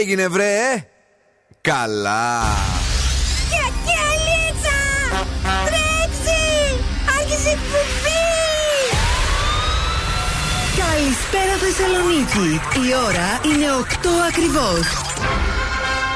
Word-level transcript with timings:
έγινε 0.00 0.28
βρε 0.28 0.86
Καλά. 1.60 2.42
Κακιαλίτσα 3.50 4.78
Τρέξει. 5.64 6.40
Άρχισε 7.18 7.48
εκπομπή. 7.48 8.26
Καλησπέρα 10.76 11.54
Θεσσαλονίκη. 11.62 12.60
Η 12.88 12.94
ώρα 13.06 13.40
είναι 13.44 13.66
8 13.80 14.08
ακριβώς 14.28 14.99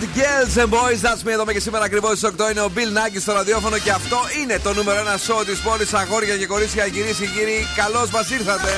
Right, 0.00 0.14
girls 0.14 0.56
and 0.56 0.70
boys. 0.70 1.00
That's 1.02 1.22
me 1.24 1.32
εδώ 1.32 1.44
και 1.44 1.60
σήμερα 1.60 1.84
ακριβώς 1.84 2.18
στις 2.18 2.30
8 2.38 2.50
είναι 2.50 2.60
ο 2.60 2.70
Bill 2.74 2.78
Nackis 2.98 3.20
στο 3.20 3.32
ραδιόφωνο 3.32 3.78
και 3.78 3.90
αυτό 3.90 4.18
είναι 4.42 4.58
το 4.58 4.72
νούμερο 4.72 5.02
1 5.02 5.32
show 5.32 5.46
της 5.46 5.60
πόλης. 5.60 5.94
Αγόρια 5.94 6.36
και 6.36 6.46
κορίτσια, 6.46 6.88
κυρίες 6.88 7.16
και 7.16 7.26
κύριοι, 7.26 7.66
καλώς 7.76 8.10
μας 8.10 8.30
ήρθατε. 8.30 8.70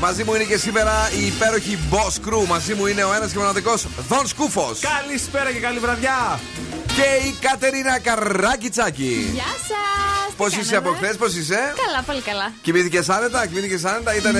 Μαζί 0.00 0.24
μου 0.24 0.34
είναι 0.34 0.44
και 0.44 0.56
σήμερα 0.56 1.10
η 1.20 1.26
υπέροχη 1.26 1.78
Boss 1.90 2.28
Crew. 2.28 2.46
Μαζί 2.46 2.74
μου 2.74 2.86
είναι 2.86 3.04
ο 3.04 3.12
ένας 3.12 3.32
και 3.32 3.38
μοναδικός 3.38 3.86
Δον 4.08 4.26
Σκούφος. 4.26 4.78
Καλησπέρα 4.78 5.52
και 5.52 5.58
καλή 5.58 5.78
βραδιά. 5.78 6.40
Και 6.86 7.26
η 7.28 7.36
Κατερίνα 7.40 7.98
Καράκιτσάκη. 7.98 9.30
Γεια 9.32 9.44
σας. 9.68 10.11
Πώς 10.36 10.56
είσαι 10.56 10.76
από 10.76 10.90
χθες, 10.90 11.16
πώς 11.16 11.34
είσαι; 11.34 11.58
Καλά, 11.84 12.02
πολύ 12.06 12.20
καλά. 12.20 12.52
Κοιμήθηκε 12.62 13.02
άνετα, 13.06 13.46
κοιμήθηκε 13.46 13.88
άνετα, 13.88 14.14
ήταν, 14.16 14.36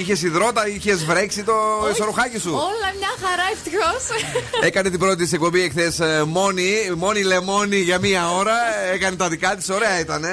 είχε 0.00 0.26
υδρότα, 0.26 0.68
είχες 0.68 1.04
βρέξει 1.04 1.42
το 1.42 1.54
ισορροχάκι 1.92 2.38
σου; 2.38 2.50
Όλα 2.50 2.88
μια 2.98 3.12
χαρά, 3.22 3.46
ευτυχώς. 3.52 4.02
Έκανε 4.60 4.90
την 4.90 4.98
πρώτη 4.98 5.22
της 5.22 5.32
εκπομπή 5.32 5.62
εχθές 5.62 6.00
ε, 6.00 6.22
μόνη, 6.26 6.90
μόνη 6.96 7.22
λεμόνι 7.22 7.76
για 7.76 7.98
μία 7.98 8.30
ώρα. 8.30 8.56
Έκανε 8.92 9.16
τα 9.16 9.28
δικά 9.28 9.56
της, 9.56 9.68
ωραία 9.68 10.00
ήταν. 10.00 10.24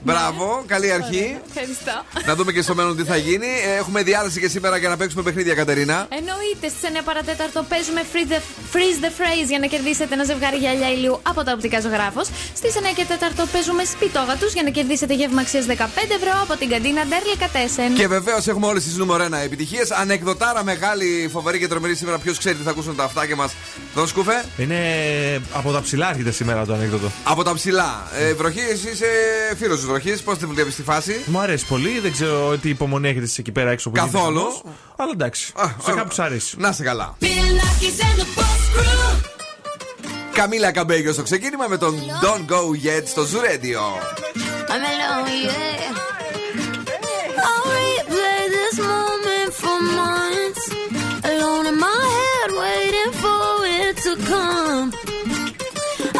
Μπράβο, 0.00 0.62
καλή 0.66 0.92
αρχή. 0.92 1.38
Ευχαριστώ. 1.48 2.04
Να 2.26 2.34
δούμε 2.34 2.52
και 2.52 2.62
στο 2.62 2.74
μέλλον 2.74 2.96
τι 2.96 3.04
θα 3.04 3.16
γίνει. 3.16 3.46
Έχουμε 3.78 4.02
διάθεση 4.02 4.40
και 4.40 4.48
σήμερα 4.48 4.76
για 4.76 4.88
να 4.88 4.96
παίξουμε 4.96 5.22
παιχνίδια, 5.22 5.54
Κατερίνα. 5.54 6.06
Εννοείται, 6.10 6.68
στι 6.68 6.88
9 6.98 7.00
παρατέταρτο 7.04 7.64
παίζουμε 7.68 8.02
freeze 8.12 8.32
the, 8.32 8.40
freeze 8.72 8.98
the 9.04 9.10
phrase 9.18 9.48
για 9.48 9.58
να 9.58 9.66
κερδίσετε 9.66 10.14
ένα 10.14 10.24
ζευγάρι 10.24 10.56
γυαλιά 10.56 10.90
ηλίου 10.90 11.20
από 11.22 11.44
τα 11.44 11.52
οπτικά 11.52 11.80
ζωγράφος. 11.80 12.28
Στις 12.54 12.74
9 12.74 12.80
και 12.94 13.04
4 13.08 13.46
παίζουμε 13.52 13.84
σπιτόγα 13.94 14.36
τους 14.36 14.52
για 14.52 14.62
να 14.62 14.70
κερδίσετε 14.70 15.14
γεύμα 15.14 15.40
αξίας 15.40 15.66
15 15.66 15.72
ευρώ 16.18 16.32
από 16.42 16.56
την 16.56 16.68
καντίνα 16.68 17.04
Ντέρλι 17.04 17.36
Κατέσεν. 17.38 17.94
Και 17.94 18.08
βεβαίως 18.08 18.46
έχουμε 18.46 18.66
όλες 18.66 18.84
τις 18.84 18.96
νούμερο 18.96 19.24
1 19.24 19.32
επιτυχίες. 19.44 19.90
Ανεκδοτάρα 19.90 20.64
μεγάλη, 20.64 21.28
φοβερή 21.32 21.58
και 21.58 21.68
τρομερή 21.68 21.94
σήμερα. 21.94 22.18
Ποιος 22.18 22.38
ξέρει 22.38 22.56
τι 22.56 22.62
θα 22.62 22.70
ακούσουν 22.70 22.96
τα 22.96 23.04
αυτάκια 23.04 23.36
μας. 23.36 23.52
Τον 23.94 24.06
σκούφε. 24.06 24.44
Είναι 24.56 24.78
από 25.52 25.72
τα 25.72 25.80
ψηλά 25.82 26.10
έρχεται 26.10 26.30
σήμερα 26.30 26.64
το 26.64 26.74
ανέκδοτο. 26.74 27.10
Από 27.24 27.42
τα 27.42 27.54
ψηλά. 27.54 28.08
Ε, 28.18 28.32
βροχή, 28.34 28.60
εσύ 28.70 28.88
είσαι 28.90 29.06
φίλος 29.56 29.76
της 29.76 29.86
βροχής. 29.86 30.22
Πώς 30.22 30.38
τη 30.38 30.46
βλέπεις 30.46 30.74
τη 30.74 30.82
φάση; 30.82 31.20
Μου 31.26 31.38
αρέσει 31.38 31.66
πολύ. 31.66 31.98
Δεν 31.98 32.12
ξέρω 32.12 32.58
τι 32.58 32.68
υπομονή 32.68 33.08
έχετε 33.08 33.28
εκεί 33.38 33.52
πέρα 33.52 33.70
έξω 33.70 33.90
που 33.90 33.96
Καθόλου. 33.96 34.42
Αλλά 34.96 35.10
εντάξει. 35.12 35.52
Α, 35.56 35.64
σε 35.84 35.92
κάποιου 35.92 36.22
αρέσει. 36.22 36.56
Να 36.58 36.72
σε 36.72 36.82
καλά. 36.82 37.16
Καμίλα 40.33 40.71
Καμπέγιο 40.71 41.13
στο 41.13 41.23
ξεκίνημα 41.23 41.67
με 41.67 41.77
τον 41.77 41.95
Don't 42.21 42.51
Go 42.53 42.61
Yet 42.87 43.03
στο 43.05 43.21
Zoo 43.21 43.41
Radio. 43.49 43.79
I'm 44.71 44.83
alone, 44.91 45.33
yeah. 45.47 45.95
I'll 47.47 47.65
replay 47.77 48.41
this 48.57 48.75
moment 48.91 49.51
for 49.61 49.77
months. 49.99 50.63
Alone 51.31 51.65
in 51.71 51.77
my 51.87 52.01
head, 52.17 52.49
waiting 52.63 53.11
for 53.23 53.43
it 53.81 53.95
to 54.05 54.11
come. 54.31 54.87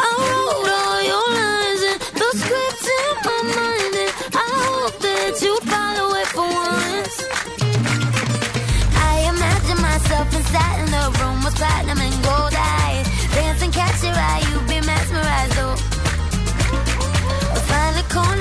I 0.06 0.10
wrote 0.22 0.70
all 0.82 1.00
your 1.12 1.26
lines 1.40 1.82
and 1.90 1.98
the 2.20 2.30
scripts 2.40 2.86
in 2.98 3.12
my 3.28 3.40
mind, 3.58 3.94
and 4.04 4.12
I 4.44 4.48
hope 4.66 4.96
that 5.06 5.32
you 5.44 5.54
follow 5.72 6.08
it 6.20 6.28
for 6.36 6.48
once. 6.74 7.16
I 9.10 9.12
imagine 9.32 9.80
myself 9.90 10.26
inside 10.38 10.78
in 10.84 10.88
the 10.96 11.04
room 11.18 11.38
with 11.44 11.54
platinum 11.60 12.00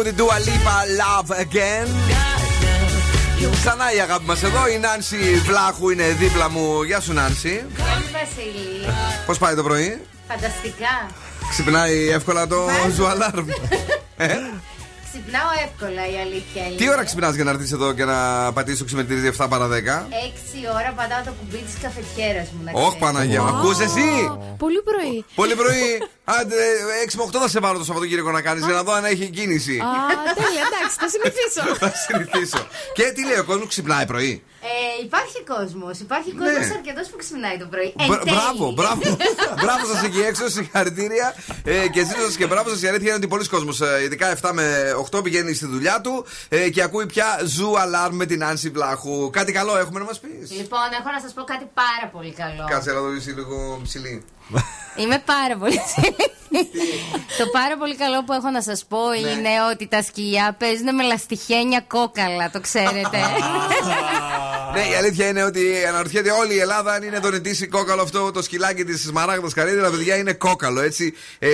left. 0.00 0.14
Τέλειο 0.14 0.14
τραγούδι 0.14 0.14
Dua 0.16 0.48
Lipa 0.48 0.76
Love 1.00 1.30
Again. 1.40 1.88
Ξανά 3.52 3.94
η 3.96 4.00
αγάπη 4.00 4.24
μας 4.24 4.42
εδώ. 4.42 4.68
Η 4.68 4.78
Νάνση 4.78 5.16
Βλάχου 5.46 5.90
είναι 5.90 6.04
δίπλα 6.04 6.50
μου. 6.50 6.82
Γεια 6.82 7.00
σου, 7.00 7.12
Νάνση. 7.12 7.64
Βασίλη. 8.12 8.94
Πώς 9.26 9.38
πάει 9.38 9.54
το 9.54 9.62
πρωί, 9.62 10.00
Φανταστικά. 10.28 11.10
Ξυπνάει 11.50 12.08
εύκολα 12.08 12.46
το 12.46 12.68
ζουαλάρμ. 12.94 13.46
ε; 15.30 15.36
Ξυπνάω 15.36 15.52
εύκολα 15.66 16.02
η 16.14 16.16
αλήθεια 16.24 16.62
είναι. 16.66 16.76
Τι 16.80 16.90
ώρα 16.94 17.04
ξυπνάς 17.04 17.34
για 17.34 17.44
να 17.44 17.50
έρθεις 17.50 17.72
εδώ 17.72 17.92
και 17.98 18.04
να 18.04 18.16
πατήσεις 18.52 18.78
το 18.78 18.84
ξυπνητήρι 18.84 19.32
7 19.38 19.46
παρα 19.48 19.66
10. 19.68 19.70
6 19.70 19.76
ώρα 20.78 20.90
πατάω 20.96 21.22
το 21.28 21.32
κουμπί 21.38 21.60
της 21.66 21.76
καφετιέρας 21.84 22.48
μου. 22.52 22.60
να 22.64 22.70
Όχι, 22.74 22.96
ξέρεις. 22.96 23.02
Παναγία, 23.04 23.42
μου 23.42 23.48
ακούς 23.56 23.78
εσύ; 23.86 24.08
Πολύ 24.64 24.80
πρωί. 24.88 25.24
Πολύ 25.40 25.54
πρωί. 25.60 25.86
Άντε, 26.24 26.60
6 27.06 27.16
με 27.18 27.22
8 27.22 27.38
θα 27.42 27.48
σε 27.48 27.60
βάλω 27.60 27.78
το 27.78 27.84
Σαββατοκύριακο 27.84 28.30
να 28.30 28.42
κάνεις 28.46 28.64
για 28.64 28.74
να 28.74 28.82
δω 28.82 28.92
αν 28.92 29.04
έχει 29.04 29.26
κίνηση. 29.36 29.76
Α, 29.78 29.92
τέλεια, 30.40 30.64
εντάξει, 30.70 30.96
θα 31.02 31.08
συνηθίσω. 31.14 31.62
Θα 31.82 31.92
συνηθίσω. 32.04 32.60
Και 32.96 33.04
τι 33.14 33.22
λέει 33.28 33.38
ο 33.38 33.44
κόσμος, 33.44 33.68
ξυπνάει 33.68 34.06
πρωί; 34.06 34.42
Ε, 34.62 35.02
υπάρχει 35.04 35.38
κόσμος. 35.54 35.98
Υπάρχει 35.98 36.30
κόσμος 36.32 36.70
αρκετός 36.78 37.06
που 37.10 37.16
ξυπνάει 37.22 37.56
το 37.58 37.66
πρωί. 37.72 37.94
Εν 37.98 38.06
Ναι. 38.06 38.06
Μπρα- 38.06 38.18
τέλει. 38.24 38.36
Μπράβο, 38.36 38.64
μπράβο. 38.72 39.00
μπράβο 39.62 39.82
σας 39.92 40.02
εκεί 40.02 40.20
έξω, 40.20 40.48
συγχαρητήρια. 40.48 41.34
Ε, 41.64 41.88
και 41.88 42.04
ζήτω 42.04 42.20
σας 42.26 42.36
και 42.36 42.46
μπράβο 42.46 42.68
σας. 42.70 42.82
Η 42.82 42.86
αλήθεια 42.88 43.06
είναι 43.06 43.16
ότι 43.16 43.28
πολλοί 43.28 43.46
κόσμοι, 43.48 43.72
ειδικά 44.04 44.26
7 44.42 44.50
με 44.52 44.94
8, 45.10 45.22
πηγαίνει 45.22 45.54
στη 45.54 45.66
δουλειά 45.66 46.00
του 46.00 46.26
ε, 46.48 46.68
και 46.70 46.82
ακούει 46.82 47.06
πια 47.06 47.40
ζου 47.44 47.78
αλάρμ 47.80 48.16
με 48.16 48.26
την 48.26 48.44
Άνση 48.44 48.68
Βλάχου. 48.70 49.30
Κάτι 49.30 49.52
καλό 49.52 49.76
έχουμε 49.78 49.98
να 49.98 50.04
μας 50.04 50.18
πεις; 50.20 50.50
Λοιπόν, 50.50 50.80
έχω 51.00 51.10
να 51.14 51.20
σας 51.20 51.32
πω 51.32 51.42
κάτι 51.42 51.66
πάρα 51.74 52.06
πολύ 52.12 52.32
καλό. 52.32 52.64
Κάτσε 52.70 52.90
να 52.92 53.00
το 53.00 53.08
δεις 53.08 53.26
λίγο 53.26 53.80
ψηλή. 53.82 54.24
Είμαι 55.00 55.22
πάρα 55.24 55.56
πολύ 55.56 55.80
Το 57.38 57.46
πάρα 57.52 57.76
πολύ 57.76 57.96
καλό 57.96 58.24
που 58.24 58.32
έχω 58.32 58.50
να 58.50 58.62
σας 58.62 58.84
πω 58.88 58.98
Ναι. 59.08 59.16
είναι 59.30 59.48
ότι 59.72 59.86
τα 59.88 60.02
σκυλιά 60.02 60.56
παίζουν 60.58 60.94
με 60.94 61.02
λαστιχένια 61.02 61.80
κόκαλα, 61.80 62.50
το 62.50 62.60
ξέρετε. 62.60 63.18
Ναι, 64.74 64.80
η 64.80 64.94
αλήθεια 64.98 65.28
είναι 65.28 65.44
ότι 65.44 65.60
αναρωτιέται 65.88 66.30
όλη 66.30 66.54
η 66.54 66.58
Ελλάδα 66.58 66.92
αν 66.92 67.02
είναι 67.02 67.18
δωρητής 67.18 67.68
κόκαλο 67.70 68.02
αυτό 68.02 68.30
το 68.30 68.42
σκυλάκι 68.42 68.84
της 68.84 69.00
Σμαράγδα 69.02 69.48
Καρύδη. 69.54 69.80
παιδιά 69.90 70.16
είναι 70.16 70.32
κόκαλο 70.32 70.80
έτσι. 70.80 71.14
Ε, 71.38 71.48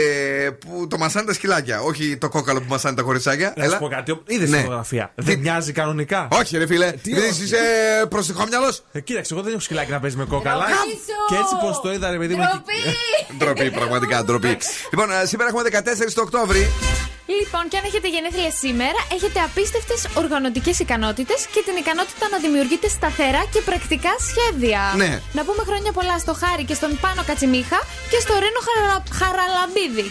που 0.58 0.86
το 0.90 0.98
μασάνε 0.98 1.26
τα 1.26 1.32
σκυλάκια. 1.32 1.80
Όχι 1.80 2.16
το 2.16 2.28
κόκαλο 2.28 2.58
που 2.60 2.66
μασάνε 2.68 2.96
τα 2.96 3.02
κοριτσάκια. 3.02 3.52
Να 3.56 3.68
σου 3.68 3.78
πω 3.78 3.88
κάτι. 3.88 4.20
Είδες 4.26 4.50
Ναι. 4.50 4.56
τη 4.56 4.62
φωτογραφία. 4.62 5.12
Δεν 5.14 5.38
μοιάζει 5.38 5.72
κανονικά. 5.72 6.28
Όχι, 6.32 6.58
ρε 6.58 6.66
φίλε. 6.66 6.92
Τι 6.92 7.10
Επειδή 7.12 7.26
όχι. 7.28 7.42
είσαι 7.42 7.56
προσεχόμυαλο. 8.08 8.74
Ε, 8.92 9.00
κοίταξε, 9.00 9.34
εγώ 9.34 9.42
δεν 9.42 9.52
έχω 9.52 9.60
σκυλάκι 9.60 9.90
να 9.90 10.00
παίζει 10.00 10.16
με 10.16 10.24
κόκαλα. 10.24 10.64
Ντροπή 10.64 10.90
σου! 10.90 11.26
Και 11.28 11.34
έτσι 11.34 11.54
πως 11.60 11.80
το 11.80 11.92
είδα, 11.92 12.10
ρε 12.10 12.18
παιδί 12.18 12.34
μου. 12.34 12.42
Ντροπή! 12.42 13.36
Ντροπή, 13.38 13.70
πραγματικά 13.70 14.24
ντροπή. 14.24 14.58
λοιπόν, 14.90 15.10
ε, 15.10 15.26
σήμερα 15.26 15.48
έχουμε 15.48 15.62
14 15.62 16.12
το 16.14 16.20
Οκτώβρη. 16.22 16.70
Λοιπόν, 17.26 17.62
και 17.70 17.76
αν 17.80 17.84
έχετε 17.90 18.08
γενέθλια 18.08 18.50
σήμερα, 18.62 19.00
έχετε 19.16 19.38
απίστευτες 19.48 20.00
οργανωτικές 20.14 20.78
ικανότητες 20.78 21.40
και 21.54 21.60
την 21.66 21.76
ικανότητα 21.82 22.24
να 22.34 22.38
δημιουργείτε 22.44 22.88
σταθερά 22.88 23.42
και 23.52 23.60
πρακτικά 23.68 24.12
σχέδια. 24.28 24.80
Ναι. 24.96 25.20
Να 25.32 25.42
πούμε 25.46 25.62
χρόνια 25.68 25.92
πολλά 25.92 26.18
στο 26.18 26.32
Χάρη 26.42 26.64
και 26.64 26.74
στον 26.74 26.90
Πάνο 27.02 27.22
Κατσιμίχα 27.26 27.78
και 28.10 28.18
στο 28.24 28.32
Ρένο 28.42 28.60
Χαρα... 28.66 29.02
Χαραλαμπίδη. 29.20 30.06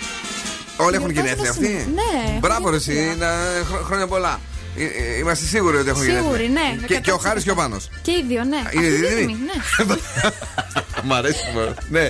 Όλοι 0.86 0.96
έχουν 0.96 1.10
Γιορτάζουν 1.12 1.16
γενέθλια 1.16 1.50
αυτοί. 1.56 1.66
σήμερα. 1.66 2.12
Ναι, 2.12 2.40
Μπράβο, 2.44 2.70
ρε, 2.70 2.76
εσύ. 2.76 2.94
γενέθλια. 2.94 3.16
να- 3.28 3.66
χρο- 3.70 3.84
Χρόνια 3.88 4.08
πολλά. 4.08 4.34
Ε, 4.78 4.84
ε, 4.84 5.18
Είμαστε 5.20 5.46
σίγουροι 5.46 5.78
ότι 5.78 5.90
έχουν 5.90 6.02
Σίγουροι, 6.02 6.42
γενέθλια. 6.44 6.78
ναι, 6.80 6.86
Και, 6.88 6.96
και 7.00 7.12
ο 7.12 7.16
100%. 7.16 7.20
Χάρης 7.24 7.44
και 7.44 7.52
ο 7.52 7.56
Πάνος. 7.56 7.90
Και 8.02 8.12
οι 8.12 8.24
δύο, 8.28 8.44
ναι. 8.44 8.56
Είναι 8.56 8.66
Αυτή 8.66 8.80
τη 8.80 8.86
δίδυμοι; 8.90 9.10
στιγμή, 9.12 9.38
ναι. 9.88 9.96
Μ' 11.08 11.14
αρέσει 11.14 11.40
που- 11.54 11.74
Ναι. 11.90 12.08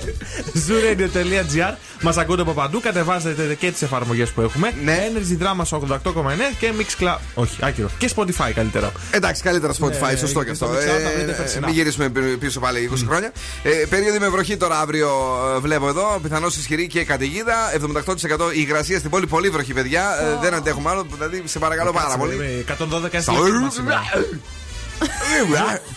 Zooradio.gr 0.68 1.74
Μας 2.00 2.16
ακούτε 2.16 2.42
από 2.42 2.52
παντού. 2.52 2.80
Κατεβάζετε 2.80 3.54
και 3.54 3.70
τις 3.70 3.82
εφαρμογές 3.82 4.30
που 4.30 4.40
έχουμε. 4.40 4.72
Ναι. 4.84 4.98
Energy 5.12 5.42
Drama 5.42 5.60
στο 5.64 5.76
88,9 5.76 6.54
και 6.58 6.72
Mix 6.78 7.02
Club. 7.04 7.16
Όχι, 7.34 7.56
άκυρο. 7.60 7.90
Και 7.98 8.10
Spotify 8.16 8.50
καλύτερα. 8.54 8.92
Εντάξει, 9.10 9.42
καλύτερα 9.42 9.72
Spotify, 9.80 10.10
Ναι, 10.10 10.16
σωστό 10.16 10.38
και 10.38 10.44
και 10.44 10.50
αυτό. 10.50 10.64
στο 10.66 10.74
Mixcloud 10.74 11.02
τα 11.02 11.10
βρείτε 11.16 11.30
Ε, 11.32 11.34
περσινά. 11.34 11.66
μην 11.66 11.74
γυρίσουμε 11.74 12.08
πι- 12.08 12.36
πίσω 12.38 12.60
πάλι 12.60 12.90
20 12.92 13.04
χρόνια. 13.06 13.32
Ε, 13.62 13.70
περίοδοι 13.70 14.18
με 14.18 14.28
βροχή 14.28 14.56
τώρα 14.56 14.78
αύριο 14.80 15.08
ε, 15.56 15.58
βλέπω 15.58 15.88
εδώ. 15.88 16.18
Πιθανώς 16.22 16.56
ισχυρή 16.56 16.86
και 16.86 17.04
καταιγίδα. 17.04 17.54
78% 17.72 18.50
η 18.52 18.60
υγρασία 18.60 18.98
στην 18.98 19.10
πόλη. 19.10 19.26
Πολύ 19.26 19.48
βροχή, 19.48 19.72
παιδιά. 19.72 20.02
Ε, 20.20 20.38
δεν 20.42 20.54
αντέχουμε 20.54 20.90
άλλο. 20.90 21.06
Δηλαδή, 21.12 21.42
σε 21.46 21.58
παρακαλώ 21.58 21.92
πάρα 21.92 22.04
Κάτσε, 22.04 22.18
πολύ. 22.18 22.55
Με 22.56 22.64
112 22.78 23.20
Στα- 23.20 23.32
σύστημα 23.32 23.70
σήμερα. 23.70 24.02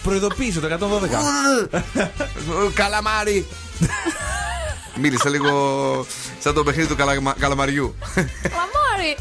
Προειδοποίησε 0.04 0.60
το 0.60 0.68
112. 0.68 1.08
Καλαμάρι. 2.74 3.46
Μίλησε 5.02 5.30
λίγο 5.30 6.06
σαν 6.40 6.54
το 6.54 6.64
παιχνίδι 6.64 6.88
του 6.88 6.96
καλαμα- 6.96 7.36
καλαμαριού. 7.40 7.96
Μαμόρι! 8.16 9.18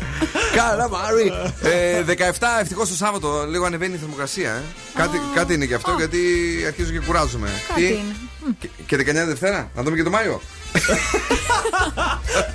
Καλαμάρι. 0.54 1.32
Ε, 1.62 2.02
17 2.02 2.60
ευτυχώς 2.60 2.88
το 2.88 2.94
Σάββατο 2.94 3.44
λίγο 3.48 3.64
ανεβαίνει 3.64 3.94
η 3.94 3.98
θερμοκρασία. 3.98 4.50
Ε. 4.50 4.62
Κάτι, 4.94 5.20
κάτι 5.34 5.54
είναι 5.54 5.64
γι' 5.64 5.74
αυτό 5.74 5.94
γιατί 5.98 6.18
αρχίζω 6.66 6.90
και 6.90 7.00
κουράζομαι. 7.00 7.48
Κάτι 7.68 7.82
είναι. 7.86 8.16
Και, 8.58 8.68
και 8.86 8.96
19 8.96 9.26
Δευτέρα, 9.26 9.70
να 9.74 9.82
δούμε 9.82 9.96
και 9.96 10.02
το 10.02 10.10
Μάιο. 10.10 10.40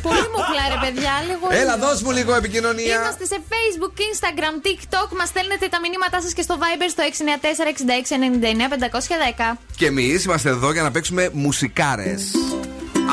Πολύ 0.06 0.24
μου 0.32 0.40
χλάρε, 0.50 0.78
παιδιά. 0.84 1.14
Λίγο 1.30 1.46
Έλα, 1.50 1.74
ήλιο. 1.76 1.88
δώσ' 1.88 2.02
μου 2.02 2.12
λίγο 2.12 2.34
επικοινωνία. 2.36 2.96
Είμαστε 2.96 3.26
σε 3.26 3.38
Facebook, 3.52 3.94
Instagram, 4.10 4.56
TikTok. 4.68 5.10
Μας 5.18 5.28
στέλνετε 5.28 5.68
τα 5.68 5.80
μηνύματά 5.80 6.22
σας 6.22 6.34
και 6.34 6.42
στο 6.42 6.58
Viber 6.62 6.88
στο 6.90 7.04
694-6699-510. 7.04 9.58
Και 9.78 9.86
εμείς 9.86 10.24
είμαστε 10.24 10.50
εδώ 10.50 10.72
για 10.72 10.82
να 10.82 10.92
παίξουμε 10.92 11.30
μουσικάρες. 11.34 12.32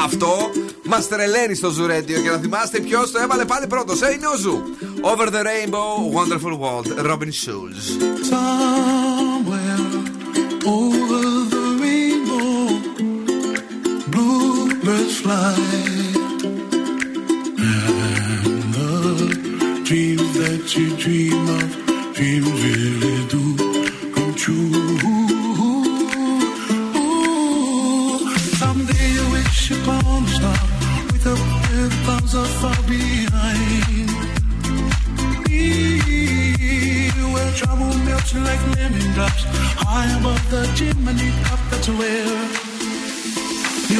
Αυτό 0.04 0.50
μας 0.84 1.08
τρελαίνει 1.08 1.54
στο 1.54 1.72
Zoo 1.78 1.84
Radio 1.90 2.22
και 2.22 2.30
να 2.30 2.38
θυμάστε 2.38 2.78
ποιος 2.80 3.10
το 3.10 3.18
έβαλε 3.18 3.44
πάλι 3.44 3.66
πρώτος. 3.66 4.02
Ε, 4.02 4.12
είναι 4.12 4.26
ο 4.26 4.36
Zoo. 4.36 4.62
Over 5.02 5.26
the 5.28 5.42
Rainbow, 5.42 6.12
Wonderful 6.18 6.58
World, 6.60 6.86
Robin 7.10 7.30
Schulz. 7.42 7.82
And 15.26 15.56
the 18.74 19.82
dreams 19.84 20.32
that 20.38 20.76
you 20.76 20.96
dream 20.96 21.48
of, 21.58 21.70
dreams 22.14 22.50
really 22.64 23.18
do 23.28 23.42
come 24.14 24.34
true. 24.34 24.72
Someday 28.58 29.10
wish 29.32 29.72
clouds 29.84 30.38
far 32.60 32.80
behind. 32.88 34.10
Where 37.32 37.52
trouble 37.52 37.94
melts 38.04 38.34
like 38.34 38.62
lemon 38.76 39.06
drops 39.14 39.44
high 39.84 40.18
above 40.18 40.44
the 40.50 40.62
chimney 40.74 41.30
top. 41.44 41.60
That's 41.70 41.88
where 41.88 42.69
Oh, 43.92 43.96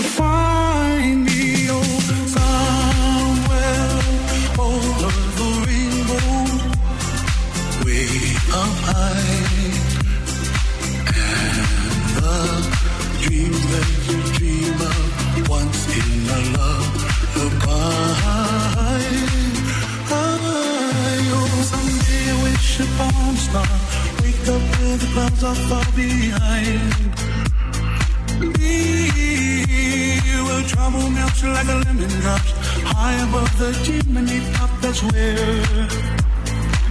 wake 7.84 8.20
And 11.10 11.56
the 12.16 12.38
dream 13.22 13.52
that 13.52 13.90
you 14.06 14.18
dream 14.38 14.78
of 14.80 15.48
once 15.48 15.82
in 15.98 16.10
a 16.28 16.40
love, 16.56 16.94
look 17.36 17.62
high, 17.62 18.14
high. 20.06 20.40
Oh, 21.32 21.62
someday 21.64 22.24
I 22.30 22.42
wish 22.44 22.78
upon 22.78 23.34
a 23.34 23.36
star, 23.36 23.72
wake 24.22 24.46
up 24.54 24.62
where 24.78 24.96
the 24.98 25.06
clouds 25.14 25.42
are 25.42 25.54
far 25.54 25.86
behind. 25.96 27.09
Where 30.50 30.64
trouble 30.64 31.10
melts 31.10 31.42
like 31.44 31.68
a 31.68 31.76
lemon 31.84 32.10
drops 32.22 32.50
high 32.92 33.16
above 33.26 33.52
the 33.58 33.70
chimney 33.84 34.40
top. 34.54 34.70
That's 34.82 35.02
where 35.02 35.62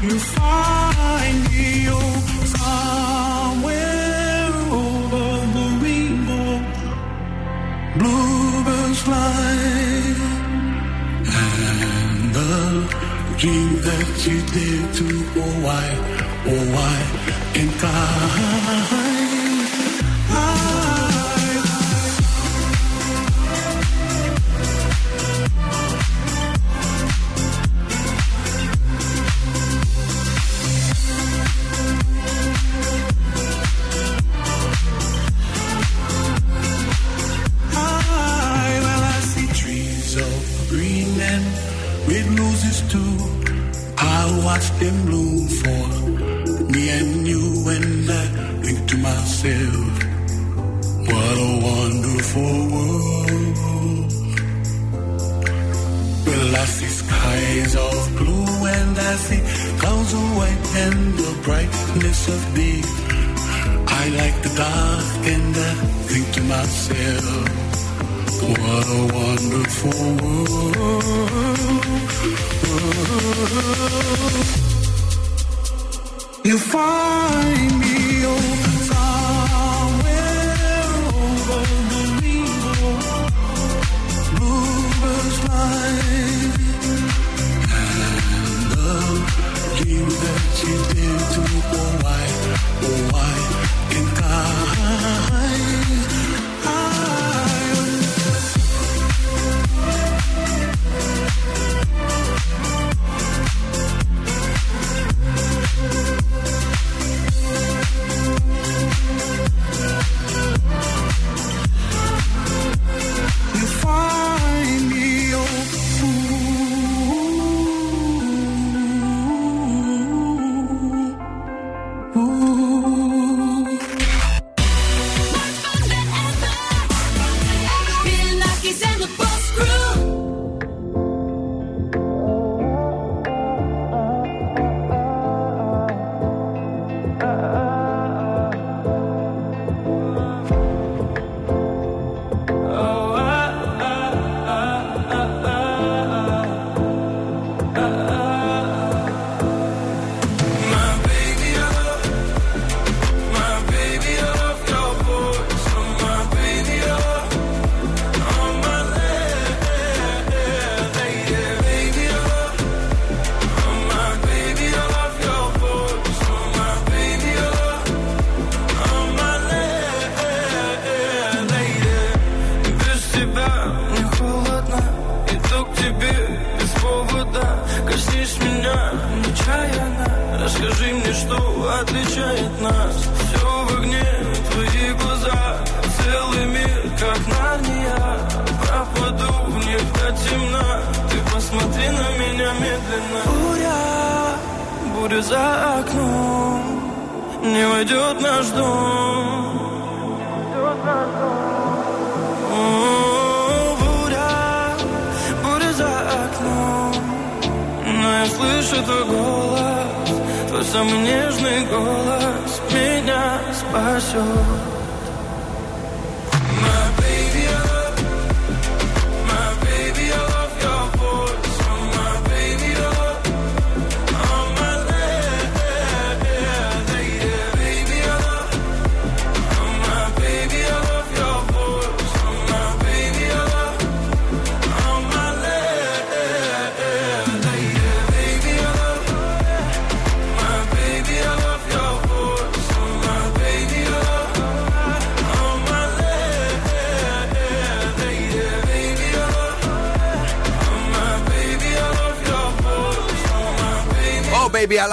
you 0.06 0.16
find 0.36 1.38
me. 1.52 1.88
Oh, 1.90 2.16
somewhere 2.56 3.80
over 4.82 5.28
the 5.56 5.66
rainbow, 5.84 6.52
bluebirds 8.00 9.00
fly 9.08 9.50
and 11.40 12.34
the 12.38 12.54
dream 13.40 13.72
that 13.88 14.10
you 14.28 14.38
did 14.56 14.86
to 14.98 15.08
oh 15.44 15.54
why 15.66 15.88
oh 16.52 16.64
why 16.76 16.98
can't 17.54 17.84
I 17.84 18.99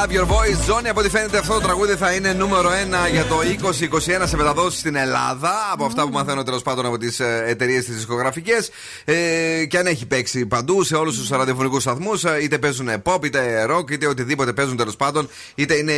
love 0.06 0.12
your 0.12 0.24
voice. 0.24 0.45
Ζώνη, 0.64 0.88
από 0.88 1.00
ό,τι 1.00 1.08
φαίνεται 1.08 1.38
αυτό 1.38 1.54
το 1.54 1.60
τραγούδι 1.60 1.94
θα 1.94 2.12
είναι 2.12 2.32
νούμερο 2.32 2.70
1 3.08 3.10
για 3.10 3.24
το 3.24 3.36
2021 4.22 4.22
σε 4.24 4.36
μεταδόσεις 4.36 4.80
στην 4.80 4.96
Ελλάδα. 4.96 5.52
Από 5.72 5.84
αυτά 5.84 6.02
που 6.02 6.12
μαθαίνω 6.12 6.42
τέλος 6.42 6.62
πάντων 6.62 6.86
από 6.86 6.98
τις 6.98 7.20
εταιρείες 7.46 7.84
τις 7.84 7.94
δισκογραφικές. 7.94 8.70
Ε, 9.04 9.64
και 9.64 9.78
αν 9.78 9.86
έχει 9.86 10.06
παίξει 10.06 10.46
παντού 10.46 10.82
σε 10.82 10.96
όλους 10.96 11.18
τους 11.18 11.28
ραδιοφωνικούς 11.28 11.82
σταθμούς, 11.82 12.24
είτε 12.42 12.58
παίζουν 12.58 12.88
pop, 13.02 13.24
είτε 13.24 13.66
rock, 13.70 13.90
είτε 13.90 14.06
οτιδήποτε 14.06 14.52
παίζουν 14.52 14.76
τέλος 14.76 14.96
πάντων. 14.96 15.28
Είτε 15.54 15.74
είναι 15.74 15.92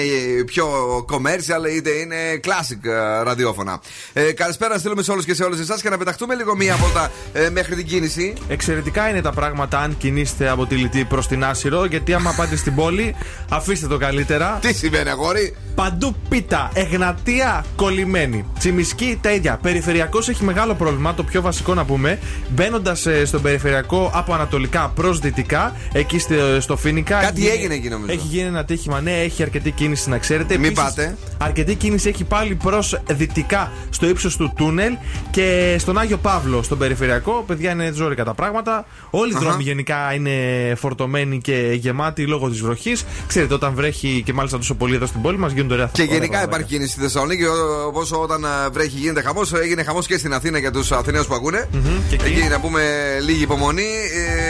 πιο 0.46 0.66
commercial, 1.10 1.74
είτε 1.76 1.90
είναι 1.90 2.16
classic 2.44 2.84
ε, 2.90 3.22
ραδιόφωνα. 3.22 3.80
Ε, 4.12 4.32
καλησπέρα 4.32 4.72
να 4.72 4.78
στείλουμε 4.78 5.02
σε 5.02 5.10
όλους 5.10 5.24
και 5.24 5.34
σε 5.34 5.44
όλες 5.44 5.58
εσάς 5.58 5.82
και 5.82 5.88
να 5.88 5.98
πεταχτούμε 5.98 6.34
λίγο 6.34 6.56
μία 6.56 6.76
βόλτα 6.76 7.10
ε, 7.32 7.50
μέχρι 7.50 7.74
την 7.74 7.86
κίνηση. 7.86 8.34
Εξαιρετικά 8.48 9.08
είναι 9.08 9.20
τα 9.20 9.32
πράγματα 9.32 9.78
αν 9.78 9.96
κινείστε 9.96 10.48
από 10.48 10.66
τη 10.66 10.74
Λιτή 10.74 11.04
προς 11.04 11.28
την 11.28 11.44
Άσυρο. 11.44 11.84
Γιατί 11.84 12.14
άμα 12.14 12.32
πάτε 12.36 12.56
στην 12.56 12.74
πόλη, 12.74 13.14
αφήστε 13.48 13.86
το 13.86 13.98
καλύτερα. 13.98 14.47
Τι 14.60 14.72
σημαίνει, 14.72 15.08
αγόρι; 15.08 15.56
Παντού 15.78 16.14
πίτα, 16.28 16.70
Εγνατία 16.74 17.64
κολλημένη. 17.76 18.44
Τσιμισκή 18.58 19.18
τα 19.20 19.30
ίδια. 19.32 19.58
Περιφερειακός 19.62 20.28
έχει 20.28 20.44
μεγάλο 20.44 20.74
πρόβλημα, 20.74 21.14
το 21.14 21.22
πιο 21.22 21.42
βασικό 21.42 21.74
να 21.74 21.84
πούμε. 21.84 22.18
Μπαίνοντας 22.48 23.06
στον 23.24 23.42
περιφερειακό 23.42 24.10
από 24.14 24.32
ανατολικά 24.34 24.92
προς 24.94 25.18
δυτικά, 25.18 25.74
εκεί 25.92 26.18
στο, 26.18 26.34
στο 26.60 26.76
Φίνικα. 26.76 27.20
Κάτι 27.20 27.40
γίνει- 27.40 27.52
έγινε 27.52 27.74
εκεί, 27.74 27.88
νομίζω. 27.88 28.12
Έχει 28.12 28.26
γίνει 28.26 28.46
ένα 28.46 28.64
τύχημα, 28.64 29.00
ναι, 29.00 29.20
έχει 29.20 29.42
αρκετή 29.42 29.70
κίνηση 29.70 30.08
να 30.08 30.18
ξέρετε. 30.18 30.56
Μην 30.58 30.64
Επίσης, 30.70 30.84
πάτε. 30.84 31.16
Αρκετή 31.38 31.74
κίνηση 31.74 32.08
έχει 32.08 32.24
πάλι 32.24 32.54
προς 32.54 33.00
δυτικά 33.10 33.72
στο 33.90 34.08
ύψος 34.08 34.36
του 34.36 34.52
τούνελ 34.56 34.92
και 35.30 35.76
στον 35.78 35.98
Άγιο 35.98 36.16
Παύλο, 36.16 36.62
στον 36.62 36.78
περιφερειακό. 36.78 37.44
Παιδιά 37.46 37.70
είναι 37.70 37.90
ζώρικα 37.94 38.24
τα 38.24 38.34
πράγματα. 38.34 38.86
Όλοι 39.10 39.32
οι 39.32 39.34
Αχα. 39.36 39.44
δρόμοι 39.46 39.62
γενικά 39.62 40.14
είναι 40.14 40.30
φορτωμένοι 40.76 41.38
και 41.40 41.70
γεμάτοι 41.80 42.26
λόγω 42.26 42.48
της 42.50 42.60
βροχής. 42.60 43.04
Ξέρετε, 43.26 43.54
όταν 43.54 43.74
βρέχει 43.74 44.22
και 44.24 44.32
μάλιστα 44.32 44.56
τόσο 44.56 44.74
πολύ 44.74 44.94
εδώ 44.94 45.06
στην 45.06 45.20
πόλη 45.22 45.38
μας 45.38 45.52
γίνονται 45.68 45.74
ωραία 45.74 45.90
Και 45.92 46.02
ωραία 46.02 46.14
γενικά 46.14 46.30
πράγματα. 46.32 46.44
υπάρχει 46.56 46.66
κίνηση 46.74 46.90
στη 46.92 47.00
Θεσσαλονίκη. 47.00 47.44
Όπως 47.86 48.12
όταν 48.12 48.44
α, 48.44 48.68
βρέχει 48.72 48.96
γίνεται 48.98 49.22
χαμός. 49.22 49.52
Έγινε 49.52 49.82
χαμός 49.82 50.06
και 50.06 50.18
στην 50.18 50.34
Αθήνα 50.34 50.58
για 50.58 50.70
τους 50.70 50.92
Αθηναίους 50.92 51.26
που 51.26 51.34
ακούνε. 51.34 51.68
και 52.08 52.14
εκεί. 52.14 52.24
Εκεί 52.24 52.48
να 52.48 52.60
πούμε 52.60 52.82
λίγη 53.24 53.42
υπομονή. 53.42 53.86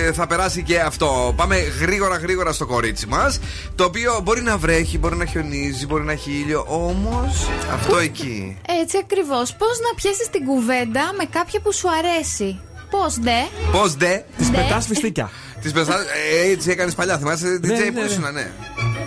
Ε, 0.06 0.12
θα 0.12 0.26
περάσει 0.26 0.62
και 0.62 0.78
αυτό. 0.80 1.32
Πάμε 1.36 1.56
γρήγορα 1.80 2.16
γρήγορα 2.16 2.52
στο 2.52 2.66
κορίτσι 2.66 3.06
μας. 3.06 3.38
Το 3.74 3.84
οποίο 3.84 4.20
μπορεί 4.22 4.42
να 4.42 4.56
βρέχει, 4.56 4.98
μπορεί 4.98 5.16
να 5.16 5.24
χιονίζει, 5.24 5.86
μπορεί 5.86 6.04
να 6.04 6.12
έχει 6.12 6.30
ήλιο. 6.30 6.64
Όμως 6.68 7.48
αυτό 7.72 7.96
εκεί. 7.96 8.56
Έτσι 8.82 8.96
ακριβώς. 9.02 9.54
Πώς 9.58 9.78
να 9.88 9.94
πιάσει 9.96 10.30
την 10.30 10.44
κουβέντα 10.44 11.02
με 11.18 11.24
κάποια 11.30 11.60
που 11.60 11.72
σου 11.72 11.88
αρέσει; 11.98 12.60
Πώς 12.90 13.18
δε. 13.18 13.40
Πώς 13.72 13.94
δε. 13.94 14.18
Της 14.36 14.48
Ναι. 14.50 14.56
πετάς 14.56 14.86
φιστίκια. 14.86 15.30
Της 15.62 15.72
πεσά. 15.72 15.94
Ε, 15.94 16.50
έτσι 16.50 16.70
έκανες 16.70 16.94
παλιά. 16.94 17.18
Θυμάσαι 17.18 17.60
DJ 17.62 17.66
ναι, 17.66 17.76
που 17.78 18.00
ναι. 18.00 18.06
ήσουν, 18.06 18.22
ναι. 18.32 18.50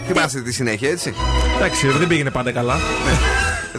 Θυμάσαι 0.08 0.42
τη 0.42 0.54
συνέχεια, 0.54 0.90
έτσι; 0.90 1.14
Εντάξει, 1.56 1.88
δεν 1.88 2.08
πήγαινε 2.08 2.32
πάντα 2.32 2.52
καλά. 2.52 2.76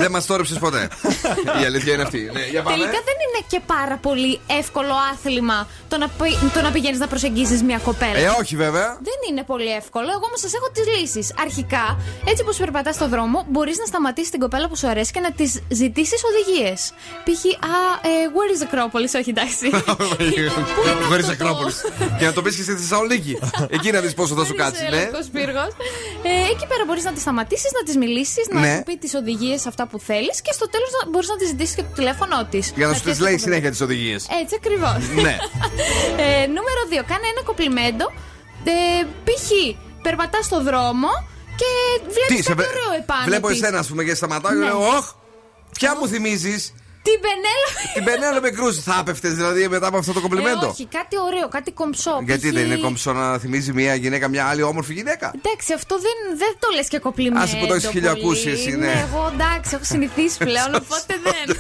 Δεν 0.03 0.11
μας 0.11 0.27
τόρεψε 0.27 0.55
ποτέ. 0.67 0.89
Η 1.63 1.65
αλήθεια 1.65 1.93
είναι 1.95 2.03
αυτή. 2.03 2.31
Ναι, 2.33 2.45
για 2.55 2.63
πάμε. 2.63 2.77
Τελικά 2.77 2.99
δεν 3.09 3.17
είναι 3.25 3.41
και 3.53 3.61
πάρα 3.67 3.97
πολύ 3.97 4.41
εύκολο 4.61 4.95
άθλημα 5.13 5.59
το 5.89 5.97
να, 5.99 6.09
πη- 6.09 6.39
το 6.55 6.61
να 6.63 6.71
πηγαίνεις 6.71 6.99
να 6.99 7.07
προσεγγίσει 7.07 7.65
μια 7.65 7.79
κοπέλα. 7.79 8.19
Ε, 8.19 8.29
όχι 8.41 8.57
βέβαια. 8.57 8.89
Δεν 9.09 9.19
είναι 9.31 9.43
πολύ 9.43 9.71
εύκολο. 9.81 10.09
Εγώ 10.17 10.25
όμως 10.29 10.41
σας 10.41 10.53
έχω 10.55 10.69
τις 10.75 10.85
λύσεις. 10.95 11.35
Αρχικά, 11.47 11.87
έτσι 12.31 12.43
όπω 12.47 12.53
περπατάς 12.63 12.95
στον 12.95 13.09
δρόμο, 13.09 13.47
μπορείς 13.49 13.77
να 13.79 13.87
σταματήσεις 13.87 14.31
την 14.31 14.41
κοπέλα 14.41 14.69
που 14.69 14.77
σου 14.77 14.89
αρέσει 14.89 15.13
και 15.13 15.21
να 15.21 15.31
της 15.33 15.51
ζητήσεις 15.69 16.21
οδηγίες. 16.31 16.79
Π.χ. 17.25 17.43
Α, 17.75 17.77
ε, 18.11 18.13
where 18.37 18.51
is 18.55 18.61
Acropolis, 18.67 19.13
όχι 19.21 19.31
εντάξει. 19.31 19.67
Πού 20.17 20.23
είναι 20.25 21.05
Χωρί 21.09 21.21
αυτό 21.23 21.37
το- 21.37 21.45
Ακρόπολη. 21.45 21.73
Και 22.19 22.25
να 22.25 22.33
το 22.33 22.43
πεις 22.43 22.57
και 22.57 22.63
στη 22.63 22.73
Θεσσαλονίκη. 22.75 23.39
Εκεί 23.77 23.91
να 23.91 24.01
δεις 24.01 24.15
πόσο 24.15 24.35
θα 24.35 24.45
σου 24.45 24.55
κάτσεις, 24.55 24.83
ναι. 24.83 24.97
Λευκός 24.97 25.27
πύργος. 25.33 25.71
Ε, 26.23 26.51
εκεί 26.53 26.67
πέρα 26.67 26.85
μπορείς 26.87 27.05
να 27.05 27.13
τη 27.13 27.21
σταματήσεις, 27.21 27.71
να 27.73 27.83
της 27.83 27.97
μιλήσεις, 27.97 28.47
να 28.51 28.61
Ναι. 28.61 28.75
σου 28.77 28.83
πει 28.83 28.97
τις 28.97 29.15
οδηγίες 29.15 29.67
αυτά 29.67 29.87
που 29.93 29.99
θέλεις 29.99 30.37
και 30.43 30.53
στο 30.53 30.67
τέλος 30.75 30.91
μπορείς 31.11 31.29
να 31.29 31.37
τη 31.37 31.45
ζητήσεις 31.53 31.75
και 31.75 31.83
το 31.83 31.93
τηλέφωνό 31.95 32.39
της. 32.51 32.73
Για 32.77 32.87
να 32.87 32.95
σου 32.95 33.03
τις 33.03 33.19
λέει 33.21 33.39
συνέχεια 33.39 33.71
τις 33.71 33.81
οδηγίες. 33.81 34.27
Έτσι 34.43 34.55
ακριβώς. 34.61 35.01
Ναι. 35.25 35.37
ε, 36.25 36.47
νούμερο 36.57 36.81
2. 36.91 36.93
Κάνε 37.11 37.27
ένα 37.35 37.43
κοπλιμέντο. 37.45 38.07
Ε, 38.65 39.05
π.χ. 39.25 39.49
περπατάς 40.03 40.45
στο 40.45 40.63
δρόμο 40.63 41.09
και 41.61 41.71
βλέπεις 42.03 42.47
κάτι 42.47 42.59
βρε- 42.61 42.69
ωραίο 42.69 42.93
επάνω. 43.03 43.25
Βλέπω 43.25 43.49
της. 43.49 43.63
εσένα, 43.63 43.79
ας 43.79 43.87
πούμε, 43.87 44.05
και 44.05 44.15
σταματάω 44.15 44.53
και 44.53 44.59
Ναι. 44.59 44.65
λέω, 44.65 44.79
Ωχ, 44.97 45.07
ποια 45.79 45.97
μου 45.97 46.09
θυμίζεις; 46.09 46.75
Την 47.03 47.19
Πενέλο. 47.25 47.69
Την 47.95 48.05
Πενέλοπε 48.05 48.51
Κρούζ. 48.51 48.77
Θα 48.79 48.97
έπεφτες 49.01 49.35
δηλαδή 49.35 49.69
μετά 49.69 49.87
από 49.87 49.97
αυτό 49.97 50.13
το 50.13 50.19
Ε, 50.19 50.23
κομπλιμέντο. 50.23 50.67
όχι, 50.69 50.87
κάτι 50.87 51.17
ωραίο, 51.27 51.49
κάτι 51.49 51.71
κομψό. 51.73 52.21
Γιατί 52.25 52.47
π.χ. 52.49 52.55
δεν 52.55 52.65
είναι 52.67 52.77
κόμψο 52.77 53.13
να 53.13 53.39
θυμίζει 53.39 53.73
μια 53.73 53.95
γυναίκα 53.95 54.29
μια 54.29 54.45
άλλη 54.47 54.63
όμορφη 54.63 54.93
γυναίκα; 54.93 55.33
Εντάξει, 55.45 55.73
αυτό 55.73 55.95
δεν, 55.99 56.39
δεν 56.39 56.57
το 56.59 56.69
λες 56.75 56.89
και 56.89 56.99
κοπλιμέντο. 56.99 57.43
Άσε 57.45 57.57
που 57.57 57.67
το 57.67 57.75
έχεις 57.75 57.87
πολύ. 57.87 57.99
χιλιοακούσει 57.99 58.49
εσύ, 58.51 58.71
ναι. 58.77 59.07
εγώ 59.09 59.31
εντάξει, 59.35 59.75
έχω 59.75 59.85
συνηθίσει 59.85 60.39
πλέον, 60.39 60.75
οπότε 60.83 61.15
δεν. 61.23 61.57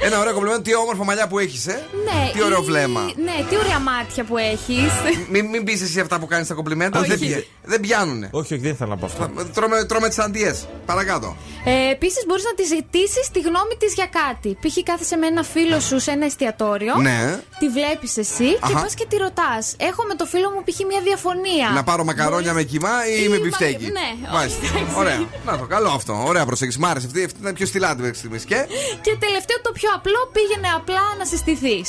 Ένα 0.00 0.20
ωραίο 0.20 0.32
κομπλιμέντο, 0.34 0.62
τι 0.62 0.74
όμορφα 0.74 1.04
μαλλιά 1.04 1.26
που 1.28 1.38
έχεις, 1.38 1.66
ε. 1.66 1.86
ναι, 2.04 2.30
Τι 2.32 2.42
ωραίο 2.42 2.60
ή- 2.62 2.64
βλέμμα. 2.64 3.00
Ναι, 3.16 3.44
τι 3.48 3.56
ωραία 3.56 3.78
μάτια 3.78 4.24
που 4.24 4.36
έχεις. 4.38 4.90
Μην, 5.30 5.46
μην 5.46 5.64
πεις 5.64 5.82
εσύ 5.82 6.00
αυτά 6.00 6.18
που 6.18 6.26
κάνεις 6.26 6.46
στα 6.46 6.54
κομπλιμέντα. 6.54 6.98
Όχι. 7.00 7.08
Δεν, 7.08 7.18
πια- 7.18 7.44
δεν 7.62 7.80
πιάνουνε. 7.80 8.28
όχι, 8.32 8.52
όχι, 8.54 8.62
δεν 8.62 8.72
ήθελα 8.72 8.90
να 8.90 8.96
πω 8.96 9.06
αυτό. 9.06 9.30
Τρώμε, 9.54 9.84
τρώμε 9.84 10.08
τις 10.08 10.18
αντιέ. 10.18 10.54
Παρακάτω. 10.86 11.36
Ε, 11.64 11.90
Επίσης, 11.90 12.24
μπορείς 12.26 12.44
να 12.44 12.54
τη 12.54 12.62
ζητήσεις 12.64 13.30
τη 13.32 13.40
γνώμη 13.40 13.74
της 13.78 13.94
για 13.94 14.03
κάτι. 14.20 14.58
Π.χ. 14.62 14.76
κάθεσαι 14.82 15.16
με 15.16 15.26
ένα 15.26 15.42
φίλο 15.42 15.80
σου 15.80 16.00
σε 16.00 16.10
ένα 16.10 16.24
εστιατόριο. 16.24 16.94
Ναι. 16.96 17.40
Τη 17.58 17.68
βλέπεις 17.68 18.16
εσύ 18.16 18.48
και 18.52 18.58
Αχα. 18.60 18.80
πας 18.80 18.94
και 18.94 19.06
τη 19.08 19.16
ρωτάς. 19.16 19.74
Έχω 19.90 20.02
με 20.08 20.14
το 20.14 20.24
φίλο 20.26 20.48
μου 20.50 20.62
π.χ. 20.66 20.78
μια 20.90 21.00
διαφωνία. 21.08 21.68
Να 21.74 21.82
πάρω 21.84 22.04
μακαρόνια 22.04 22.52
με 22.52 22.62
Μπορείς- 22.62 22.70
κιμά 22.72 22.96
ή 23.18 23.22
Ή 23.24 23.28
με 23.28 23.36
μα- 23.36 23.42
μπιφτέκι. 23.42 23.84
Ναι, 23.98 24.08
Μάλιστα. 24.32 24.60
εντάξει. 24.66 24.94
Ωραία. 25.00 25.18
Να 25.46 25.58
το, 25.58 25.64
καλό 25.74 25.88
αυτό. 25.88 26.22
Ωραία 26.26 26.44
προσέγγιση. 26.46 26.78
Μ' 26.78 26.84
άρεσε 26.86 27.06
αυτή. 27.06 27.24
Αυτή 27.24 27.38
ήταν 27.40 27.54
πιο 27.54 27.66
στυλάτη 27.66 28.00
μέχρι 28.00 28.16
στιγμής. 28.22 28.44
Και; 28.44 28.58
Και 29.06 29.12
τελευταίο 29.24 29.58
το 29.66 29.70
πιο 29.72 29.88
απλό, 29.98 30.20
πήγαινε 30.36 30.68
απλά 30.80 31.04
να 31.18 31.24
συστηθείς. 31.24 31.88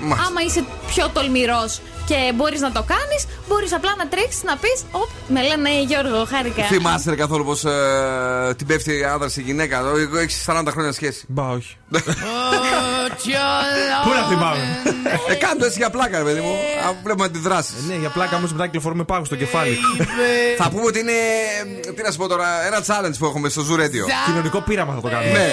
Μάλιστα. 0.00 0.26
Άμα 0.26 0.40
είσαι 0.46 0.64
πιο 0.92 1.04
τολμηρός 1.14 1.80
και 2.06 2.32
μπορείς 2.34 2.60
να 2.60 2.72
το 2.72 2.82
κάνεις, 2.92 3.22
μπορείς 3.48 3.72
απλά 3.72 3.92
να 3.98 4.08
τρέξεις 4.08 4.42
να 4.42 4.56
πεις: 4.56 4.78
Οπ, 4.90 5.08
με 5.28 5.42
λένε 5.42 5.70
Γιώργο, 5.82 6.24
χάρηκα. 6.24 6.62
Θυμάσαι 6.64 7.10
ρε, 7.10 7.16
καθόλου 7.16 7.44
πως 7.44 7.64
ε, 7.64 8.54
την 8.56 8.66
πέφτει 8.66 9.04
άντρα 9.04 9.28
στη 9.28 9.42
γυναίκα. 9.42 9.78
Εγώ 9.78 10.18
έχεις 10.18 10.44
40 10.46 10.64
χρόνια 10.70 10.92
σχέση. 10.92 11.24
Μπα, 11.28 11.55
όχι. 11.56 11.76
Πού 14.04 14.10
να 14.12 14.26
θυμάμαι; 14.28 14.78
ε, 15.28 15.34
κάνω 15.34 15.64
έτσι 15.64 15.78
για 15.78 15.90
πλάκα, 15.90 16.18
ρε 16.18 16.24
παιδί 16.24 16.40
μου. 16.40 16.52
Α, 16.88 16.92
βλέπουμε 17.02 17.28
τη 17.28 17.38
δράση. 17.38 17.72
ναι, 17.88 17.94
για 17.94 18.08
πλάκα 18.10 18.36
όμως 18.36 18.52
μετά 18.52 18.64
κυκλοφορούμε 18.66 19.04
πάγου 19.04 19.24
στο 19.24 19.36
κεφάλι. 19.36 19.78
Θα 20.58 20.68
πούμε 20.70 20.84
ότι 20.84 20.98
είναι. 20.98 21.12
ε, 21.86 21.92
Τι 21.92 22.02
να 22.02 22.10
σου 22.10 22.18
πω 22.18 22.26
τώρα, 22.28 22.66
ένα 22.66 22.78
challenge 22.86 23.14
που 23.18 23.26
έχουμε 23.26 23.48
στο 23.48 23.62
Zoo 23.70 23.74
Radio. 23.80 24.04
Κοινωνικό 24.26 24.60
πείραμα 24.60 24.94
θα 24.94 25.00
το 25.00 25.08
κάνουμε. 25.08 25.52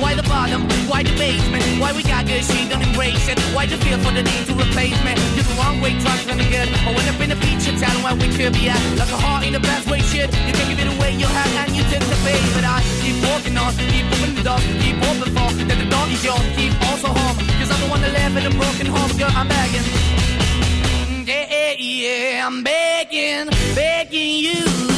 why 0.00 0.14
the 0.14 0.22
bottom, 0.22 0.62
why 0.88 1.02
the 1.02 1.12
basement, 1.18 1.64
why 1.80 1.92
we 1.92 2.02
got 2.02 2.24
good, 2.26 2.44
she 2.44 2.68
don't 2.68 2.80
embrace 2.80 3.28
it. 3.28 3.38
Why 3.52 3.66
the 3.66 3.76
feel 3.76 3.98
for 3.98 4.12
the 4.12 4.22
need 4.22 4.46
to 4.46 4.54
replace 4.54 4.96
me? 5.04 5.12
You're 5.36 5.44
the 5.44 5.56
wrong 5.60 5.80
way, 5.80 5.92
trying 6.00 6.24
to 6.24 6.44
good. 6.48 6.68
I 6.86 6.94
went 6.96 7.08
up 7.08 7.20
in 7.20 7.30
a 7.32 7.36
feature 7.36 7.76
town 7.76 8.02
where 8.02 8.16
we 8.16 8.28
could 8.32 8.52
be 8.54 8.68
at. 8.68 8.80
Like 8.96 9.12
a 9.12 9.18
heart 9.20 9.44
in 9.44 9.52
the 9.52 9.60
best 9.60 9.90
way, 9.90 10.00
shit. 10.00 10.32
You 10.46 10.52
can 10.56 10.66
give 10.70 10.80
it 10.80 10.88
away, 10.96 11.12
you 11.12 11.26
have, 11.26 11.52
and 11.68 11.76
you 11.76 11.82
take 11.92 12.00
the 12.00 12.18
bait. 12.24 12.40
But 12.56 12.64
I 12.64 12.80
keep 13.04 13.16
walking 13.28 13.56
on, 13.60 13.72
keep 13.92 14.06
opening 14.08 14.40
the 14.40 14.56
keep 14.80 14.96
open 15.04 15.28
for 15.36 15.48
that 15.68 15.78
the 15.78 15.88
door 15.92 16.06
is 16.08 16.24
yours, 16.24 16.46
keep 16.56 16.72
also 16.88 17.08
home. 17.12 17.36
Cause 17.60 17.70
I'm 17.70 17.80
the 17.84 17.88
one 17.92 18.00
that 18.00 18.12
live 18.12 18.36
in 18.40 18.44
a 18.48 18.54
broken 18.56 18.86
home, 18.86 19.12
girl, 19.18 19.32
I'm 19.36 19.48
begging. 19.48 19.84
Yeah, 21.28 21.44
yeah, 21.50 21.74
yeah, 21.76 22.46
I'm 22.46 22.64
begging, 22.64 23.48
begging 23.74 24.32
you 24.48 24.97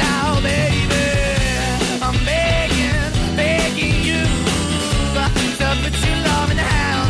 out, 0.00 0.42
baby. 0.42 1.06
I'm 2.00 2.18
begging, 2.24 3.36
begging 3.36 3.98
you 4.08 4.24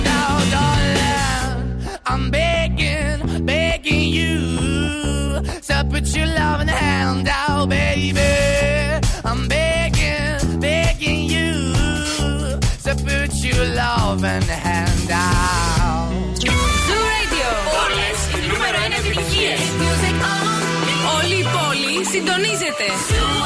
out, 0.09 0.43
darling. 0.55 1.99
I'm 2.07 2.31
begging, 2.31 3.45
begging 3.45 4.09
you 4.09 5.43
out, 7.29 7.69
baby. 7.69 8.21
I'm 9.25 9.47
begging, 9.49 10.61
begging 10.61 11.29
you 11.29 12.59
put 13.05 13.35
your 13.45 13.67
loving 13.75 14.43
hand 14.43 15.11
out. 15.11 15.84
Πόλη 22.15 22.27
συντονίζεται. 22.27 22.87
Zoo 23.11 23.43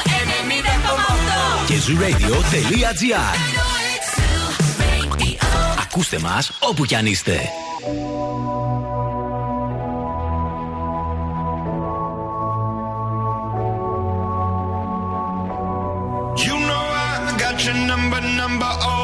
90,8. 1.63 1.67
Και 1.67 1.75
zooradio.gr 1.75 3.35
Ακούστε 5.83 6.19
μας 6.19 6.51
όπου 6.61 6.85
κι 6.85 6.95
αν 6.95 7.07
είστε. 7.07 7.41
You 16.45 16.57
know 16.69 16.87
I 17.05 17.37
got 17.43 17.57
your 17.65 17.79
number, 17.91 18.21
number 18.41 18.98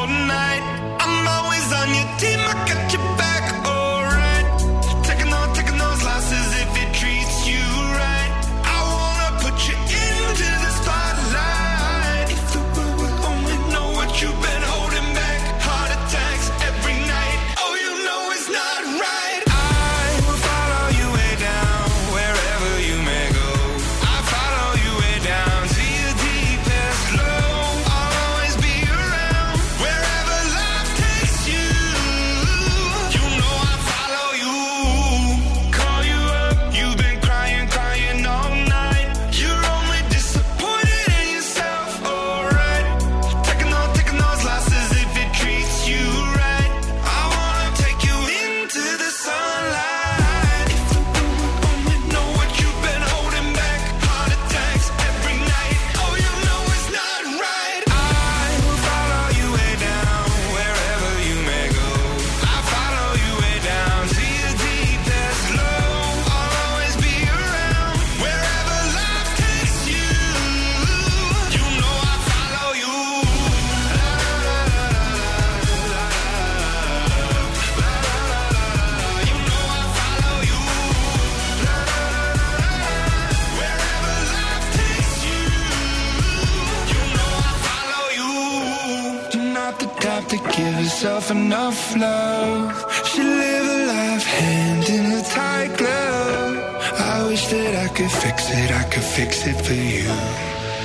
could 98.95 99.03
fix 99.03 99.45
it 99.45 99.57
for 99.65 99.73
you. 99.73 100.07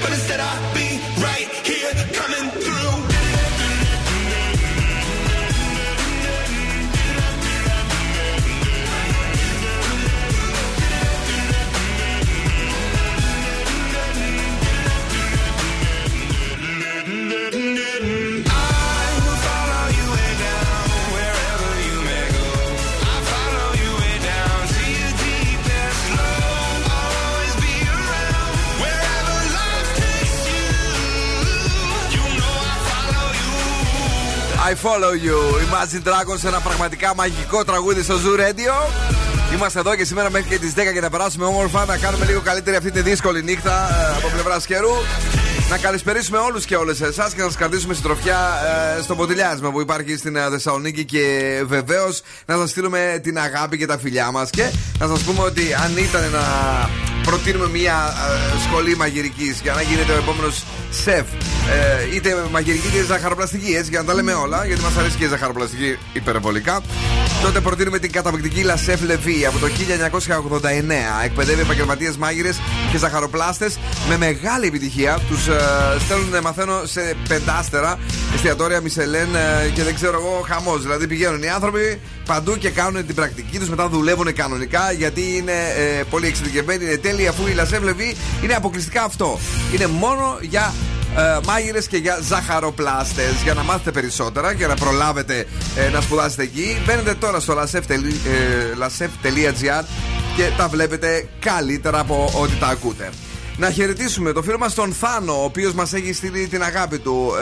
But 0.03 0.11
instead 0.11 0.41
I'll 0.41 0.75
be 0.75 0.90
follow 34.91 35.15
you. 35.27 35.39
Imagine 35.67 36.03
Dragons, 36.09 36.45
ένα 36.45 36.61
πραγματικά 36.61 37.15
μαγικό 37.15 37.65
τραγούδι 37.65 38.03
στο 38.03 38.15
Zoo 38.15 38.41
Radio. 38.41 38.75
Είμαστε 39.55 39.79
εδώ 39.79 39.95
και 39.95 40.05
σήμερα 40.05 40.31
μέχρι 40.31 40.49
και 40.49 40.59
τις 40.59 40.73
10 40.77 40.93
για 40.93 41.01
να 41.01 41.11
περάσουμε 41.11 41.45
όμορφα, 41.45 41.85
να 41.85 41.97
κάνουμε 41.97 42.25
λίγο 42.25 42.41
καλύτερη 42.41 42.77
αυτή 42.77 42.91
τη 42.91 43.01
δύσκολη 43.03 43.43
νύχτα 43.43 43.73
ε, 43.73 44.17
από 44.17 44.29
πλευράς 44.29 44.67
καιρού. 44.67 44.95
Να 45.71 45.79
καλησπερίσουμε 45.79 46.39
όλους 46.39 46.65
και 46.65 46.77
όλες 46.77 47.01
εσάς 47.01 47.35
και 47.35 47.41
να 47.41 47.47
σας 47.47 47.57
κρατήσουμε 47.57 47.95
συντροφιά 47.95 48.39
ε, 48.99 49.03
στο 49.03 49.15
ποτηλιάσμα 49.15 49.71
που 49.71 49.81
υπάρχει 49.81 50.17
στην 50.17 50.37
ε, 50.37 50.49
Θεσσαλονίκη 50.51 51.05
και 51.05 51.25
βεβαίως 51.67 52.23
να 52.47 52.57
σας 52.57 52.71
στείλουμε 52.71 53.21
την 53.23 53.39
αγάπη 53.39 53.79
και 53.79 53.87
τα 53.87 53.99
φιλιά 53.99 54.31
μας. 54.31 54.51
Και 54.51 54.71
να 54.99 55.07
σας 55.07 55.21
πούμε 55.21 55.43
ότι 55.43 55.75
αν 55.85 55.97
ήταν 55.97 56.31
να 56.31 56.41
προτείνουμε 57.23 57.69
μια 57.69 58.15
ε, 58.55 58.59
σχολή 58.69 58.97
μαγειρικής 58.97 59.61
για 59.63 59.73
να 59.75 59.83
γίνετε 59.83 60.13
ο 60.13 60.17
επόμενος 60.17 60.65
σεφ, 60.91 61.27
ε, 61.71 62.15
είτε 62.15 62.45
μαγειρική 62.51 62.87
είτε 62.87 63.05
ζαχαροπλαστική, 63.05 63.73
έτσι 63.73 63.91
για 63.91 64.01
να 64.01 64.05
τα 64.05 64.15
λέμε 64.15 64.33
όλα, 64.33 64.67
γιατί 64.67 64.83
μας 64.83 64.97
αρέσει 64.97 65.17
και 65.17 65.25
η 65.25 65.29
ζαχαροπλαστική 65.29 65.99
υπερβολικά. 66.13 66.81
Τότε 67.43 67.61
προτείνουμε 67.61 67.99
την 67.99 68.13
καταπληκτική 68.13 68.63
Λασέφ 68.63 69.03
Λεβί 69.03 69.47
από 69.47 69.59
το 69.59 69.67
1989. 69.67 71.25
Εκπαιδεύει 71.25 71.61
επαγγελματίες 71.61 72.17
μάγειρες 72.17 72.61
και 72.91 72.99
ζαχαροπλάστες 72.99 73.79
με 74.09 74.17
μεγάλη 74.17 74.67
επιτυχία. 74.67 75.19
Τους 75.29 75.47
ε, 75.47 75.61
στέλνουν, 76.05 76.43
μαθαίνω, 76.43 76.81
σε 76.85 77.15
πεντάστερα 77.29 77.99
εστιατόρια 78.35 78.81
Μισελέν 78.81 79.35
ε, 79.35 79.69
και 79.69 79.83
δεν 79.83 79.95
ξέρω 79.95 80.19
εγώ, 80.19 80.45
χαμός. 80.49 80.83
Δηλαδή 80.83 81.07
πηγαίνουν 81.07 81.43
οι 81.43 81.49
άνθρωποι 81.49 82.01
παντού 82.33 82.57
και 82.57 82.71
κάνουν 82.71 83.07
την 83.07 83.15
πρακτική 83.15 83.59
τους, 83.59 83.69
μετά 83.69 83.89
δουλεύουν 83.89 84.35
κανονικά 84.35 84.93
γιατί 84.93 85.37
είναι 85.37 85.53
ε, 85.53 86.03
πολύ 86.11 86.27
εξειδικευμένοι, 86.27 86.85
είναι 86.85 86.97
τέλειοι 86.97 87.27
αφού 87.27 87.47
η 87.47 87.53
Λασέφ 87.53 87.83
Λεβί 87.83 88.17
είναι 88.43 88.55
αποκλειστικά 88.55 89.03
αυτό. 89.03 89.39
Είναι 89.75 89.87
μόνο 89.87 90.39
για 90.41 90.75
ε, 91.17 91.39
μάγειρες 91.47 91.87
και 91.87 91.97
για 91.97 92.19
ζαχαροπλάστες. 92.23 93.43
Για 93.43 93.55
να 93.55 93.63
μάθετε 93.63 93.91
περισσότερα 93.91 94.55
και 94.55 94.67
να 94.67 94.75
προλάβετε 94.75 95.47
ε, 95.77 95.91
να 95.91 96.01
σπουδάσετε 96.01 96.43
εκεί, 96.43 96.83
μπαίνετε 96.87 97.15
τώρα 97.15 97.41
στο 97.41 97.55
lasef.gr 98.79 99.85
και 100.37 100.51
τα 100.57 100.69
βλέπετε 100.69 101.29
καλύτερα 101.41 101.99
από 101.99 102.31
ό,τι 102.41 102.55
τα 102.55 102.67
ακούτε. 102.67 103.11
Να 103.61 103.71
χαιρετήσουμε 103.71 104.33
το 104.33 104.43
φίλο 104.43 104.59
μας 104.59 104.75
τον 104.75 104.93
Θάνο, 104.93 105.41
ο 105.41 105.45
οποίος 105.45 105.73
μας 105.73 105.93
έχει 105.93 106.13
στείλει 106.13 106.47
την 106.47 106.63
αγάπη 106.63 106.99
του 106.99 107.33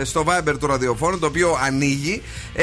ε, 0.00 0.04
στο 0.04 0.24
Viber 0.26 0.54
του 0.58 0.66
ραδιοφώνου, 0.66 1.18
το 1.18 1.26
οποίο 1.26 1.58
ανοίγει 1.64 2.22
694-6699-510 2.56 2.62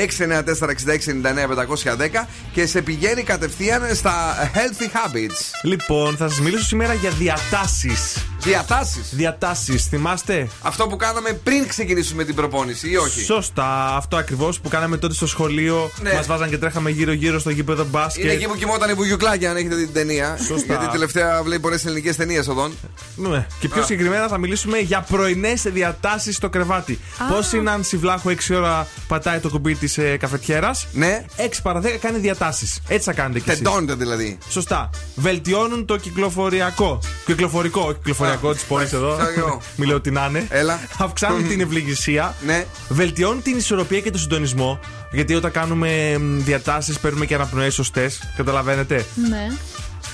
και 2.54 2.65
σε 2.65 2.82
πηγαίνει 2.82 3.23
κατευθείαν 3.23 3.95
στα 3.95 4.36
Healthy 4.54 4.84
Habits. 4.84 5.52
Λοιπόν, 5.63 6.17
θα 6.17 6.30
σας 6.30 6.39
μιλήσω 6.39 6.63
σήμερα 6.63 6.93
για 6.93 7.10
διατάσεις. 7.10 8.26
Διατάσεις. 8.39 9.10
Διατάσεις, 9.12 9.86
θυμάστε; 9.86 10.47
Αυτό 10.62 10.88
που 10.88 10.95
κάναμε 10.95 11.34
πριν 11.34 11.67
ξεκινήσουμε 11.67 12.23
την 12.23 12.36
προπόνηση, 12.36 12.89
ή 12.89 12.97
όχι; 12.97 13.23
Σωστά, 13.23 13.95
αυτό 13.95 14.17
ακριβώς 14.17 14.60
που 14.60 14.69
κάναμε 14.69 14.97
τότε 14.97 15.13
στο 15.13 15.28
σχολείο. 15.28 15.91
Ναι. 16.02 16.13
Μας 16.13 16.28
βάζαν 16.28 16.49
και 16.49 16.58
τρέχαμε 16.58 16.89
γύρω-γύρω 16.89 17.39
στο 17.39 17.49
γήπεδο 17.49 17.86
μπάσκετ. 17.86 18.23
Είναι 18.23 18.34
εκεί 18.34 18.47
που 18.47 18.56
κοιμόταν 18.56 18.89
η 18.89 18.93
Βουγιουκλάκια, 18.93 19.49
αν 19.49 19.58
έχετε 19.58 19.76
δει 19.76 19.84
την 19.84 19.93
ταινία. 19.93 20.38
Σωστά. 20.47 20.65
Γιατί 20.73 20.88
τελευταία 20.88 21.43
βλέπει 21.43 21.62
πολλές 21.62 21.86
ελληνικές 21.86 22.15
ταινίες 22.15 22.47
εδώ. 22.47 22.71
Ναι. 23.16 23.48
Και 23.60 23.68
πιο 23.70 23.82
Α. 23.82 23.86
συγκεκριμένα 23.86 24.28
θα 24.28 24.38
μιλήσουμε 24.38 24.78
για 24.78 25.02
πρωινές 25.02 25.62
διατάσεις 25.62 26.36
στο 26.36 26.50
κρεβάτι. 26.50 27.00
Πώς 27.30 27.54
η 27.54 27.58
Νάνση 27.60 27.98
Βλάχου 27.98 28.30
6 28.30 28.56
ώρα 28.56 28.88
πατάει 29.08 29.39
το 29.39 29.50
κουμπί 29.50 29.76
της 29.76 29.98
ε, 29.98 30.18
καφετιέρας; 30.18 30.88
Ναι. 30.94 31.26
6 31.38 31.42
παρα 31.63 31.82
10 31.82 31.86
κάνει 32.02 32.18
διατάσεις. 32.20 32.80
Έτσι 32.88 33.06
θα 33.06 33.13
κάνετε 33.13 33.39
κι 33.39 33.50
εσείς. 33.50 33.62
Τεντώνεται 33.62 33.96
δηλαδή. 33.96 34.38
Σωστά. 34.50 34.89
Βελτιώνουν 35.16 35.86
το 35.86 35.98
κυκλοφοριακό. 35.98 37.00
Κυκλοφορικό, 37.26 37.82
όχι 37.82 37.94
κυκλοφοριακό 37.98 38.50
Α, 38.50 38.56
τη 38.56 38.63
πόλη 38.68 38.88
εδώ. 38.94 39.18
σαν 39.18 39.28
εγώ. 39.38 39.62
Μη 39.78 39.86
λέω 39.86 40.02
τι 40.02 40.12
να 40.12 40.26
είναι. 40.30 40.48
Έλα. 40.50 40.80
Αυξάνουν 40.98 41.48
την 41.48 41.62
ευληγησία. 41.62 42.36
Ναι. 42.46 42.66
Βελτιώνουν 42.89 43.42
την 43.42 43.58
ισορροπία 43.58 44.00
και 44.00 44.12
τον 44.12 44.20
συντονισμό. 44.20 44.80
Γιατί 45.12 45.36
όταν 45.36 45.52
κάνουμε 45.52 46.18
διατάσεις 46.38 47.00
παίρνουμε 47.00 47.26
και 47.26 47.36
αναπνοές 47.36 47.74
σωστές. 47.74 48.20
Καταλαβαίνετε. 48.36 49.06
Ναι. 49.30 49.48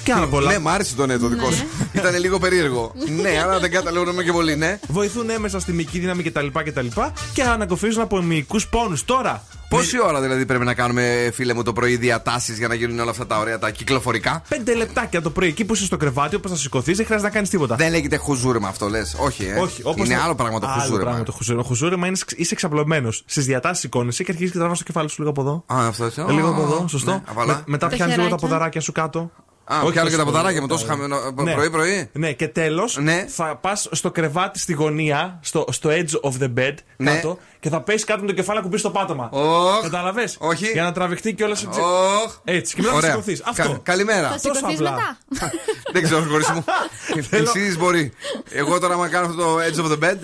Και 0.10 0.15
άλλα 0.15 0.28
πολλά. 0.28 0.52
Ναι, 0.52 0.60
μ' 0.60 0.67
άρεσε 0.67 0.95
το 0.95 1.06
ναι 1.06 1.17
το 1.17 1.28
δικό 1.28 1.52
σου. 1.52 1.63
Ήταν 1.93 2.17
λίγο 2.19 2.39
περίεργο. 2.39 2.91
ναι, 3.22 3.39
αλλά 3.43 3.60
δεν 3.60 3.72
καταλαβαίνουμε 3.72 4.24
και 4.24 4.32
πολύ, 4.32 4.56
ναι. 4.56 4.80
Βοηθούν 4.88 5.30
έμεσα 5.30 5.60
στη 5.60 5.72
μυϊκή 5.72 6.00
δύναμη 6.00 6.24
κτλ. 6.24 6.45
Και, 6.63 6.72
τα 6.72 6.82
λοιπά 6.82 7.13
και 7.34 7.43
ανακοφίζουν 7.43 8.02
από 8.02 8.22
μυϊκούς 8.22 8.67
πόνους. 8.67 9.06
Τώρα, 9.06 9.43
Πόση 9.69 10.02
ώρα 10.02 10.22
δηλαδή 10.22 10.45
πρέπει 10.45 10.65
να 10.65 10.74
κάνουμε, 10.74 11.32
φίλε 11.34 11.54
μου, 11.54 11.63
το 11.63 11.74
πρωί 11.74 11.95
διατάσεις 11.95 12.58
για 12.58 12.67
να 12.67 12.74
γίνουν 12.74 13.00
όλα 13.00 13.10
αυτά 13.12 13.28
τα 13.28 13.38
ωραία 13.39 13.60
τα 13.60 13.69
κυκλοφορικά; 13.69 14.41
Πέντε 14.50 14.76
λεπτάκια 14.76 15.22
το 15.22 15.30
πρωί 15.30 15.48
εκεί 15.48 15.65
που 15.65 15.74
είσαι 15.74 15.86
στο 15.86 15.98
κρεβάτι, 15.98 16.36
όπως 16.36 16.52
θα 16.52 16.58
σηκωθείς, 16.58 16.98
δεν 16.98 17.06
χρειάζεται 17.06 17.30
να 17.30 17.36
κάνεις 17.36 17.50
τίποτα. 17.50 17.76
Δεν 17.76 17.91
λέγεται 17.91 18.15
χουζούρεμα 18.17 18.67
αυτό, 18.67 18.89
λες; 18.89 19.15
Όχι, 19.19 19.43
ε. 19.45 19.60
Όχι, 19.60 19.82
όπως 19.84 20.06
Είναι 20.06 20.15
το- 20.15 20.22
άλλο 20.24 20.36
πράγμα 20.36 20.60
το 20.60 20.67
Άλλο 20.67 20.82
χουζούρεμα. 20.82 21.04
πράγμα 21.06 21.24
το 21.24 21.32
χουζούρεμα. 21.32 21.63
Χουζούρεμα 21.63 22.08
είναι 22.08 22.15
σ- 22.15 22.32
είσαι 22.39 22.54
εξαπλωμένος. 22.54 23.24
Στις 23.26 23.45
διατάσεις 23.45 23.80
σηκώνεσαι 23.80 24.24
και 24.24 24.32
αρχίζεις 24.32 24.52
και 24.54 24.58
τραβάς 24.60 24.78
το 24.78 24.84
κεφάλι 24.84 25.10
σου 25.10 25.15
λίγο 25.19 25.30
από 25.30 25.41
εδώ. 25.41 25.63
Α, 25.74 25.88
αυτό 25.88 26.06
έτσι. 26.06 26.24
Ε, 26.30 26.32
λίγο 26.32 26.50
από 26.50 26.62
Α, 26.62 26.63
εδώ, 26.63 26.88
σωστό. 26.88 27.12
ναι, 27.12 27.22
αβαλά. 27.30 27.54
Με- 27.54 27.63
μετά 27.65 27.88
Τα 27.88 27.95
πιάνεις 27.95 28.15
λίγο 28.15 28.28
τα 28.30 28.36
χεράκια. 28.36 28.48
ποδαράκια 28.48 28.82
σου 28.82 28.91
κάτω. 28.91 29.32
Α, 29.71 29.79
πιάνω 29.91 30.10
και 30.10 30.15
τα 30.15 30.23
τόσο 30.23 30.23
ποδαράκια 30.25 30.47
πολύ. 30.49 30.62
μου 30.62 30.67
τόσο 30.67 30.86
χαμένο 30.86 31.17
Ναι. 31.43 31.53
πρωί-πρωί. 31.53 32.10
Ναι, 32.13 32.32
και 32.32 32.47
τέλος 32.47 32.97
Ναι. 33.01 33.25
θα 33.27 33.55
πας 33.62 33.88
στο 33.91 34.12
κρεβάτι 34.12 34.60
στη 34.60 34.73
γωνία, 34.73 35.39
στο, 35.41 35.65
στο 35.71 35.89
edge 35.89 36.29
of 36.29 36.43
the 36.43 36.53
bed, 36.60 36.73
Ναι. 36.97 37.12
κάτω, 37.15 37.38
και 37.60 37.69
θα 37.69 37.82
πέσει 37.82 38.05
κάτω 38.05 38.21
με 38.21 38.27
το 38.27 38.34
κεφάλι 38.34 38.58
να 38.58 38.63
κουμπίσει 38.63 38.84
το 38.84 38.89
πάτωμα. 38.89 39.29
Οχ. 39.32 39.82
Καταλαβες. 39.82 40.36
Όχι. 40.39 40.65
Για 40.71 40.84
να 40.84 40.91
τραβηχτεί 40.91 41.34
κιόλα 41.34 41.51
έτσι. 41.51 41.79
Οχ. 42.25 42.36
Έτσι. 42.43 42.75
Και 42.75 42.82
μετά 42.82 42.91
θα 42.93 42.97
Ωραία. 42.97 43.10
σηκωθείς. 43.12 43.41
Αυτό. 43.45 43.63
Κα- 43.71 43.79
Καλημέρα. 43.84 44.27
Θα 44.29 44.39
Τόσο 44.39 44.53
σηκωθεί 44.55 44.73
απλά. 44.75 44.91
μετά. 45.29 45.51
Δεν 45.93 46.03
ξέρω, 46.03 46.21
χωρί 46.29 46.43
μου. 46.53 46.63
Εσύ 47.55 47.75
μπορεί. 47.77 48.12
Εγώ 48.51 48.79
τώρα, 48.79 48.93
άμα 48.93 49.08
κάνω 49.08 49.25
αυτό 49.25 49.38
το 49.43 49.58
edge 49.58 49.86
of 49.86 49.91
the 49.91 50.10
bed. 50.10 50.17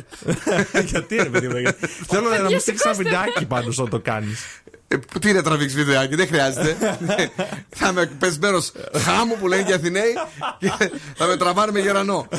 γιατί 0.91 1.15
ρε 1.15 1.29
παιδί 1.29 1.47
μου. 1.47 1.57
γιατί- 1.57 1.87
Θέλω 1.87 2.29
να 2.29 2.49
μου 2.51 2.59
στείλεις 2.59 2.81
ένα 2.81 2.93
βιντεάκι 2.93 3.45
πάντως 3.45 3.77
όταν 3.77 3.89
το 3.89 3.99
κάνεις. 3.99 4.39
Ε, 4.87 4.97
Τι 5.19 5.33
να 5.33 5.41
τραβήξει 5.43 5.75
βιντεάκι, 5.75 6.15
δεν 6.15 6.27
χρειάζεται. 6.27 6.75
θα 7.79 7.87
είμαι 7.89 8.05
πεσμένο 8.05 8.59
χάμου 9.05 9.37
που 9.39 9.47
λένε 9.47 9.63
και 9.63 9.71
οι 9.71 9.73
Αθηναίοι 9.73 10.13
και 10.59 10.71
θα 11.17 11.25
με 11.25 11.37
τραβάνε 11.37 11.71
με 11.71 11.79
γερανό. 11.79 12.27
Τι 12.29 12.37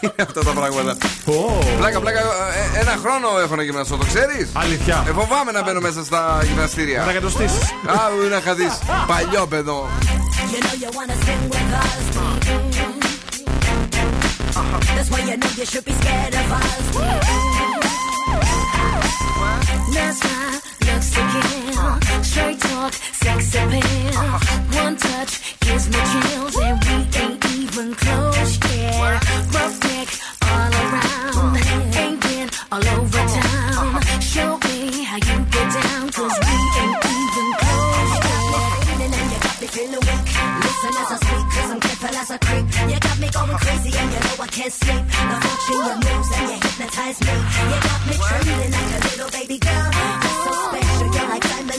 είναι 0.06 0.14
αυτά 0.20 0.44
τα 0.44 0.50
πράγματα. 0.50 0.96
Πλάκα, 1.76 2.00
πλάκα, 2.00 2.20
ε, 2.20 2.80
ένα 2.80 2.96
χρόνο 3.02 3.28
έχω 3.40 3.56
να 3.56 3.62
γυμναστώ, 3.62 3.96
το 3.96 4.04
ξέρεις; 4.04 4.48
Αλήθεια. 4.52 5.04
Ε, 5.08 5.12
φοβάμαι 5.12 5.52
να 5.52 5.62
μπαίνω 5.62 5.80
μέσα 5.80 6.04
στα 6.04 6.40
γυμναστήρια. 6.46 6.98
Να 7.00 7.06
τα 7.06 7.12
κατοστήσεις. 7.12 7.62
Α, 7.86 8.08
που 8.16 8.22
είναι 8.24 8.40
χαδί. 8.40 8.70
Παλιό 9.06 9.46
παιδό. 9.46 9.88
You 10.52 10.60
know 10.64 10.74
you 10.82 10.90
wanna 10.98 11.16
sing 11.24 11.42
with 11.54 11.72
us. 11.84 12.04
That's 14.96 15.10
why 15.12 15.20
you 15.28 15.36
know 15.40 15.50
you 15.58 15.66
should 15.70 15.84
be 15.84 15.94
scared 16.00 16.34
of 16.42 16.48
us. 16.60 16.84
That's 19.94 20.20
my 20.24 20.60
looks 20.86 21.08
to 21.14 21.22
kill. 21.32 21.63
Straight 22.24 22.58
talk, 22.58 22.92
sex 22.92 23.54
appeal. 23.54 24.20
One 24.82 24.96
touch 24.96 25.58
gives 25.60 25.86
me 25.88 26.00
chills, 26.10 26.56
and 26.56 26.78
we 26.84 26.94
ain't 27.20 27.44
even 27.54 27.94
close 27.94 28.58
yet. 28.74 29.22
Rough 29.54 29.76
neck 29.84 30.08
all 30.42 30.72
around, 30.82 31.56
ain't 31.96 32.20
been 32.22 32.48
all 32.72 32.86
over 32.96 33.24
town. 33.38 34.02
Show 34.20 34.58
me 34.66 35.04
how 35.04 35.16
you 35.16 35.36
get 35.54 35.68
down, 35.72 36.10
cause 36.10 36.36
we 36.46 36.56
ain't 36.82 37.04
even 37.06 37.48
close 37.60 38.14
yet. 38.18 39.00
And 39.04 39.12
you 39.30 39.38
got 39.44 39.56
me 39.60 39.66
feeling 39.68 40.02
weak. 40.08 40.24
Listen 40.64 40.94
as 41.02 41.10
I 41.14 41.16
speak, 41.22 41.46
cause 41.54 41.70
I'm 41.70 41.80
careful 41.80 42.16
as 42.18 42.30
a 42.30 42.38
creep. 42.38 42.64
You 42.90 42.98
got 43.00 43.16
me 43.20 43.28
going 43.30 43.58
crazy, 43.64 43.90
and 43.96 44.10
you 44.12 44.20
know 44.26 44.42
I 44.42 44.48
can't 44.48 44.72
sleep. 44.72 45.04
The 45.06 45.36
function 45.44 45.76
your 45.86 45.98
moves, 46.02 46.30
and 46.34 46.50
you 46.50 46.58
hypnotize 46.64 47.18
me. 47.20 47.34
You 47.70 47.78
got 47.88 48.00
me 48.08 48.14
trembling 48.26 48.72
like 48.74 48.90
a 48.96 49.00
little 49.06 49.30
baby 49.30 49.58
girl. 49.58 49.90
You're 50.24 50.38
so 50.44 50.52
special, 50.66 50.83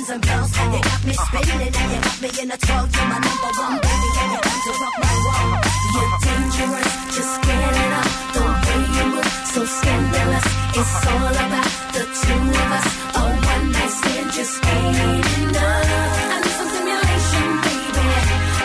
spins 0.05 0.09
and 0.09 0.21
bounce. 0.25 0.57
You 0.57 0.81
got 0.81 1.01
me 1.05 1.13
spinning 1.13 1.61
and 1.61 1.91
you 1.91 1.99
got 2.01 2.21
me 2.21 2.29
in 2.41 2.51
a 2.51 2.57
twirl. 2.57 2.87
You're 2.93 3.07
my 3.09 3.19
number 3.19 3.51
one 3.57 3.75
baby 3.81 4.09
and 4.21 4.31
you're 4.33 4.45
down 4.45 4.59
to 4.65 4.71
rock 4.81 4.95
my 5.01 5.13
world. 5.25 5.63
You're 5.95 6.13
dangerous, 6.25 6.91
just 7.15 7.31
scaling 7.35 7.93
up 7.99 8.09
the 8.35 8.41
way 8.65 8.81
you 8.95 9.05
move, 9.13 9.31
so 9.53 9.61
scandalous. 9.65 10.45
It's 10.77 10.95
all 11.09 11.35
about 11.45 11.71
the 11.95 12.03
two 12.21 12.41
of 12.61 12.71
us. 12.77 12.87
A 13.15 13.23
one 13.49 13.65
night 13.71 13.93
stand 13.99 14.29
just 14.31 14.55
ain't 14.65 15.25
enough. 15.41 16.33
I 16.33 16.37
need 16.43 16.55
some 16.59 16.69
stimulation, 16.73 17.47
baby. 17.65 18.07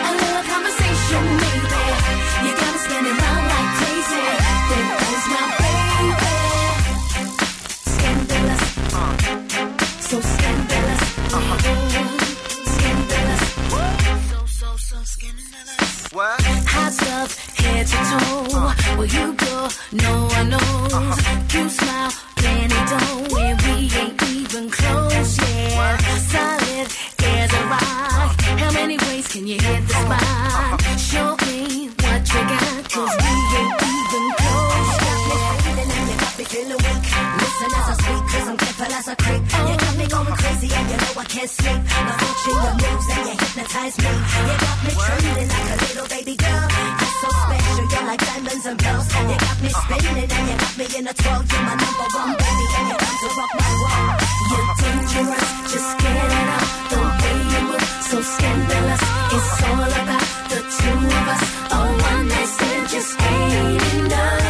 A 0.07 0.11
little 0.21 0.45
conversation, 0.51 1.23
maybe. 1.41 1.81
You 2.45 2.51
got 2.59 2.71
me 2.73 2.79
standing 2.85 3.17
around 3.17 3.43
like 3.51 3.69
crazy. 3.79 4.23
There 4.69 4.85
my 5.31 5.43
baby. 5.61 6.29
Scandalous, 7.93 8.63
so 10.09 10.17
scandalous. 10.21 10.50
What? 15.01 16.39
Hot 16.41 16.93
stuff, 16.93 17.57
head 17.57 17.87
to 17.87 17.95
toe. 17.95 18.45
Uh. 18.53 18.71
Where 18.97 19.07
you 19.07 19.33
go, 19.33 19.67
no 19.93 20.27
one 20.27 20.49
knows. 20.49 20.93
Uh-huh. 20.93 21.69
Smile, 21.69 22.11
plenty 22.35 22.75
it 22.75 22.87
don't. 22.87 23.39
And 23.39 23.61
we 23.63 23.89
ain't 23.97 24.21
even 24.29 24.69
close, 24.69 25.39
yeah. 25.39 25.75
What? 25.75 26.01
Solid 26.29 26.87
as 27.23 27.51
a 27.51 27.63
rock. 27.65 28.41
How 28.61 28.71
many 28.73 28.99
ways 28.99 29.27
can 29.27 29.47
you 29.47 29.55
hit 29.55 29.87
the 29.87 29.93
spot? 29.93 30.21
Uh-huh. 30.21 30.97
Show 30.97 31.35
me 31.47 31.89
what 32.01 32.21
you 32.33 32.41
got, 32.53 32.91
cause 32.91 33.15
we 33.17 33.57
ain't 33.57 33.80
but 38.81 38.91
as 38.97 39.07
a 39.07 39.15
creep. 39.15 39.41
You 39.69 39.75
got 39.77 39.95
me 39.97 40.05
going 40.09 40.35
crazy 40.41 40.69
and 40.73 40.87
you 40.89 40.97
know 40.97 41.21
I 41.21 41.25
can't 41.29 41.49
sleep. 41.49 41.81
The 41.85 42.13
in 42.49 42.57
your 42.65 42.75
moves, 42.81 43.07
and 43.13 43.21
you 43.29 43.35
hypnotize 43.41 43.95
me. 44.01 44.11
You 44.49 44.55
got 44.65 44.77
me 44.85 44.91
trembling 45.05 45.49
like 45.53 45.69
a 45.73 45.77
little 45.85 46.07
baby 46.09 46.35
girl. 46.43 46.65
You're 47.01 47.15
so 47.21 47.29
special, 47.45 47.85
you're 47.93 48.07
like 48.09 48.21
diamonds 48.25 48.65
and 48.69 48.77
pearls. 48.81 49.07
You 49.29 49.37
got 49.45 49.57
me 49.61 49.69
spinning 49.81 50.29
and 50.37 50.45
you 50.49 50.55
got 50.63 50.73
me 50.81 50.85
in 50.97 51.03
a 51.11 51.13
twirl. 51.13 51.41
You're 51.51 51.65
my 51.69 51.75
number 51.83 52.07
one 52.17 52.33
baby 52.41 52.65
and 52.77 52.87
you 52.89 52.97
come 53.05 53.17
to 53.21 53.29
rock 53.37 53.51
my 53.61 53.71
world. 53.81 54.19
You're 54.49 54.69
dangerous, 54.81 55.49
just 55.71 55.91
get 56.01 56.17
it 56.25 56.49
up. 56.57 56.65
The 56.89 56.99
way 57.21 57.37
you 57.53 57.61
move, 57.69 57.87
so 58.09 58.17
scandalous. 58.33 59.03
It's 59.35 59.61
all 59.69 59.91
about 60.01 60.25
the 60.51 60.59
two 60.77 60.97
of 61.19 61.25
us. 61.33 61.43
A 61.69 61.79
one 62.09 62.23
night 62.33 62.49
stand 62.55 62.85
just 62.89 63.13
ain't 63.21 63.83
enough. 63.93 64.40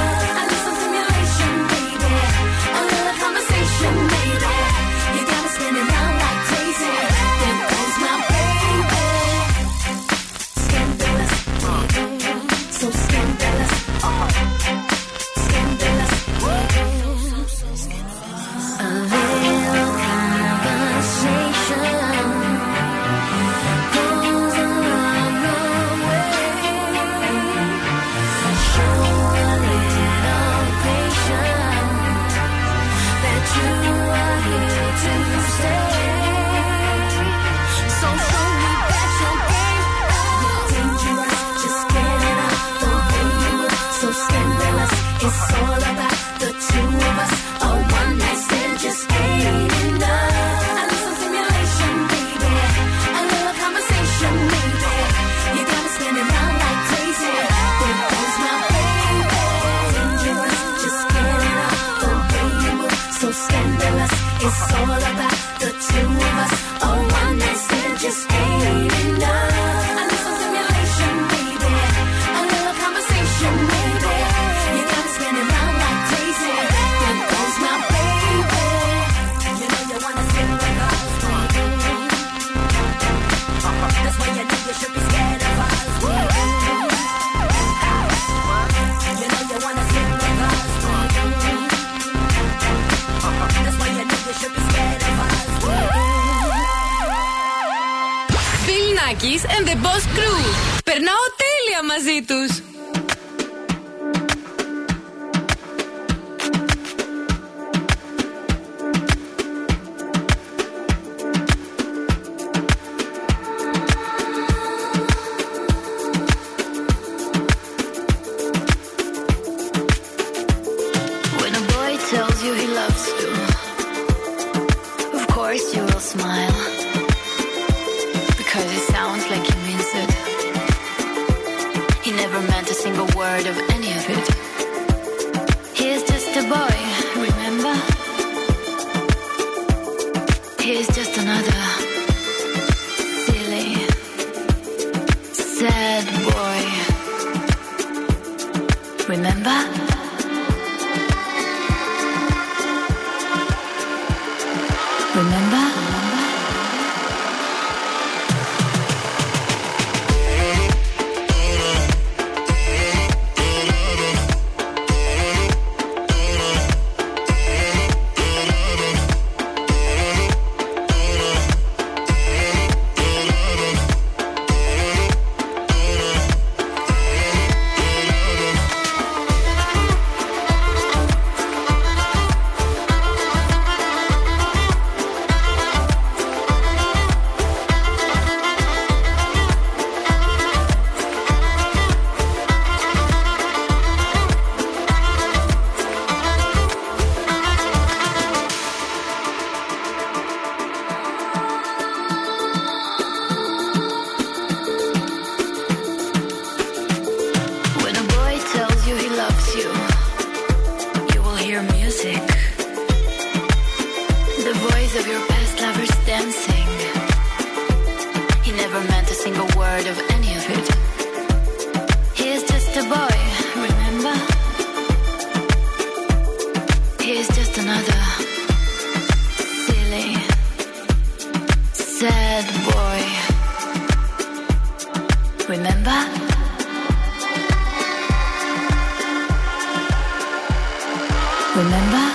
Remember? 241.62 242.11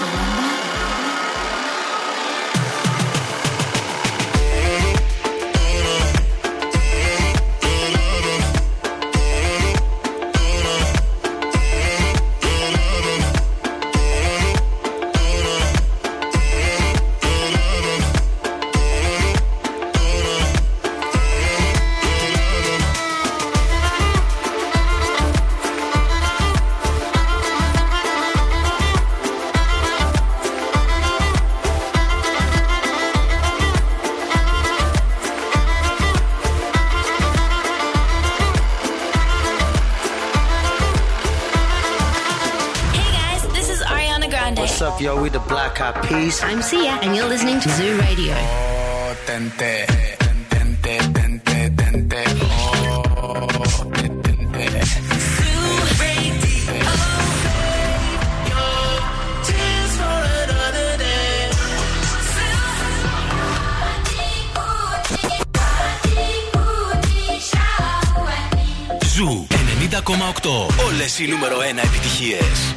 90s. 46.16 46.42
I'm 46.44 46.62
Sia, 46.62 46.98
and 47.02 47.14
you're 47.14 47.28
listening 47.28 47.60
to 47.60 47.68
Zoo 47.70 47.98
Radio. 47.98 48.34
Oh, 48.34 49.14
tente, 49.26 49.86
tente, 50.48 50.94
tente, 51.12 51.58
tente, 51.76 52.20
oh, 52.42 53.46
tente. 53.92 54.26
Ζου 69.16 69.46
90,8. 69.50 70.84
Όλες 70.86 71.18
οι 71.18 71.26
νούμερο 71.26 71.56
1 71.58 71.78
επιτυχίες. 71.84 72.74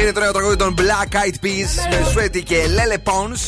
Είναι 0.00 0.12
τώρα 0.12 0.32
το 0.32 0.38
ακούδι 0.38 0.56
των 0.56 0.74
Black 0.78 1.14
Eyed 1.14 1.44
Peas 1.44 1.90
με 1.90 2.08
σουρέτι 2.10 2.42
και 2.42 2.66
Λέλε 2.66 2.98
Πόνς. 2.98 3.40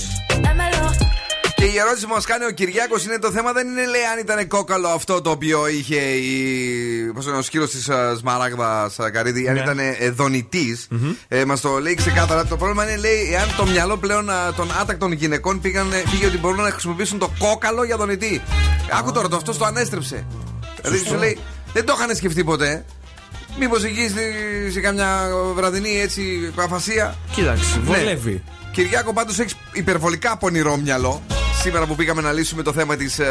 Και 1.55 1.65
η 1.65 1.79
ερώτηση 1.79 2.07
που 2.07 2.13
μας 2.13 2.25
κάνει 2.25 2.45
ο 2.45 2.51
Κυριακό 2.51 2.97
είναι: 3.05 3.19
Το 3.19 3.31
θέμα 3.31 3.53
δεν 3.53 3.69
είναι 3.69 3.81
εάν 3.81 4.19
ήταν 4.19 4.49
κόκαλο 4.49 4.89
αυτό 4.89 5.21
το 5.21 5.31
οποίο 5.31 5.67
είχε 5.67 6.01
η 6.01 7.00
ο 7.27 7.43
σκύλος 7.43 7.71
της 7.71 7.89
Σμαράγδας 8.19 8.97
Καρίδη, 9.13 9.49
αν 9.49 9.55
Ναι. 9.55 9.61
ήταν 9.61 9.79
ε, 9.79 10.11
δονητής. 10.11 10.89
Ε, 11.29 11.45
μας 11.45 11.61
το 11.61 11.79
λέει 11.79 11.95
ξεκάθαρα. 11.95 12.47
Το 12.47 12.57
πρόβλημα 12.57 12.83
είναι 12.91 12.97
λέει 13.01 13.33
εάν 13.33 13.49
το 13.57 13.67
μυαλό 13.67 13.97
πλέον 13.97 14.31
α, 14.31 14.53
των 14.57 14.69
άτακτων 14.81 15.13
γυναικών 15.13 15.61
πήγαν, 15.61 15.89
πήγε 16.11 16.27
ότι 16.27 16.39
μπορούν 16.39 16.63
να 16.63 16.71
χρησιμοποιήσουν 16.71 17.19
το 17.19 17.31
κόκαλο 17.39 17.85
για 17.85 17.97
δονητή. 17.97 18.43
Άκου 18.99 19.13
τώρα, 19.13 19.29
το 19.29 19.37
αυτός 19.37 19.59
το 19.59 19.65
ανέστρεψε. 19.65 20.27
Δηλαδή 20.83 21.05
σου 21.09 21.15
λέει 21.17 21.39
δεν 21.73 21.85
το 21.85 21.95
είχαν 21.99 22.17
σκεφτεί 22.17 22.45
ποτέ. 22.45 22.85
Μήπως 23.59 23.85
εκεί 23.85 24.09
στη- 24.09 24.71
σε 24.73 24.81
καμιά 24.81 25.29
βραδινή 25.55 26.01
έτσι 26.01 26.53
αφασία. 26.57 27.17
Κοίταξε, 27.35 27.77
Ναι. 27.77 27.97
βολεύει. 27.97 28.43
Κυριάκο, 28.73 29.13
πάντως 29.13 29.39
έχεις 29.39 29.57
υπερβολικά 29.73 30.37
πονηρό 30.37 30.77
μυαλό. 30.77 31.23
Σήμερα 31.61 31.87
που 31.87 31.95
πήγαμε 31.95 32.21
να 32.21 32.33
λύσουμε 32.33 32.63
το 32.63 32.73
θέμα 32.73 32.97
της 32.97 33.19
ε, 33.19 33.27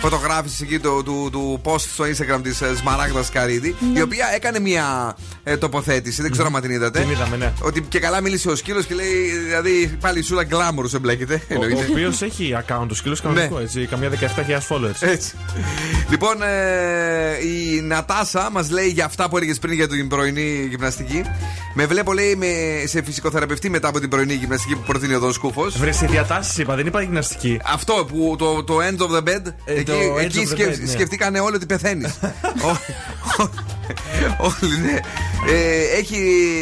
φωτογράφησης 0.00 0.60
εκεί 0.60 0.78
του, 0.78 1.02
του, 1.04 1.28
του 1.32 1.60
post 1.64 1.78
στο 1.80 2.04
Instagram 2.04 2.40
της 2.42 2.60
ε, 2.60 2.74
Σμαράγδας 2.76 3.30
Καρίδη, 3.30 3.74
η 3.94 4.02
οποία 4.02 4.26
έκανε 4.34 4.60
μια 4.60 5.16
ε, 5.44 5.56
τοποθέτηση, 5.56 6.22
δεν 6.22 6.30
ξέρω 6.30 6.50
αν 6.54 6.60
την 6.62 6.70
είδατε. 6.70 7.00
Την 7.00 7.10
είδαμε, 7.10 7.36
ναι. 7.36 7.52
Ότι 7.60 7.80
και 7.80 7.98
καλά 7.98 8.20
μίλησε 8.20 8.48
ο 8.48 8.54
σκύλος 8.56 8.84
και 8.86 8.94
λέει, 8.94 9.28
δηλαδή 9.44 9.96
πάλι 10.00 10.18
η 10.18 10.22
σούλα 10.22 10.42
γκλάμουρους 10.44 10.94
εμπλέκεται. 10.94 11.34
Ο, 11.34 11.46
ο 11.48 11.64
εννοείται. 11.64 11.86
οποίος 11.90 12.22
έχει 12.22 12.56
account, 12.66 12.86
ο 12.90 12.94
σκύλος 12.94 13.20
κανονικό, 13.20 13.56
Ναι. 13.56 13.62
έτσι. 13.62 13.86
Καμιά 13.86 14.10
17.000 14.10 14.76
followers. 14.76 15.00
Έτσι. 15.00 15.34
Λοιπόν, 16.10 16.42
ε, 16.42 17.46
η 17.46 17.80
Νατάσα 17.80 18.48
μας 18.52 18.70
λέει 18.70 18.88
για 18.88 19.04
αυτά 19.04 19.28
που 19.28 19.36
έλεγες 19.36 19.58
πριν 19.58 19.74
για 19.74 19.88
την 19.88 20.08
πρωινή 20.08 20.66
γυμναστική. 20.70 21.22
Με 21.78 21.86
βλέπω, 21.86 22.12
λέει, 22.12 22.36
με, 22.36 22.46
σε 22.86 23.02
φυσικοθεραπευτή 23.02 23.70
μετά 23.70 23.88
από 23.88 24.00
την 24.00 24.08
πρωινή 24.08 24.34
γυμναστική 24.34 24.74
που 24.74 24.82
προτείνει 24.86 25.14
ο 25.14 25.18
Δον 25.18 25.32
Σκούφος. 25.32 25.78
Βρε 25.78 25.92
σε 25.92 26.06
διατάσεις, 26.06 26.58
είπα, 26.58 26.74
δεν 26.74 26.86
είπα 26.86 27.02
γυμναστική. 27.02 27.34
Αυτό 27.64 28.06
που 28.08 28.34
το, 28.38 28.64
το 28.64 28.76
end 28.78 28.98
of 28.98 29.10
the 29.16 29.28
bed. 29.28 29.42
Ε, 29.64 29.72
εκεί 29.74 29.84
το 29.84 29.92
edge 30.16 30.20
εκεί 30.24 30.38
of 30.38 30.48
the 30.48 30.50
σκεφ- 30.50 30.74
bed, 30.76 30.80
ναι. 30.80 30.86
σκεφτήκανε 30.90 31.40
όλοι 31.40 31.56
ότι 31.56 31.66
πεθαίνεις. 31.66 32.18
Όλοι, 34.38 34.78
ναι. 34.82 34.98
Ε, 35.52 35.82
έχει, 35.98 36.18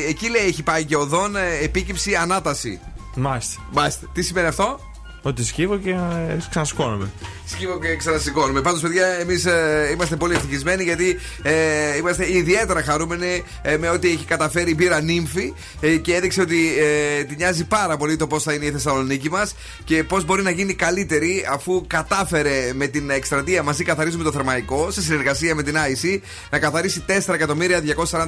εκεί 0.08 0.28
λέει 0.30 0.46
έχει 0.46 0.62
πάει 0.62 0.84
και 0.84 0.96
οδόν 0.96 1.36
ε, 1.36 1.40
επίκυψη 1.62 2.14
ανάταση. 2.14 2.80
Μάλιστα. 3.14 3.60
Μάλιστα. 3.72 4.06
Τι 4.12 4.22
σημαίνει 4.22 4.46
αυτό; 4.46 4.80
Ότι 5.26 5.44
σκύβω 5.44 5.78
και 5.78 5.90
ε, 5.90 6.36
ξανασκόνομαι. 6.50 7.10
Σκύβω 7.46 7.78
και 7.78 7.96
ξανασηκώνουμε. 7.96 8.60
Πάντως, 8.60 8.80
παιδιά, 8.80 9.06
εμείς 9.06 9.46
είμαστε 9.92 10.16
πολύ 10.16 10.34
ευτυχισμένοι 10.34 10.82
γιατί 10.82 11.18
ε, 11.42 11.96
είμαστε 11.96 12.36
ιδιαίτερα 12.36 12.82
χαρούμενοι 12.82 13.44
ε, 13.62 13.76
με 13.76 13.88
ό,τι 13.88 14.08
έχει 14.08 14.24
καταφέρει 14.24 14.70
η 14.70 14.74
μπύρα 14.76 15.00
νύμφη 15.00 15.52
ε, 15.80 15.96
και 15.96 16.14
έδειξε 16.14 16.40
ότι 16.40 16.72
ε, 16.78 17.24
τη 17.24 17.36
νοιάζει 17.36 17.64
πάρα 17.64 17.96
πολύ 17.96 18.16
το 18.16 18.26
πώς 18.26 18.42
θα 18.42 18.52
είναι 18.52 18.64
η 18.64 18.70
Θεσσαλονίκη 18.70 19.30
μας 19.30 19.54
και 19.84 20.04
πώς 20.04 20.24
μπορεί 20.24 20.42
να 20.42 20.50
γίνει 20.50 20.74
καλύτερη 20.74 21.46
αφού 21.50 21.84
κατάφερε 21.86 22.72
με 22.74 22.86
την 22.86 23.10
εκστρατεία 23.10 23.62
μαζί 23.62 23.84
καθαρίζουμε 23.84 24.24
το 24.24 24.32
θερμαϊκό 24.32 24.90
σε 24.90 25.02
συνεργασία 25.02 25.54
με 25.54 25.62
την 25.62 25.74
IC 25.76 26.18
να 26.50 26.58
καθαρίσει 26.58 27.04
4.240.000 27.06 28.26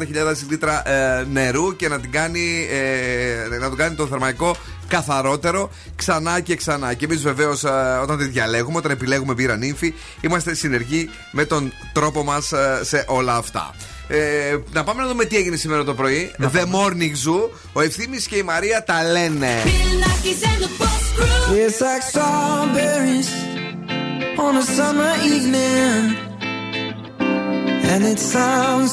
λίτρα 0.51 0.89
ε, 0.89 1.27
νερού 1.33 1.77
και 1.77 1.89
να, 1.89 2.01
την 2.01 2.11
κάνει, 2.11 2.67
ε, 2.71 3.59
να 3.59 3.69
τον 3.69 3.77
κάνει 3.77 3.95
το 3.95 4.07
θερμαϊκό 4.07 4.57
καθαρότερο 4.89 5.71
ξανά 5.97 6.41
και 6.41 6.57
ξανά. 6.57 6.95
Και 6.95 7.05
εμείς 7.05 7.23
βεβαίως 7.23 7.65
ε, 7.65 7.69
όταν 8.03 8.19
τη 8.19 8.25
διαλέγουμε, 8.25 8.79
όταν 8.79 8.91
επιλέγουμε 8.91 9.35
μπύρα 9.35 9.57
νύμφη, 9.57 9.95
είμαστε 10.21 10.55
συνεργοί 10.55 11.11
με 11.31 11.45
τον 11.45 11.73
τρόπο 11.93 12.25
μας 12.25 12.53
ε, 12.53 12.81
σε 12.83 13.05
όλα 13.09 13.37
αυτά. 13.37 13.75
Ε, 14.09 14.57
να 14.73 14.85
πάμε 14.85 15.03
να 15.03 15.09
δούμε 15.09 15.25
τι 15.25 15.37
έγινε 15.37 15.57
σήμερα 15.57 15.85
το 15.85 15.95
πρωί. 15.95 16.35
Να 16.37 16.51
The. 16.55 16.59
Morning 16.59 17.13
Zoo. 17.27 17.51
Ο 17.73 17.81
Ευθύνη 17.81 18.17
και 18.17 18.37
η 18.37 18.43
Μαρία 18.43 18.85
τα 18.85 19.05
λένε. 19.05 19.63
It's 21.65 21.81
like 21.81 22.03
strawberries 22.13 23.31
on 24.45 24.53
a 24.63 24.65
summer 24.77 25.13
evening. 25.35 26.03
And 27.91 28.03
it 28.13 28.19
sounds 28.19 28.93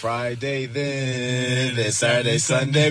Friday 0.00 0.64
then, 0.64 1.76
then 1.76 1.92
Saturday, 1.92 2.38
Sunday. 2.38 2.90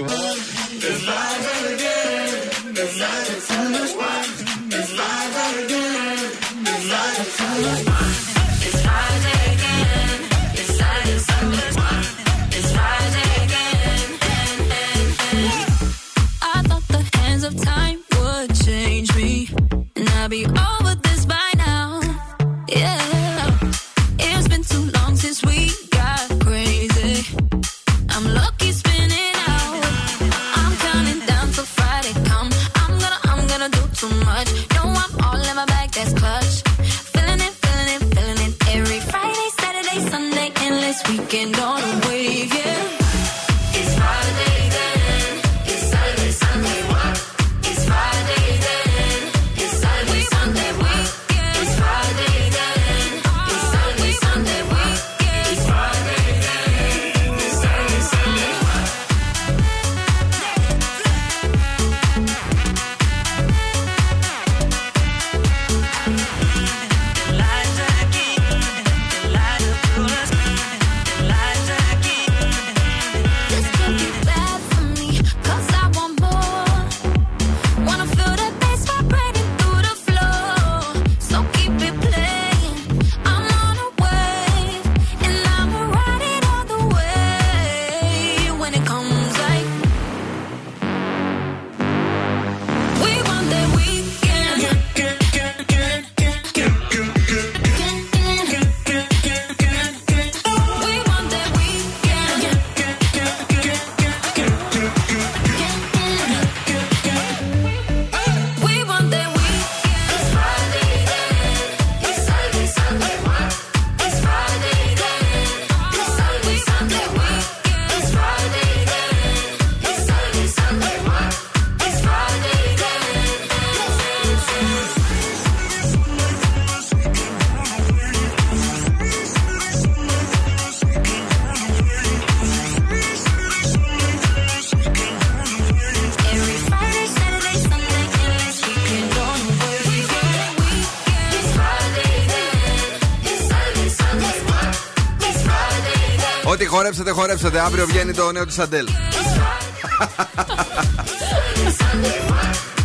Χορέψατε, 146.80 147.12
χορέψατε. 147.12 147.60
Αύριο 147.60 147.86
βγαίνει 147.86 148.14
το 148.14 148.32
νέο 148.32 148.46
της 148.46 148.60
Αντέλ. 148.60 148.88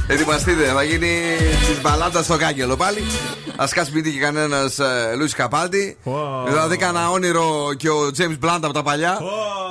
Ετοιμαστείτε, 0.08 0.64
θα 0.64 0.82
γίνει 0.82 1.08
της 1.68 1.80
μπαλάντας 1.82 2.24
στο 2.24 2.36
κάγκελο 2.36 2.76
πάλι. 2.76 3.00
Α 3.56 3.66
κάτσει 3.70 3.90
σπίτι 3.90 4.12
και 4.12 4.18
κανένας 4.18 4.78
ε, 4.78 5.14
Λιούις 5.16 5.28
Καπάλντι. 5.28 5.98
Δηλαδή 6.46 6.76
κανένα 6.76 7.10
όνειρο 7.10 7.74
και 7.76 7.90
ο 7.90 8.10
Τζέιμς 8.10 8.38
Μπλάντ 8.38 8.64
από 8.64 8.74
τα 8.74 8.82
παλιά. 8.82 9.18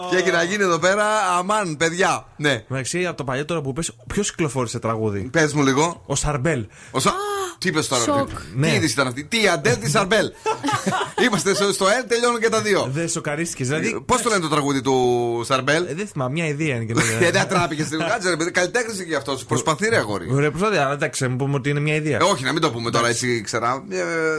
Και 0.09 0.15
έχει 0.15 0.31
να 0.31 0.43
γίνει 0.43 0.63
εδώ 0.63 0.79
πέρα, 0.79 1.05
αμάν, 1.37 1.77
παιδιά. 1.77 2.25
Ναι. 2.35 2.63
Εντάξει, 2.69 3.05
από 3.05 3.17
το 3.17 3.23
παλιό 3.23 3.45
τώρα 3.45 3.61
που 3.61 3.73
πες, 3.73 3.91
ποιος 4.07 4.29
κυκλοφόρησε 4.29 4.79
τραγούδι; 4.79 5.19
Πες 5.19 5.53
μου 5.53 5.63
λίγο. 5.63 6.01
Ο 6.05 6.15
Σαρμπέλ. 6.15 6.65
Ο 6.91 6.99
Σα... 6.99 7.32
Τι 7.57 7.67
είπες 7.69 7.87
τώρα, 7.87 8.03
Σοκ. 8.03 8.27
τι, 8.29 8.33
Ναι. 8.55 8.67
τι 8.69 8.75
είδηση 8.75 8.93
ήταν 8.93 9.07
αυτή; 9.07 9.23
Τι 9.23 9.47
Αντέλ, 9.47 9.77
τι 9.77 9.89
Σαρμπέλ. 9.89 10.31
Είμαστε 11.25 11.53
στο, 11.53 11.71
στο 11.73 11.85
L, 11.85 12.05
τελειώνουν 12.07 12.39
και 12.39 12.49
τα 12.49 12.61
δύο. 12.61 12.89
Δεν 12.93 13.09
σοκαρίστηκες, 13.09 13.67
δηλαδή. 13.67 14.01
Πώς 14.05 14.21
το 14.21 14.29
λένε 14.29 14.41
το 14.41 14.47
τραγούδι 14.49 14.81
του 14.81 15.41
Σαρμπέλ; 15.45 15.85
Δεν 15.95 16.07
θυμάμαι, 16.07 16.31
μια 16.31 16.47
ιδέα 16.47 16.75
είναι 16.75 16.83
και 16.85 16.93
Ε, 17.21 17.31
Δεν 17.31 17.47
τράπηκες 17.47 17.85
στην 17.85 17.99
Κάτσε, 17.99 18.29
ρε 18.29 18.35
παιδί, 18.35 18.51
καλλιτέχνης 18.51 19.03
και 19.03 19.15
αυτός. 19.15 19.45
Προσπαθεί, 19.45 19.89
ρε 19.89 19.97
αγόρι. 19.97 20.27
Ωραία, 20.31 20.49
προσπαθεί, 20.49 20.77
αλλά 20.77 20.91
εντάξει, 20.93 21.27
να 21.27 21.35
πούμε 21.35 21.55
ότι 21.55 21.69
είναι 21.69 21.79
μια 21.79 21.95
ιδέα. 21.95 22.17
Ε, 22.21 22.23
όχι, 22.23 22.43
να 22.43 22.51
μην 22.51 22.61
το 22.61 22.71
πούμε 22.71 22.91
τώρα 22.91 23.07
έτσι, 23.07 23.41
ξέρα. 23.41 23.83
Ε, 23.89 23.97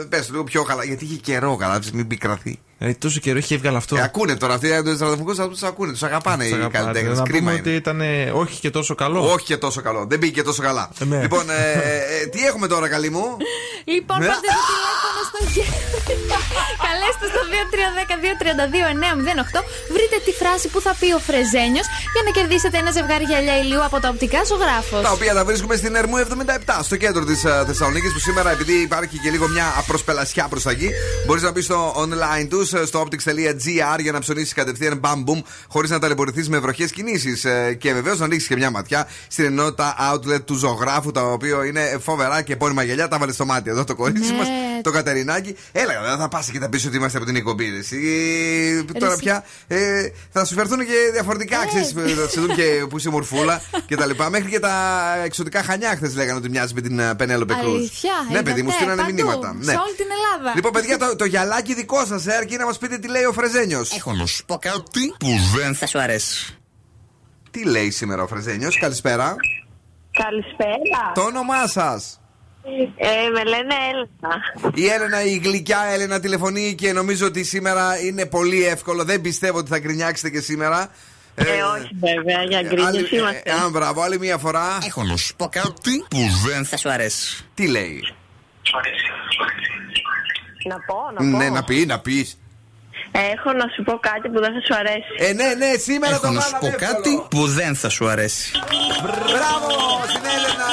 Πες 0.08 0.30
λίγο 0.30 0.44
πιο 0.44 0.62
καλά, 0.62 0.84
γιατί 0.84 1.04
είχε 1.04 1.16
καιρό 1.16 1.56
καλά, 1.56 1.80
μην 1.92 2.06
πικραθεί. 2.06 2.58
Ε, 2.78 2.92
τόσο 2.92 3.20
καιρό 3.20 3.38
έχει 3.38 3.54
έβγαλε 3.54 3.76
αυτό. 3.76 3.96
Ε, 3.96 4.02
ακούνε 4.02 4.36
τώρα 4.36 4.54
αυτοί 4.54 4.68
τους 4.82 4.98
ραδιοφωνικού 4.98 5.34
θα 5.34 5.48
τους 5.48 5.62
ακούνε, 5.62 5.92
τους 5.92 6.02
αγαπάνε 6.02 6.42
Τους 6.44 6.52
οι 6.52 6.54
αγαπάτε. 6.54 6.78
καλλιτέχνες. 6.84 7.18
Να 7.18 7.24
Κρίμα 7.24 7.38
πούμε 7.38 7.50
είναι. 7.52 7.60
ότι 7.60 7.74
ήταν 7.74 8.00
ε, 8.00 8.30
όχι 8.34 8.60
και 8.60 8.70
τόσο 8.70 8.94
καλό. 8.94 9.32
Όχι 9.32 9.44
και 9.44 9.56
τόσο 9.56 9.80
καλό. 9.80 10.06
Δεν 10.08 10.18
πήγε 10.18 10.32
και 10.32 10.42
τόσο 10.42 10.62
καλά. 10.62 10.90
ναι. 10.98 11.20
Λοιπόν, 11.20 11.50
ε, 11.50 11.72
ε, 12.22 12.26
τι 12.26 12.44
έχουμε 12.46 12.66
τώρα, 12.66 12.88
καλή 12.88 13.10
μου; 13.10 13.36
Λοιπόν, 13.84 14.18
Ναι. 14.18 14.26
πάρτε 14.26 14.46
το 14.46 14.62
τηλέφωνο 14.70 15.20
στο 15.30 15.50
χέρι. 15.52 16.16
Καλέστε 17.20 17.26
στο 17.32 17.40
2310-232-908. 19.56 19.92
Βρείτε 19.92 20.16
τη 20.24 20.30
φράση 20.40 20.68
που 20.68 20.80
θα 20.80 20.96
πει 21.00 21.12
ο 21.12 21.18
Φρεζένιος 21.18 21.86
για 22.14 22.22
να 22.24 22.30
κερδίσετε 22.30 22.78
ένα 22.78 22.90
ζευγάρι 22.90 23.24
γυαλιά 23.24 23.58
ηλίου 23.58 23.84
από 23.84 24.00
τα 24.00 24.08
οπτικά 24.08 24.44
ζωγράφος. 24.44 25.02
Τα 25.02 25.10
οποία 25.10 25.34
τα 25.34 25.44
βρίσκουμε 25.44 25.76
στην 25.76 25.94
Ερμού 25.94 26.16
77, 26.18 26.80
στο 26.82 26.96
κέντρο 26.96 27.24
της 27.24 27.40
Θεσσαλονίκης. 27.66 28.12
Που 28.12 28.18
σήμερα, 28.18 28.50
επειδή 28.50 28.72
υπάρχει 28.72 29.18
και 29.18 29.30
λίγο 29.30 29.48
μια 29.48 29.74
απροσπελασιά 29.78 30.46
προς 30.48 30.62
τα 30.62 30.70
εκεί, 30.70 30.90
μπορείς 31.26 31.42
να 31.42 31.50
μπεις 31.50 31.64
στο 31.64 31.94
online 32.02 32.46
τους, 32.48 32.68
στο 32.68 33.06
optics.gr 33.06 33.98
για 34.00 34.12
να 34.12 34.18
ψωνίσεις 34.18 34.52
κατευθείαν 34.52 34.98
μπαμ 34.98 35.22
μπουμ, 35.22 35.40
χωρίς 35.68 35.90
να 35.90 35.98
ταλαιπωρηθείς 35.98 36.48
με 36.48 36.58
βροχές 36.58 36.90
κινήσεις. 36.90 37.46
Και 37.78 37.92
βεβαίως 37.92 38.18
να 38.18 38.26
ρίξει 38.26 38.48
και 38.48 38.56
μια 38.56 38.70
ματιά 38.70 39.08
στην 39.28 39.44
ενότητα 39.44 39.96
outlet 40.12 40.44
του 40.44 40.54
ζωγράφου, 40.54 41.10
τα 41.10 41.22
οποία 41.22 41.66
είναι 41.66 41.98
φοβερά 42.02 42.42
και 42.42 42.52
επώνυμα 42.52 42.82
γυαλιά. 42.82 43.08
Τα 43.08 43.18
βάλες 43.18 43.34
στο 43.34 43.44
μάτι 43.44 43.70
εδώ 43.70 43.84
το 43.84 43.94
κορίτσι 43.94 44.30
Ναι. 44.30 44.36
μας, 44.38 44.48
το 44.82 44.90
Κατερινάκι. 44.90 45.56
Έλα, 45.72 45.92
δεν 46.08 46.18
θα 46.18 46.28
πας 46.28 46.50
και 46.50 46.58
θα 46.58 46.68
πεις 46.68 46.86
ότι 46.86 46.98
είμαστε 47.04 47.18
από 47.18 47.26
την 47.26 47.36
εκπομπή. 47.36 47.70
ρε, 47.70 47.76
εσύ. 47.78 47.98
Τώρα 48.98 49.12
εσύ. 49.12 49.22
πια 49.22 49.44
ε, 49.66 50.08
θα 50.30 50.44
σου 50.44 50.54
φερθούν 50.54 50.78
και 50.78 50.92
διαφορετικά, 51.12 51.66
ξέρεις, 51.66 51.92
θα 52.16 52.28
σε 52.28 52.40
δουν 52.40 52.54
και 52.54 52.86
που 52.88 52.98
είσαι 52.98 53.10
μορφούλα 53.10 53.62
και 53.86 53.96
τα 53.96 54.06
λοιπά. 54.06 54.30
Μέχρι 54.30 54.50
και 54.50 54.58
τα 54.58 54.74
εξωτικά 55.24 55.62
χανιά 55.62 55.94
χθες 55.96 56.14
λέγανε 56.14 56.38
ότι 56.38 56.48
μοιάζει 56.48 56.74
με 56.74 56.80
την 56.80 57.16
Πενέλοπε 57.16 57.54
Κρούζ. 57.60 57.74
Αλήθεια, 57.74 58.12
Ναι, 58.30 58.42
παιδί 58.42 58.62
μου, 58.62 58.68
είδατε, 58.68 58.74
στείλανε 58.74 59.02
παντού, 59.02 59.14
μηνύματα. 59.14 59.54
Ναι. 59.54 59.72
Σε 59.72 59.78
όλη 59.86 59.94
την 59.96 60.06
Ελλάδα. 60.16 60.52
Λοιπόν, 60.54 60.72
παιδιά, 60.72 60.98
το, 60.98 61.16
το 61.16 61.24
γυαλάκι 61.24 61.74
δικό 61.74 62.04
σας, 62.04 62.26
ε, 62.26 62.32
αρκεί 62.32 62.56
να 62.56 62.64
μας 62.66 62.78
πείτε 62.78 62.98
τι 62.98 63.08
λέει 63.08 63.24
ο 63.24 63.32
Φρεζένιος. 63.32 63.96
Έχω 63.96 64.12
να 64.12 64.26
σου 64.26 64.44
πω 64.44 64.56
κάτι 64.60 65.14
που 65.18 65.28
δεν 65.56 65.74
θα 65.74 65.86
σου 65.86 65.98
αρέσει. 65.98 66.58
Τι 67.50 67.64
λέει 67.64 67.90
σήμερα 67.90 68.22
ο 68.22 68.26
Φρεζένιος, 68.26 68.78
καλησπέρα. 68.78 69.36
Καλησπέρα. 70.12 71.12
Το 71.14 71.20
όνομά 71.20 71.66
σας. 71.66 72.20
Ε, 72.96 73.28
με 73.32 73.44
λένε 73.44 73.74
Έλενα. 73.90 74.42
Η 74.74 74.86
Έλενα, 74.88 75.22
η 75.24 75.36
γλυκιά 75.44 75.80
Έλενα 75.92 76.20
τηλεφωνεί 76.20 76.74
και 76.74 76.92
νομίζω 76.92 77.26
ότι 77.26 77.44
σήμερα 77.44 77.98
είναι 78.04 78.26
πολύ 78.26 78.64
εύκολο. 78.66 79.04
Δεν 79.04 79.20
πιστεύω 79.20 79.58
ότι 79.58 79.70
θα 79.70 79.78
γκρινιάξετε 79.78 80.30
και 80.30 80.40
σήμερα. 80.40 80.90
Ε, 81.34 81.42
όχι 81.76 81.90
βέβαια, 82.00 82.42
για 82.42 82.58
άλλη- 82.58 82.68
γκρίνιες 82.68 83.10
είμαστε. 83.10 83.42
ε, 83.44 83.50
Α, 83.52 83.68
μπράβο, 83.70 84.02
άλλη 84.02 84.18
μία 84.18 84.38
φορά. 84.38 84.78
Έχω 84.86 85.02
να 85.04 85.16
σου 85.16 85.36
πω 85.36 85.48
κάτι 85.48 86.04
που 86.10 86.18
δεν 86.46 86.64
θα 86.64 86.76
σου 86.76 86.90
αρέσει. 86.90 87.44
Τι 87.54 87.66
λέει; 87.68 88.02
Να 90.68 90.76
πω, 90.80 90.96
να 91.14 91.30
πω. 91.30 91.36
Ναι, 91.36 91.48
να 91.50 91.64
πει, 91.64 91.86
να 91.86 92.00
πεις. 92.00 92.38
Έχω 93.32 93.48
να 93.60 93.66
σου 93.74 93.82
πω 93.82 93.94
κάτι 94.10 94.26
που 94.32 94.38
δεν 94.44 94.52
θα 94.56 94.60
σου 94.66 94.74
αρέσει. 94.82 95.10
Ε, 95.26 95.32
ναι, 95.40 95.48
ναι, 95.62 95.70
σήμερα 95.88 96.14
Έχω 96.14 96.26
το 96.26 96.30
να 96.30 96.40
σου 96.40 96.50
βάλαμε 96.50 96.60
πω 96.62 96.66
εύκολο. 96.66 96.92
κάτι 96.92 97.12
που 97.32 97.42
δεν 97.58 97.72
θα 97.82 97.88
σου 97.88 98.04
αρέσει. 98.14 98.44
Μπράβο 99.34 99.70
στην 100.12 100.24
Έλενα! 100.36 100.68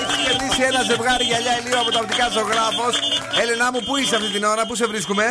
Έχει 0.00 0.16
κερδίσει 0.26 0.62
ένα 0.70 0.80
ζευγάρι 0.90 1.24
γυαλιά 1.30 1.54
ηλίου 1.60 1.78
από 1.82 1.90
τα 1.94 2.00
οπτικά 2.02 2.26
ζωγράφος. 2.36 2.94
Έλενα 3.42 3.66
μου, 3.72 3.80
πού 3.86 3.92
είσαι 3.96 4.14
αυτή 4.18 4.30
την 4.36 4.44
ώρα, 4.52 4.62
πού 4.66 4.74
σε 4.80 4.86
βρίσκουμε; 4.92 5.24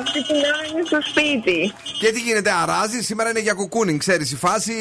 Αυτή 0.00 0.18
την 0.28 0.36
ώρα 0.50 0.62
είναι 0.70 0.82
στο 0.90 0.98
σπίτι. 1.10 1.58
Και 2.00 2.08
τι 2.12 2.20
γίνεται, 2.20 2.50
αράζει, 2.62 2.98
σήμερα 3.02 3.28
είναι 3.30 3.40
για 3.40 3.54
κουκούνινγκ, 3.60 3.98
ξέρεις 3.98 4.32
η 4.32 4.36
φάση. 4.36 4.74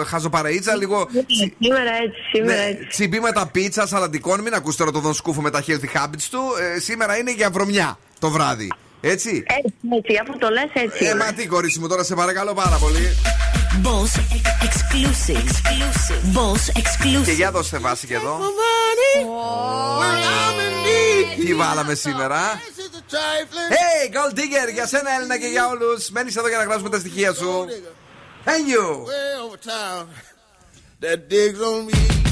ε, 0.00 0.04
Χαζοπαραίτσα, 0.04 0.76
λίγο. 0.76 1.08
Σήμερα 1.60 1.92
έτσι, 2.04 2.20
σήμερα 2.32 2.56
Ναι, 2.60 2.66
έτσι. 2.70 2.86
τσιμπήματα 2.86 3.42
πίτσα, 3.52 3.86
σαλαντικών. 3.86 4.40
Μην 4.40 4.54
ακούς 4.54 4.76
τώρα 4.76 4.90
το 4.90 4.98
Δον 4.98 5.14
Σκούφο 5.14 5.40
με 5.40 5.50
τα 5.50 5.60
healthy 5.66 5.90
habits 5.98 6.26
του. 6.30 6.42
Ε, 6.76 6.78
σήμερα 6.78 7.16
είναι 7.16 7.32
για 7.32 7.50
βρωμιά 7.50 7.98
το 8.18 8.30
βράδυ. 8.30 8.72
Έτσι; 9.06 9.44
Έτσι, 9.46 9.74
έτσι, 9.96 10.12
αφού 10.22 10.38
το 10.38 10.48
λες 10.48 10.70
έτσι. 10.72 11.04
Ε, 11.04 11.14
μα 11.14 11.32
τι 11.32 11.46
κορίτσι 11.46 11.78
μου, 11.78 11.88
τώρα 11.88 12.02
σε 12.02 12.14
παρακαλώ 12.14 12.54
πάρα 12.54 12.76
πολύ. 12.76 13.16
Boss 13.82 14.12
exclusive. 14.66 15.50
Boss 16.36 16.80
exclusive. 16.80 17.24
Και 17.24 17.32
για 17.32 17.50
δώστε 17.50 17.78
βάση 17.78 18.06
και 18.06 18.14
εδώ. 18.14 18.38
Τι 21.44 21.54
βάλαμε 21.54 21.94
σήμερα. 21.94 22.40
Hey, 23.74 24.14
Gold 24.14 24.38
Digger, 24.38 24.72
για 24.72 24.86
σένα 24.86 25.14
Έλληνα 25.16 25.38
και 25.38 25.46
για 25.46 25.68
όλους. 25.68 26.10
Μένεις 26.10 26.36
εδώ 26.36 26.48
για 26.48 26.58
να 26.58 26.64
γράψουμε 26.64 26.90
τα 26.90 26.98
στοιχεία 26.98 27.32
σου. 27.34 27.66
Thank 28.44 28.66
you. 28.74 28.86
Way 29.10 29.44
over 29.44 29.56
town 29.56 30.04
that 31.00 31.18
digs 31.30 31.60
on 31.60 31.86
me. 31.86 32.23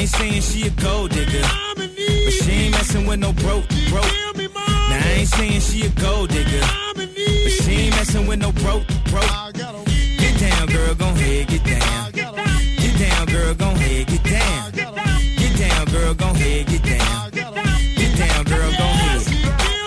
Ain't 0.00 0.08
saying 0.08 0.40
she 0.40 0.66
a 0.66 0.70
gold 0.70 1.10
digger, 1.10 1.42
but 1.76 1.90
she 2.32 2.52
ain't 2.52 2.72
messing 2.72 3.06
with 3.06 3.18
no 3.20 3.34
broke, 3.34 3.68
broke. 3.90 4.08
Now 4.56 4.96
I 4.96 5.14
ain't 5.18 5.28
saying 5.28 5.60
she 5.60 5.84
a 5.84 5.90
gold 5.90 6.30
digger, 6.30 6.64
but 6.94 7.52
she 7.52 7.72
ain't 7.72 7.96
messing 7.96 8.26
with 8.26 8.38
no 8.38 8.50
broke, 8.50 8.86
broke. 9.12 9.28
Get 9.52 10.40
down, 10.40 10.68
girl, 10.68 10.94
gon' 10.94 11.16
head, 11.16 11.48
get 11.48 11.64
down. 11.64 12.12
Get 12.12 12.98
down, 12.98 13.26
girl, 13.26 13.54
gon' 13.54 13.76
head, 13.76 14.06
get 14.06 14.24
down. 14.24 14.72
Get 14.72 15.58
down, 15.58 15.84
girl, 15.92 16.14
gon' 16.14 16.34
head, 16.34 16.66
get 16.66 16.82
down. 16.82 17.30
Get 17.32 18.16
down, 18.16 18.44
girl, 18.44 18.70
gon' 18.70 18.96
head. 19.04 19.26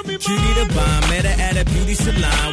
Cutie 0.06 0.54
the 0.54 0.72
bomb, 0.76 1.10
met 1.10 1.26
her 1.26 1.42
at 1.42 1.58
a 1.58 1.66
beauty 1.66 1.96
salon 1.96 2.53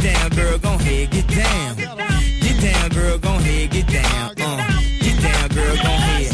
Get 0.00 0.14
down, 0.14 0.30
girl, 0.30 0.58
gon' 0.58 0.78
head, 0.78 1.10
get 1.10 1.28
down. 1.28 1.76
Get 1.76 2.60
down, 2.62 2.88
girl, 2.88 3.18
gon' 3.18 3.42
head, 3.42 3.70
get 3.70 3.86
down, 3.86 4.30
uh. 4.30 4.80
Get 4.98 5.22
down, 5.22 5.48
girl, 5.50 5.76
gon' 5.76 6.00
head. 6.00 6.32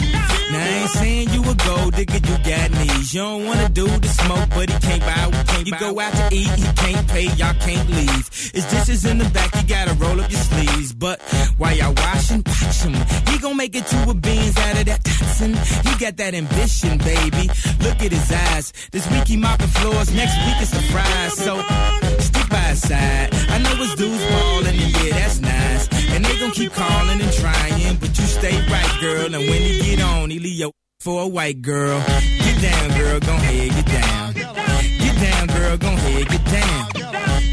Now 0.52 0.62
I 0.62 0.68
ain't 0.68 0.90
saying 0.90 1.28
you 1.30 1.42
a 1.42 1.54
gold 1.56 1.94
digger, 1.94 2.14
you 2.14 2.38
got 2.44 2.70
knees. 2.70 3.12
You 3.12 3.22
don't 3.22 3.44
wanna 3.44 3.68
do 3.70 3.86
the 3.88 4.06
smoke, 4.06 4.48
but 4.50 4.70
he 4.70 4.78
can't 4.78 5.02
buy, 5.02 5.26
we 5.26 5.44
can't 5.50 5.66
You 5.66 5.78
go 5.80 5.98
out 5.98 6.12
to 6.12 6.28
eat, 6.32 6.48
he 6.48 6.72
can't 6.74 7.08
pay, 7.08 7.24
y'all 7.34 7.54
can't 7.54 7.90
leave. 7.90 8.28
His 8.54 8.64
dishes 8.66 9.04
in 9.04 9.18
the 9.18 9.28
back, 9.30 9.52
you 9.56 9.66
gotta 9.66 9.94
roll 9.94 10.20
up 10.20 10.30
your 10.30 10.40
sleeves. 10.42 10.92
But 10.92 11.20
while 11.58 11.76
y'all 11.76 11.92
washing, 11.94 12.44
watch 12.46 12.82
him. 12.82 12.94
He 13.26 13.38
gon' 13.38 13.56
make 13.56 13.74
it 13.74 13.84
two 13.88 14.10
of 14.10 14.22
beans 14.22 14.56
out 14.58 14.78
of 14.78 14.84
that 14.86 15.02
toxin. 15.02 15.54
He 15.86 15.98
got 15.98 16.16
that 16.18 16.34
ambition, 16.34 16.98
baby. 16.98 17.50
Look 17.80 18.00
at 18.00 18.12
his 18.12 18.30
eyes. 18.30 18.72
This 18.92 19.10
week 19.10 19.26
he 19.26 19.36
mopping 19.36 19.66
floors, 19.66 20.14
next 20.14 20.36
week 20.46 20.56
it's 20.60 20.72
a 20.72 20.82
fries. 20.92 21.32
So 21.34 21.56
stick 22.76 22.90
side. 22.90 23.28
I 23.50 23.58
know 23.58 23.74
his 23.76 23.94
dudes 23.94 24.24
ballin', 24.24 24.66
and 24.66 24.76
yeah, 24.76 25.18
that's 25.18 25.40
nice. 25.40 25.88
And 26.14 26.24
they 26.24 26.38
gon' 26.38 26.50
keep 26.52 26.72
calling 26.72 27.20
and 27.20 27.32
trying, 27.32 27.96
but 27.96 28.08
you 28.18 28.24
stay 28.24 28.56
right, 28.70 28.98
girl. 29.00 29.34
And 29.34 29.48
when 29.48 29.62
he 29.62 29.80
get 29.80 30.00
on, 30.02 30.30
he 30.30 30.38
leave 30.38 30.58
your 30.58 30.72
for 31.00 31.22
a 31.22 31.28
white 31.28 31.62
girl. 31.62 32.02
Get 32.06 32.62
down, 32.62 32.98
girl, 32.98 33.20
gon' 33.20 33.38
head, 33.40 33.70
get 33.70 33.86
down. 33.86 34.32
Get 34.34 35.16
down, 35.20 35.46
girl, 35.48 35.76
gon' 35.76 35.96
head, 35.96 36.28
get 36.28 36.44
down. 36.44 36.88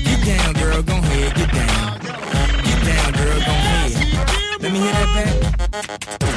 Get 0.03 0.25
down, 0.25 0.53
girl, 0.53 0.81
gon' 0.81 1.03
head, 1.03 1.35
get 1.35 1.51
down. 1.51 1.99
Get 2.63 2.85
down, 2.85 3.13
girl, 3.13 3.39
gon' 3.39 3.61
head. 3.69 4.61
Let 4.61 4.71
me 4.71 4.79
hear 4.79 4.93
that 4.93 5.09
back. 5.15 6.19
Bill 6.19 6.33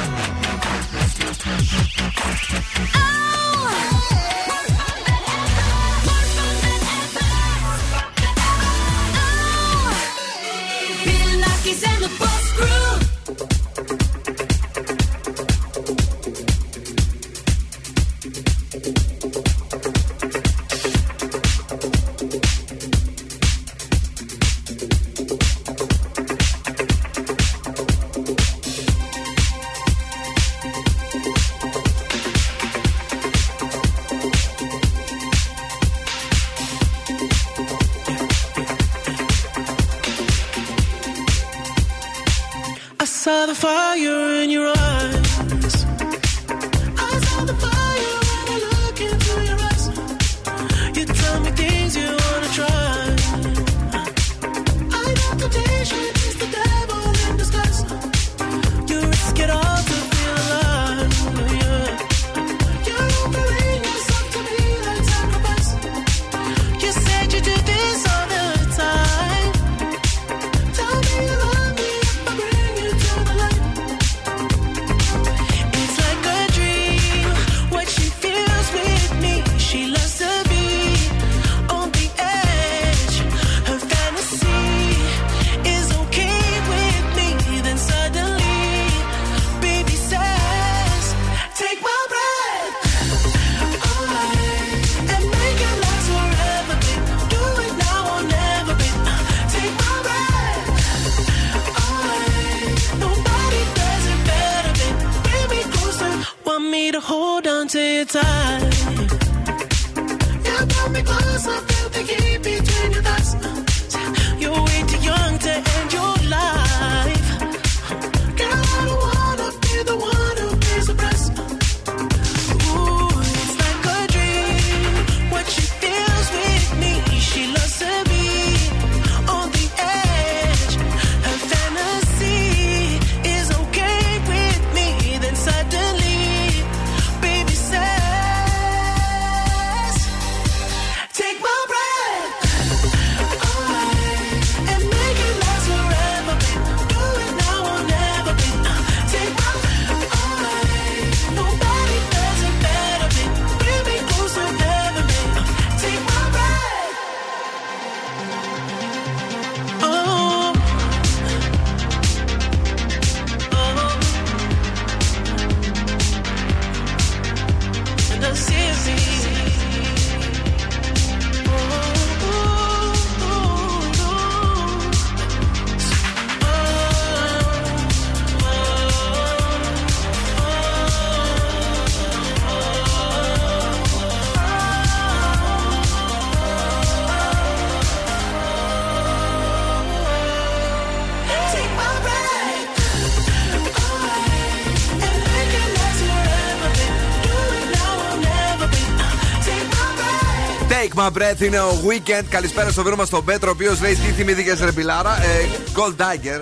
breath. 201.17 201.37
Take 201.37 201.41
my 201.41 201.41
breath 201.41 201.41
είναι 201.41 201.59
ο 201.59 201.81
weekend. 201.87 202.23
Καλησπέρα 202.29 202.71
στο 202.71 202.83
φίλο 202.83 202.95
μα 202.95 203.05
τον 203.05 203.25
Πέτρο, 203.25 203.49
ο 203.49 203.51
οποίος 203.51 203.81
λέει 203.81 203.93
τι 203.93 204.11
θυμήθηκε 204.11 204.57
ρε 204.63 204.71
Πιλάρα; 204.71 205.17
Ε, 205.23 205.45
Gold 205.75 205.95
Tiger. 206.01 206.41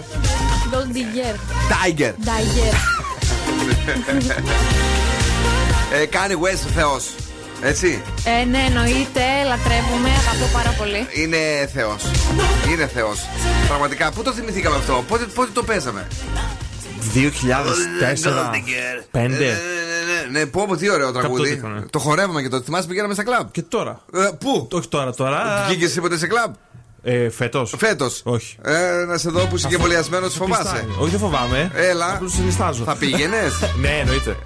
Gold 0.72 0.96
Digger. 0.96 1.36
Tiger. 1.72 2.12
Tiger. 2.12 2.74
ε, 6.02 6.06
κάνει 6.06 6.36
West 6.42 6.70
Θεός. 6.76 7.06
Έτσι. 7.62 8.02
Ε, 8.24 8.44
ναι, 8.46 8.58
εννοείται. 8.58 9.22
Λατρεύουμε. 9.48 10.10
Αγαπώ 10.10 10.50
πάρα 10.54 10.76
πολύ. 10.78 11.08
Είναι 11.14 11.70
Θεός. 11.74 12.04
Είναι 12.72 12.88
Θεός. 12.94 13.20
Πραγματικά, 13.68 14.12
πού 14.12 14.24
το 14.24 14.32
θυμηθήκαμε 14.32 14.76
αυτό, 14.76 15.04
πότε, 15.08 15.24
πότε 15.24 15.50
το 15.54 15.64
παίζαμε; 15.64 16.08
2004. 17.14 18.52
Πέντε. 19.12 19.58
Ναι, 20.36 20.40
ναι, 20.40 20.46
ναι, 20.46 20.52
πω, 20.52 20.66
πω, 20.68 20.76
τι 20.76 20.90
ωραίο 20.90 21.12
τραγούδι. 21.12 21.50
τέτοιο, 21.50 21.68
ναι. 21.68 21.82
Το 21.90 22.00
χορεύαμε 22.00 22.42
και 22.42 22.50
το 22.50 22.62
θυμάσαι 22.62 22.88
πηγαίναμε 22.88 23.14
στα 23.14 23.24
κλαμπ. 23.24 23.48
Και 23.52 23.62
τώρα. 23.62 24.02
Ε, 24.14 24.30
πού; 24.40 24.68
Όχι 24.72 24.88
τώρα, 24.88 25.14
τώρα. 25.14 25.66
Βγήκε 25.68 25.88
τίποτε 25.90 26.18
σε 26.18 26.28
κλαμπ; 26.28 26.54
Ε, 27.04 27.30
Φέτος. 27.30 27.74
Φέτος. 27.78 28.22
Όχι. 28.26 28.58
Ε, 28.62 29.06
να 29.08 29.18
σε 29.18 29.30
δω 29.30 29.46
που 29.46 29.56
είσαι 29.56 29.68
και 29.68 29.76
Αφού- 29.76 29.88
πολιασμένο, 29.88 30.30
φοβάσαι. 30.30 30.62
Πιστάει. 30.62 30.86
Όχι, 31.00 31.10
δεν 31.10 31.20
φοβάμαι. 31.20 31.72
Έλα. 31.76 32.14
Απλώς 32.14 32.32
συνιστάζω. 32.34 32.84
Θα 32.84 32.96
πήγαινες; 32.96 33.54
ναι, 33.82 33.90
εννοείται. 34.00 34.38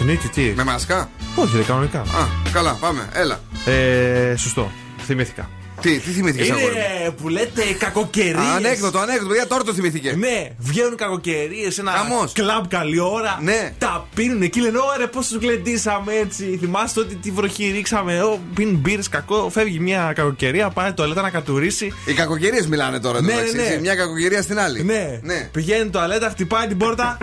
Εννοείται 0.00 0.28
τι. 0.28 0.42
Με 0.56 0.64
μάσκα; 0.64 1.10
Όχι, 1.36 1.56
δεν 1.56 1.66
κανονικά. 1.66 2.00
Α, 2.00 2.26
καλά, 2.52 2.72
πάμε, 2.80 3.08
έλα. 3.12 3.40
Ε, 3.64 4.34
σωστό. 4.36 4.70
Θυμήθηκα. 5.06 5.48
Τι, 5.80 5.98
τι 5.98 6.10
θυμήθηκε, 6.10 6.52
αγόρι. 6.52 6.64
μου; 6.64 6.70
Είναι 6.70 7.10
που 7.10 7.28
λέτε 7.28 7.62
κακοκαιρίες. 7.78 8.36
Α, 8.46 8.54
Ανέκδοτο, 8.54 8.98
ανέκδοτο, 8.98 9.28
παιδιά 9.28 9.46
τώρα 9.46 9.64
το 9.64 9.72
θυμήθηκε. 9.72 10.14
Ναι, 10.18 10.48
βγαίνουν 10.58 10.96
κακοκαιρίες 10.96 11.74
σε 11.74 11.80
ένα 11.80 11.90
Χαμός. 11.90 12.32
κλαμπ 12.32 12.64
καλή 12.68 12.98
ώρα. 13.00 13.38
Ναι. 13.42 13.72
Τα 13.78 14.08
πίνουν 14.14 14.42
εκεί, 14.42 14.60
λένε 14.60 14.78
Ωραία, 14.94 15.08
πώς 15.08 15.28
τους 15.28 15.38
γλεντήσαμε 15.40 16.12
έτσι. 16.14 16.56
Θυμάστε 16.60 17.00
ότι 17.00 17.14
τη 17.14 17.30
βροχή 17.30 17.70
ρίξαμε. 17.70 18.22
Ω, 18.22 18.40
πίνουν 18.54 18.74
μπύρες 18.74 19.08
κακό. 19.08 19.50
Φεύγει 19.50 19.78
μια 19.78 20.12
κακοκαιρία, 20.14 20.70
πάει 20.70 20.92
το 20.92 21.06
να 21.06 21.30
κατουρίσει. 21.30 21.92
Οι 22.06 22.12
κακοκαιρίες 22.12 22.66
μιλάνε 22.66 23.00
τώρα. 23.00 23.22
Ναι, 23.22 23.32
εντάξει, 23.32 23.56
ναι, 23.56 23.62
ναι. 23.62 23.68
έτσι, 23.68 23.80
Μια 23.80 23.94
κακοκαιρία 23.94 24.42
στην 24.42 24.58
άλλη. 24.58 24.84
Ναι. 24.84 25.20
ναι. 25.22 25.48
Πηγαίνει 25.52 25.90
το 25.90 26.00
αλέτα, 26.00 26.28
χτυπάει 26.28 26.66
την 26.66 26.76
πόρτα. 26.76 27.18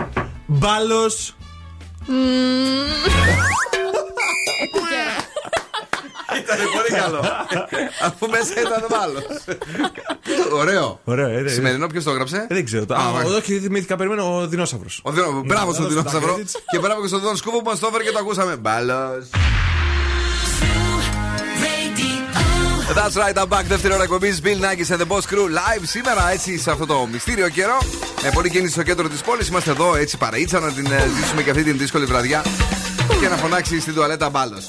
Μπάλος. 0.46 1.36
Ήταν 6.54 6.66
πολύ 6.76 7.00
καλό. 7.02 7.20
Αφού 8.02 8.28
μέσα 8.30 8.52
ήταν 8.60 9.00
άλλος. 9.02 9.24
Ωραίο. 10.52 11.00
Ωραίο, 11.04 11.28
ε, 11.28 11.40
ναι, 11.40 11.50
Σημερινό 11.50 11.86
ποιος 11.86 12.04
το 12.04 12.10
έγραψε; 12.10 12.46
Δεν 12.48 12.64
ξέρω. 12.64 12.84
Α, 12.88 12.96
Α, 12.96 13.10
ωραία. 13.14 13.36
όχι, 13.36 13.58
θυμήθηκα, 13.58 13.96
περιμένω 13.96 14.36
ο 14.40 14.46
δεινόσαυρος. 14.46 15.00
Ο 15.02 15.10
Δίνο- 15.10 15.42
Μπράβο 15.46 15.72
στον 15.74 15.86
Μπράβο, 15.86 16.00
Δινόσαυρο. 16.00 16.34
εντάξει. 16.34 16.56
Και 16.70 16.78
μπράβο 16.78 17.00
και 17.00 17.06
στον 17.08 17.20
Δόν 17.20 17.36
Σκούβο 17.36 17.58
που 17.62 17.68
μας 17.70 17.78
το 17.78 17.86
έφερε 17.86 18.04
και 18.04 18.10
το 18.10 18.18
ακούσαμε. 18.18 18.56
Μπάλο. 18.56 18.94
That's 22.94 23.16
right, 23.22 23.36
I'm 23.42 23.48
back. 23.48 23.64
Δεύτερη 23.64 23.94
ώρα 23.94 24.02
εκπομπής 24.02 24.40
Bill 24.44 24.46
Nackis 24.64 24.94
and 24.96 25.00
the 25.00 25.06
Boss 25.08 25.20
Crew 25.30 25.46
live 25.58 25.82
σήμερα 25.82 26.30
έτσι 26.32 26.58
σε 26.58 26.70
αυτό 26.70 26.86
το 26.86 27.08
μυστήριο 27.12 27.48
καιρό. 27.48 27.78
Με 28.22 28.30
πολύ 28.32 28.50
κίνηση 28.50 28.72
στο 28.72 28.82
κέντρο 28.82 29.08
της 29.08 29.20
πόλης. 29.20 29.48
Είμαστε 29.48 29.70
εδώ 29.70 29.94
έτσι 29.96 30.16
παραίτσα 30.16 30.60
να 30.60 30.72
την 30.72 30.86
ε, 30.86 31.06
ζήσουμε 31.20 31.42
και 31.42 31.50
αυτή 31.50 31.62
την 31.62 31.78
δύσκολη 31.78 32.04
βραδιά 32.04 32.42
και 33.20 33.28
να 33.28 33.36
φωνάξει 33.36 33.80
στην 33.80 33.94
τουαλέτα 33.94 34.28
μπάλος. 34.30 34.68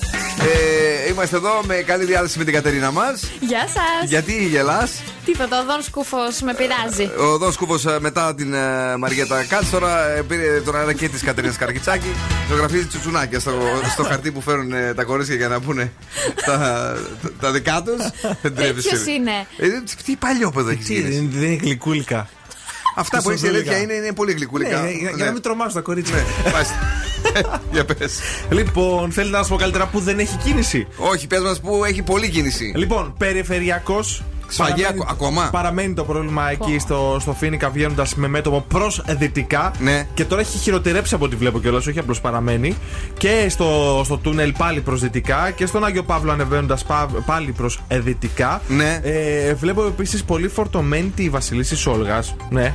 Ε, 1.05 1.09
είμαστε 1.11 1.35
εδώ 1.35 1.61
με 1.65 1.75
καλή 1.75 2.05
διάθεση 2.05 2.37
με 2.37 2.43
την 2.43 2.53
Κατερίνα 2.53 2.91
μας. 2.91 3.21
Γεια 3.39 3.59
σας. 3.59 4.09
Γιατί 4.09 4.45
γελάς, 4.47 4.91
Τίποτα, 5.25 5.59
ο 5.61 5.65
Δόνς 5.65 5.85
Σκούφος 5.85 6.41
με 6.41 6.53
πειράζει. 6.53 7.11
ο 7.19 7.37
Δόνς 7.37 7.53
Σκούβο 7.53 7.75
μετά 7.99 8.35
την 8.35 8.53
ε, 8.53 8.97
Μαριέτα 8.97 9.43
Κάτς 9.43 9.69
τώρα 9.69 10.09
ε, 10.09 10.21
πήρε 10.21 10.61
τον 10.65 10.75
αέρα 10.75 10.93
και 10.93 11.09
της 11.09 11.21
Κατερίνας 11.23 11.57
Καρκιτσάκη. 11.57 12.07
Ζωγραφίζει 12.49 12.85
τσουτσουνάκια 12.85 13.39
στο, 13.39 13.51
στο 13.91 14.03
χαρτί 14.03 14.31
που 14.31 14.41
φέρουν 14.41 14.73
ε, 14.73 14.93
τα 14.93 15.03
κορίτσια 15.03 15.35
για 15.35 15.47
να 15.47 15.59
πούνε 15.59 15.91
τα, 16.45 16.57
τα, 17.21 17.29
τα 17.39 17.51
δικά 17.51 17.81
τους. 17.85 18.05
Δεν 18.41 18.55
τρέπεσαι. 18.55 18.89
Ποιος 18.89 19.05
είναι; 19.05 19.31
Ε, 19.57 19.67
τι 20.05 20.15
παλιό 20.15 20.51
παιδό 20.51 20.69
έχεις 20.69 20.85
Τι, 20.85 20.93
γίνει. 20.93 21.09
δεν 21.09 21.29
δεν 21.31 21.43
είναι 21.51 21.59
γλυκούλικα. 21.63 22.29
Αυτά 22.99 23.21
που 23.21 23.29
έχεις 23.29 23.41
η 23.41 23.45
Σοβέλικα. 23.45 23.71
αλήθεια 23.71 23.95
είναι, 23.95 24.05
είναι 24.05 24.13
πολύ 24.13 24.31
γλυκούλικα. 24.31 24.81
Ναι, 24.81 24.89
για, 24.89 25.11
για 25.15 25.25
να 25.25 25.31
μην 25.31 25.41
τρομάζουν 25.41 25.73
τα 25.73 25.81
κορίτσια. 25.81 26.15
Ναι, 26.15 26.51
μάλιστα. 26.51 26.75
Για 27.71 27.85
πες. 27.85 28.19
Λοιπόν, 28.49 29.11
θέλετε 29.11 29.37
να 29.37 29.43
σα 29.43 29.49
πω 29.49 29.55
καλύτερα 29.55 29.87
που 29.87 29.99
δεν 29.99 30.19
έχει 30.19 30.37
κίνηση; 30.37 30.87
Όχι, 30.97 31.27
πες 31.27 31.41
μας 31.41 31.59
που 31.59 31.83
έχει 31.85 32.01
πολλή 32.01 32.29
κίνηση. 32.29 32.73
Λοιπόν, 32.75 33.15
περιφερειακός. 33.17 34.23
Σφαγή 34.49 34.85
ακο- 34.85 35.05
ακόμα; 35.09 35.49
Παραμένει 35.51 35.93
το 35.93 36.03
πρόβλημα 36.03 36.51
εκεί 36.51 36.79
στο, 36.79 37.17
στο 37.21 37.33
Φίνικα 37.33 37.69
βγαίνοντας 37.69 38.15
με 38.15 38.27
μέτωπο 38.27 38.65
προς 38.67 39.01
δυτικά. 39.07 39.71
Ναι. 39.79 40.07
Και 40.13 40.25
τώρα 40.25 40.41
έχει 40.41 40.57
χειροτερέψει 40.57 41.13
από 41.15 41.25
ό,τι 41.25 41.35
βλέπω 41.35 41.59
κιόλας, 41.59 41.87
όχι 41.87 41.99
απλώς 41.99 42.21
παραμένει. 42.21 42.75
Και 43.17 43.45
στο, 43.49 44.01
στο 44.05 44.17
τούνελ 44.17 44.53
πάλι 44.57 44.81
προς 44.81 45.01
δυτικά. 45.01 45.51
Και 45.55 45.65
στον 45.65 45.85
Άγιο 45.85 46.03
Παύλο 46.03 46.31
ανεβαίνοντας 46.31 46.85
πάλι 47.25 47.51
προς 47.51 47.79
δυτικά. 47.89 48.61
Ναι. 48.67 48.99
Ε, 49.03 49.53
βλέπω 49.53 49.85
επίσης 49.85 50.23
πολύ 50.23 50.47
φορτωμένη 50.47 51.11
τη 51.15 51.29
Βασιλίση 51.29 51.89
Όλγα. 51.89 52.23
Ναι. 52.49 52.73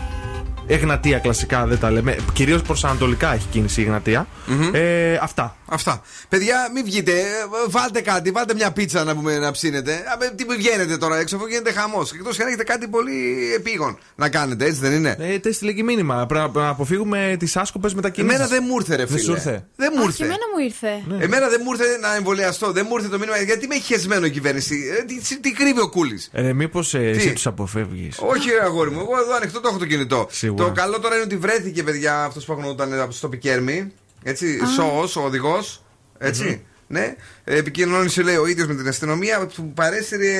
Εγνατία 0.66 1.18
κλασικά 1.18 1.66
δεν 1.66 1.78
τα 1.78 1.90
λέμε. 1.90 2.16
Κυρίως 2.32 2.62
προς 2.62 2.84
ανατολικά 2.84 3.34
έχει 3.34 3.46
κίνηση 3.50 3.80
η 3.80 3.84
εγνατια 3.84 4.26
Ε, 4.72 5.14
αυτά. 5.22 5.56
Αυτά. 5.66 6.02
Παιδιά, 6.28 6.70
μην 6.74 6.84
βγείτε. 6.84 7.12
ε, 7.12 7.24
Βάλτε 7.68 8.00
κάτι, 8.00 8.30
βάλτε 8.30 8.54
μια 8.54 8.72
πίτσα 8.72 9.04
να, 9.04 9.14
πούμε, 9.14 9.38
να 9.38 9.50
ψήνετε. 9.50 9.92
Α, 9.92 10.16
με- 10.20 10.30
Τι 10.36 10.44
βγαίνετε 10.44 10.96
τώρα 10.96 11.18
έξω, 11.18 11.36
αφού 11.36 11.46
γίνεται 11.46 11.72
χαμός. 11.72 12.12
Εκτός 12.12 12.36
και 12.36 12.42
αν 12.42 12.48
έχετε 12.48 12.64
κάτι 12.64 12.88
πολύ 12.88 13.38
επίγον 13.54 13.98
να 14.16 14.28
κάνετε, 14.28 14.64
έτσι 14.64 14.80
δεν 14.80 14.92
είναι; 14.92 15.16
Ε, 15.18 15.38
τε 15.38 15.52
στείλε 15.52 15.72
και 15.72 15.82
μήνυμα. 15.82 16.26
Πρέπει 16.26 16.50
να 16.54 16.68
αποφύγουμε 16.68 17.36
τις 17.38 17.56
άσκοπες 17.56 17.94
μετακινήσει. 17.94 18.34
Εμένα 18.34 18.48
δεν 18.50 18.64
μου 18.68 18.74
ήρθε, 18.78 18.96
ρε 18.96 19.04
Δεν 19.04 19.08
φίλε. 19.16 19.20
σου 19.22 19.30
ήρθε. 19.32 19.66
Δεν 19.76 19.92
μου 19.96 20.02
Όχι, 20.06 20.08
ήρθε. 20.10 20.24
εμένα 20.24 20.42
μου 20.54 20.64
ήρθε. 20.64 21.24
Εμένα 21.24 21.48
δεν 21.48 21.60
μου 21.64 21.72
ήρθε 21.72 21.96
να 22.00 22.14
εμβολιαστώ. 22.14 22.72
Δεν 22.72 22.86
μου 22.88 22.96
ήρθε 22.96 23.08
το 23.08 23.18
μήνυμα. 23.18 23.36
Γιατί 23.38 23.66
με 23.66 23.74
έχει 23.74 23.84
χεσμένο 23.84 24.26
η 24.26 24.30
κυβέρνηση. 24.30 24.76
Ε, 24.98 25.02
τι, 25.04 25.20
τι, 25.20 25.40
τι 25.40 25.52
κρύβει 25.52 25.80
ο 25.80 25.88
Κούλης. 25.88 26.28
Ε, 26.32 26.52
Μήπως 26.52 26.94
ε, 26.94 26.98
εσύ 27.08 27.32
τους 27.32 27.46
αποφεύγεις; 27.46 28.16
Όχι, 28.20 28.50
ρε 28.50 28.64
αγόρι 28.64 28.90
μου. 28.90 29.00
Εγώ 29.00 29.18
εδώ 29.18 29.34
ανοιχτό 29.36 29.60
το 29.60 29.68
έχω 29.68 29.78
το 29.78 29.86
κινητό. 29.86 30.26
Σίγουρα. 30.30 30.64
Το 30.64 30.72
καλό 30.72 31.00
τώρα 31.00 31.14
είναι 31.14 31.24
ότι 31.24 31.36
βρέθηκε, 31.36 31.82
παιδιά, 31.82 32.24
αυτός 32.24 32.44
που 32.44 32.52
αγνόταν 32.52 33.06
στο 33.10 33.28
Πικέρμι. 33.28 33.92
Έτσι, 34.26 34.66
σώος, 34.66 35.16
ο 35.16 35.20
οδηγός. 35.20 35.84
Έτσι. 36.18 36.66
Ναι, 36.86 37.14
Ε, 37.44 37.56
επικοινώνησε 37.56 38.22
λέει 38.22 38.36
ο 38.36 38.46
ίδιος 38.46 38.66
με 38.66 38.74
την 38.74 38.88
αστυνομία 38.88 39.46
που 39.54 39.72
παρέσυρε 39.72 40.30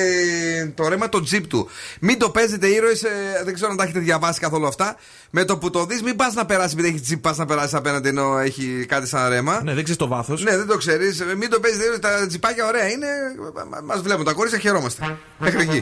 το 0.75 0.87
ρέμα 0.87 1.09
το 1.09 1.21
τζιπ 1.21 1.47
του. 1.47 1.69
Μην 1.99 2.19
το 2.19 2.29
παίζετε 2.29 2.67
ήρωες, 2.67 3.03
δεν 3.43 3.53
ξέρω 3.53 3.71
αν 3.71 3.77
τα 3.77 3.83
έχετε 3.83 3.99
διαβάσει 3.99 4.39
καθόλου 4.39 4.67
αυτά. 4.67 4.95
Με 5.29 5.45
το 5.45 5.57
που 5.57 5.69
το 5.69 5.85
δεις, 5.85 6.01
μην 6.01 6.15
πας 6.15 6.33
να 6.33 6.45
περάσεις 6.45 6.73
επειδή 6.73 6.87
έχει 6.87 6.99
τζιπ, 6.99 7.21
πας 7.21 7.37
να 7.37 7.45
περάσεις 7.45 7.73
απέναντι 7.73 8.09
ενώ 8.09 8.37
έχει 8.37 8.85
κάτι 8.87 9.07
σαν 9.07 9.29
ρέμα. 9.29 9.53
Ναι, 9.63 9.73
δεν 9.73 9.83
ξέρεις 9.83 9.95
το 9.95 10.07
βάθος. 10.07 10.43
Ναι, 10.43 10.57
δεν 10.57 10.67
το 10.67 10.77
ξέρεις. 10.77 11.23
Μην 11.37 11.49
το 11.49 11.59
παίζετε 11.59 11.83
ήρωε, 11.83 11.99
τα 11.99 12.27
τζιπάκια 12.27 12.65
ωραία 12.65 12.89
είναι. 12.89 13.07
Μα 13.83 13.95
βλέπουν 13.95 14.25
τα 14.25 14.33
κορίτσια, 14.33 14.59
χαιρόμαστε. 14.59 15.17
Μέχρι 15.37 15.61
εκεί. 15.61 15.81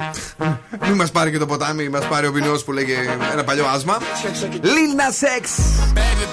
Μην 0.82 0.94
μας 0.94 1.12
πάρει 1.12 1.32
και 1.32 1.38
το 1.38 1.46
ποτάμι, 1.46 1.90
μας 1.90 2.08
πάρει 2.08 2.28
ο 2.28 2.32
ποινιό 2.32 2.62
που 2.66 2.72
λέγε 2.72 2.96
ένα 3.32 3.44
παλιό 3.44 3.66
άσμα. 3.66 3.98
Lil 4.64 4.94
Nas 5.00 5.42
X. 5.42 5.46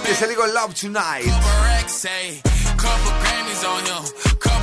Και 0.05 0.15
σε 0.15 0.27
λίγο 0.27 0.43
Love 0.43 0.71
Tonight. 0.71 1.33
Couple 2.81 3.13
Grammys 3.21 3.63
on 3.63 3.85
couple 4.39 4.60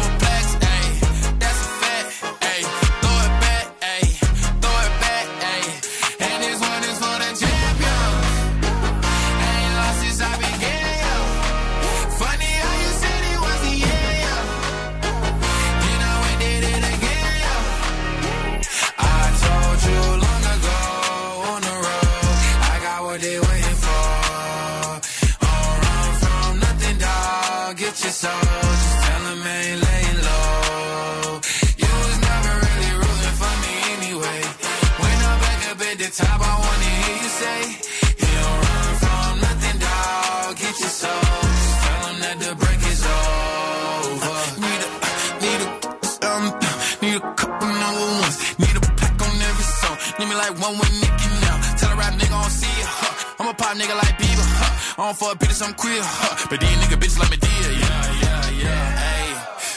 Need 50.67 50.75
me 50.75 50.79
like 50.79 50.91
one 50.91 50.91
with 50.91 50.93
Nicky 50.99 51.29
now. 51.41 51.77
Tell 51.77 51.91
a 51.91 51.95
rap 51.95 52.13
nigga 52.13 52.35
I 52.35 52.41
don't 52.41 52.51
see 52.51 52.67
it, 52.67 52.87
huh? 52.87 53.35
I'm 53.39 53.47
a 53.47 53.53
pop 53.53 53.77
nigga 53.77 53.95
like 53.95 54.17
Bieber, 54.19 54.43
huh? 54.43 55.01
I 55.01 55.05
don't 55.05 55.17
fuck 55.17 55.39
bitches, 55.39 55.61
I'm 55.65 55.73
queer, 55.73 56.01
huh? 56.03 56.47
But 56.49 56.59
these 56.59 56.77
nigga 56.81 56.97
bitches 56.99 57.19
like 57.19 57.31
me 57.31 57.37
dear, 57.37 57.71
yeah, 57.71 58.03
yeah, 58.23 58.49
yeah. 58.63 58.85
Hey, 58.99 59.27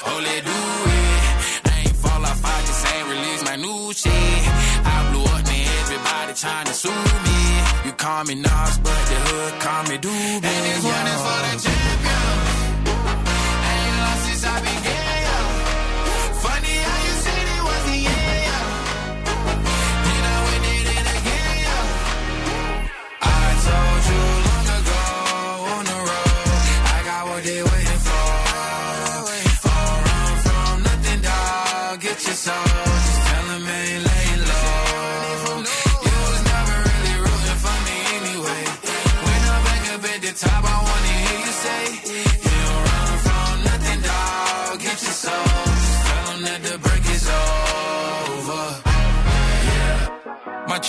oh, 0.06 0.18
let 0.18 0.44
do 0.44 0.50
it. 0.50 1.70
I 1.70 1.78
ain't 1.86 1.96
fall 1.96 2.24
off, 2.24 2.44
I 2.44 2.58
just 2.66 2.86
ain't 2.94 3.06
release 3.08 3.42
my 3.44 3.56
new 3.56 3.92
shit. 3.92 4.42
I 4.82 4.96
blew 5.12 5.24
up, 5.24 5.44
man, 5.46 5.68
everybody 5.82 6.32
trying 6.34 6.66
to 6.66 6.74
sue 6.74 6.90
me. 6.90 7.38
You 7.86 7.92
call 7.92 8.24
me 8.24 8.34
Nas, 8.34 8.78
but 8.82 9.00
the 9.10 9.16
hood 9.26 9.52
call 9.60 9.82
me 9.84 9.96
Doobie. 9.98 10.42
And 10.42 10.62
this 10.66 10.82
one 10.82 11.06
is 11.06 11.20
for 11.22 11.38
the 11.46 11.52
champion. 11.62 11.79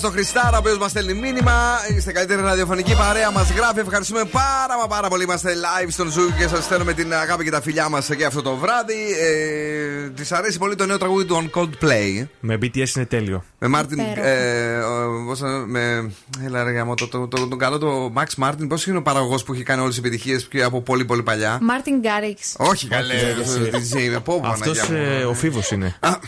Καλησπέρα 0.00 0.22
στον 0.24 0.40
Χριστάρα, 0.40 0.56
ο 0.56 0.60
οποίος 0.60 0.78
μας 0.78 0.90
στέλνει 0.90 1.14
μήνυμα. 1.14 1.78
Είστε 1.96 2.12
καλύτερη 2.12 2.42
ραδιοφωνική 2.42 2.94
παρέα, 2.96 3.30
μας 3.30 3.50
γράφει. 3.50 3.78
Ευχαριστούμε 3.80 4.24
πάρα 4.24 4.76
μα 4.80 4.86
πάρα 4.86 5.08
πολύ. 5.08 5.22
Είμαστε 5.22 5.52
live 5.54 5.86
στον 5.90 6.10
Zoo 6.10 6.34
και 6.38 6.46
σας 6.48 6.64
στέλνουμε 6.64 6.92
την 6.92 7.12
αγάπη 7.14 7.44
και 7.44 7.50
τα 7.50 7.60
φιλιά 7.62 7.88
μας 7.88 8.08
και 8.16 8.24
αυτό 8.24 8.42
το 8.42 8.56
βράδυ. 8.56 8.94
Ε, 9.20 10.08
Της 10.10 10.32
αρέσει 10.32 10.58
πολύ 10.58 10.74
το 10.74 10.86
νέο 10.86 10.98
τραγούδι 10.98 11.24
των 11.24 11.58
Coldplay. 11.60 12.26
Με 12.40 12.54
BTS 12.62 12.94
είναι 12.96 13.06
τέλειο. 13.06 13.44
Με 13.58 13.68
Μάρτιν. 13.68 13.98
Υπέροχο. 13.98 14.26
Ε, 14.28 14.78
ο- 14.78 15.24
πώς 15.26 15.38
θα- 15.38 15.64
με. 15.66 16.10
Έλα, 16.44 16.62
ρε, 16.64 16.70
γαμώ 16.70 16.94
το, 16.94 17.08
το, 17.08 17.28
το, 17.28 17.48
τον 17.48 17.58
καλό 17.58 17.78
το 17.78 18.12
Max 18.16 18.26
Μάρτιν. 18.36 18.68
Πώς 18.68 18.86
είναι 18.86 18.98
ο 18.98 19.02
παραγωγός 19.02 19.42
που 19.42 19.52
έχει 19.52 19.62
κάνει 19.62 19.80
όλες 19.80 19.94
τις 19.94 20.04
επιτυχίες 20.04 20.48
και 20.48 20.62
από 20.62 20.80
πολύ 20.82 21.04
πολύ 21.04 21.22
παλιά; 21.22 21.58
Μάρτιν 21.62 21.98
Γκάριξ. 22.00 22.54
Όχι, 22.58 22.88
καλέ. 22.88 23.14
Αυτός 23.40 23.92
DJ, 23.92 24.08
με 24.12 24.20
πω, 24.20 24.42
Αυτός 24.44 24.78
Παναγιά 24.78 25.20
μου. 25.22 25.28
ο 25.30 25.34
Φοίβος 25.34 25.70
είναι. 25.70 25.96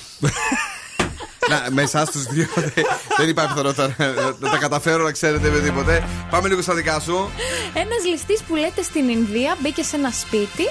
να, 1.51 1.67
με 1.71 1.83
εσάς 1.83 2.11
τους 2.11 2.23
δύο 2.23 2.47
δεν- 2.75 2.87
δεν 3.17 3.29
υπάρχει 3.29 3.53
πιθανότητα 3.53 3.95
να- 3.99 4.35
να 4.39 4.49
τα 4.51 4.57
καταφέρω 4.59 5.03
να 5.05 5.13
ξέρετε 5.13 5.49
με 5.49 5.59
τίποτε. 5.61 6.05
Πάμε 6.31 6.49
λίγο 6.49 6.63
στα 6.63 6.75
δικά 6.75 7.01
σου. 7.01 7.31
Ένας 7.75 8.05
ληστής 8.11 8.41
που 8.43 8.55
λέτε 8.57 8.83
στην 8.83 9.09
Ινδία 9.09 9.57
μπήκε 9.61 9.83
σε 9.83 9.97
ένα 9.97 10.11
σπίτι 10.11 10.65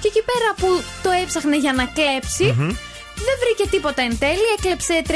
και 0.00 0.08
εκεί 0.12 0.22
πέρα 0.30 0.48
που 0.56 0.82
το 1.02 1.10
έψαχνε 1.22 1.56
για 1.56 1.72
να 1.72 1.84
κλέψει. 1.84 2.54
Δεν 3.18 3.34
βρήκε 3.42 3.70
τίποτα 3.70 4.02
εν 4.02 4.18
τέλει, 4.18 4.46
έκλεψε 4.58 5.02
350 5.08 5.12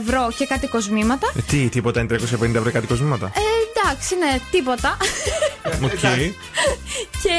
ευρώ 0.00 0.28
και 0.36 0.46
κάτι 0.46 0.66
κοσμήματα. 0.66 1.32
Ε, 1.36 1.40
Τι, 1.40 1.68
τίποτα 1.68 2.00
είναι 2.00 2.16
350 2.18 2.54
ευρώ 2.54 2.70
κάτι 2.72 2.86
κοσμήματα; 2.86 3.26
Ε, 3.34 3.40
εντάξει, 3.70 4.16
ναι, 4.16 4.38
τίποτα. 4.50 4.96
Οκ. 5.84 5.90
και 7.22 7.36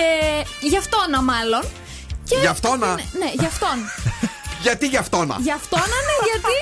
γι' 0.59 0.77
αυτόνα 0.77 1.21
μάλλον. 1.21 1.61
Και 2.29 2.35
Γι' 2.41 2.47
αυτόνα; 2.47 2.87
Ναι, 2.87 3.03
ναι, 3.19 3.31
γι' 3.39 3.45
αυτόν. 3.45 3.77
Γιατί 4.67 4.85
γι' 4.93 4.97
αυτό 5.05 5.17
να. 5.29 5.35
Γι' 5.47 5.55
αυτό 5.61 5.77
να 5.91 5.97
είναι 6.01 6.15
γιατί; 6.29 6.55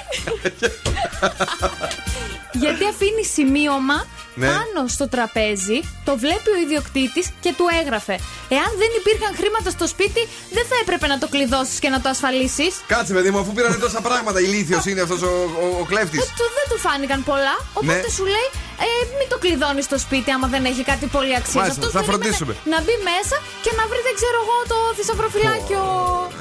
γιατί 2.64 2.84
αφήνει 2.94 3.24
σημείωμα 3.38 3.98
Ναι. 4.42 4.48
πάνω 4.56 4.80
στο 4.96 5.06
τραπέζι, 5.14 5.78
το 6.08 6.14
βλέπει 6.24 6.50
ο 6.56 6.58
ιδιοκτήτης 6.66 7.26
και 7.44 7.52
του 7.58 7.66
έγραφε. 7.82 8.16
Εάν 8.58 8.72
δεν 8.82 8.92
υπήρχαν 9.00 9.32
χρήματα 9.40 9.70
στο 9.78 9.86
σπίτι, 9.94 10.22
δεν 10.58 10.66
θα 10.70 10.76
έπρεπε 10.84 11.06
να 11.14 11.18
το 11.22 11.28
κλειδώσεις 11.34 11.78
και 11.84 11.90
να 11.96 12.00
το 12.04 12.08
ασφαλίσεις. 12.16 12.72
Κάτσε, 12.94 13.12
παιδί 13.16 13.30
μου, 13.34 13.40
αφού 13.44 13.52
πήραν 13.56 13.80
τόσα 13.86 14.02
πράγματα. 14.08 14.38
Ηλίθιος 14.48 14.84
είναι 14.90 15.02
αυτός 15.08 15.22
ο, 15.30 15.32
ο, 15.64 15.66
ο 15.82 15.84
κλέφτης. 15.92 16.20
Ε, 16.22 16.26
του, 16.40 16.46
δεν 16.58 16.66
του 16.72 16.78
φάνηκαν 16.86 17.20
πολλά, 17.30 17.56
οπότε 17.80 18.02
Ναι. 18.08 18.14
σου 18.18 18.26
λέει 18.36 18.48
ε, 18.86 18.88
μην 19.20 19.28
το 19.32 19.38
κλειδώνεις 19.44 19.86
στο 19.90 19.98
σπίτι 20.06 20.30
άμα 20.36 20.48
δεν 20.54 20.64
έχει 20.72 20.84
κάτι 20.92 21.06
πολύ 21.16 21.34
αξία. 21.42 21.60
Μάλιστα, 21.62 21.80
Αυτός 21.80 21.92
θα 21.98 22.00
περίμενε 22.00 22.22
φροντίσουμε. 22.22 22.54
Να 22.74 22.78
μπει 22.84 22.96
μέσα 23.12 23.36
και 23.64 23.72
να 23.80 23.84
βρει, 23.90 24.00
δεν 24.08 24.16
ξέρω 24.20 24.38
εγώ, 24.46 24.58
το 24.72 24.78
θησαυροφυλάκιο. 24.98 25.53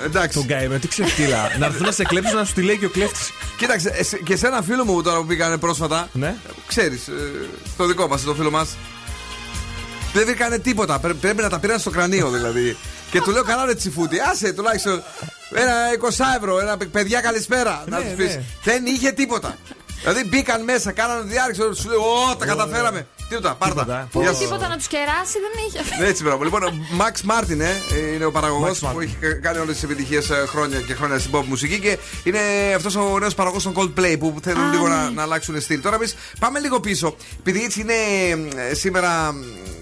Εντάξει. 0.04 0.38
Τον 0.38 0.46
καημένο, 0.46 0.80
τι 0.80 0.88
ξεφτύλα. 0.88 1.50
να 1.58 1.66
έρθουν 1.66 1.86
να 1.86 1.92
σε 1.92 2.04
κλέψουν 2.04 2.36
να 2.36 2.44
σου 2.44 2.52
τη 2.54 2.62
λέει 2.62 2.78
και 2.78 2.84
ο 2.86 2.90
κλέφτης. 2.90 3.30
Κοίταξε, 3.56 3.88
εσ- 3.96 4.22
και 4.22 4.36
σε 4.36 4.46
ένα 4.46 4.62
φίλο 4.62 4.84
μου 4.84 5.02
τώρα 5.02 5.18
που 5.18 5.26
πήγανε 5.26 5.56
πρόσφατα. 5.58 6.08
Ναι. 6.12 6.34
Ξέρεις, 6.66 7.08
το 7.76 7.86
δικό 7.86 8.08
μας, 8.08 8.22
το 8.22 8.34
φίλο 8.34 8.50
μας. 8.50 8.76
Δεν 10.12 10.24
βρήκανε 10.24 10.58
τίποτα. 10.58 10.98
Πρέ- 10.98 11.14
πρέπει 11.16 11.42
να 11.42 11.48
τα 11.48 11.58
πήραν 11.58 11.78
στο 11.78 11.90
κρανίο 11.90 12.30
δηλαδή. 12.30 12.76
και 13.10 13.20
του 13.20 13.30
λέω 13.30 13.42
καλά 13.42 13.64
ρε 13.64 13.74
τσιφούτη, 13.74 14.16
άσε 14.30 14.52
τουλάχιστον 14.52 15.02
ένα 15.54 15.72
20 16.00 16.24
ευρώ, 16.36 16.58
ένα 16.60 16.76
παι- 16.76 16.88
παιδιά 16.88 17.20
καλησπέρα. 17.20 17.84
να 17.88 17.98
Ναι, 17.98 18.04
τους 18.04 18.14
πεις. 18.14 18.34
ναι. 18.34 18.42
Δεν 18.64 18.86
είχε 18.86 19.10
τίποτα. 19.12 19.56
δηλαδή 20.00 20.24
μπήκαν 20.28 20.64
μέσα, 20.64 20.92
κάνανε 20.92 21.22
διάρκεια, 21.22 21.64
σου 21.74 21.88
λέω, 21.88 22.00
Ω, 22.30 22.36
τα 22.36 22.46
καταφέραμε. 22.46 23.06
Τίποτα, 23.32 23.54
πάρτα. 23.54 24.08
Που 24.12 24.20
Γεια 24.20 24.32
σου. 24.32 24.38
τίποτα 24.38 24.68
να 24.68 24.76
τους 24.76 24.86
κεράσει 24.86 25.36
δεν 25.44 25.52
είχε. 25.66 26.00
Ναι, 26.02 26.06
Έτσι, 26.08 26.22
μπράβο. 26.22 26.44
Λοιπόν, 26.44 26.62
ο 26.62 26.70
Max 27.00 27.30
Martin 27.30 27.58
ε, 27.60 28.14
είναι 28.14 28.24
ο 28.24 28.30
παραγωγός 28.30 28.80
Max 28.82 28.86
Martin. 28.88 28.92
που 28.92 29.00
έχει 29.00 29.16
κα- 29.20 29.32
κάνει 29.40 29.58
όλες 29.58 29.74
τις 29.74 29.82
επιτυχίες 29.82 30.30
χρόνια 30.46 30.80
και 30.80 30.94
χρόνια 30.94 31.18
στην 31.18 31.30
pop 31.34 31.44
μουσική 31.46 31.78
και 31.80 31.98
είναι 32.24 32.38
αυτός 32.76 32.96
ο 32.96 33.18
νέος 33.18 33.34
παραγωγός 33.34 33.62
των 33.62 33.74
Coldplay 33.76 34.16
που 34.18 34.34
θέλουν 34.42 34.64
Α, 34.68 34.70
λίγο 34.70 34.88
ναι. 34.88 34.94
να, 34.94 35.10
να 35.10 35.22
αλλάξουν 35.22 35.60
στυλ. 35.60 35.80
Τώρα 35.80 35.96
εμείς 35.96 36.14
πάμε 36.38 36.58
λίγο 36.58 36.80
πίσω. 36.80 37.16
Επειδή 37.38 37.64
έτσι 37.64 37.80
είναι 37.80 37.92
ε, 38.70 38.74
σήμερα 38.74 39.34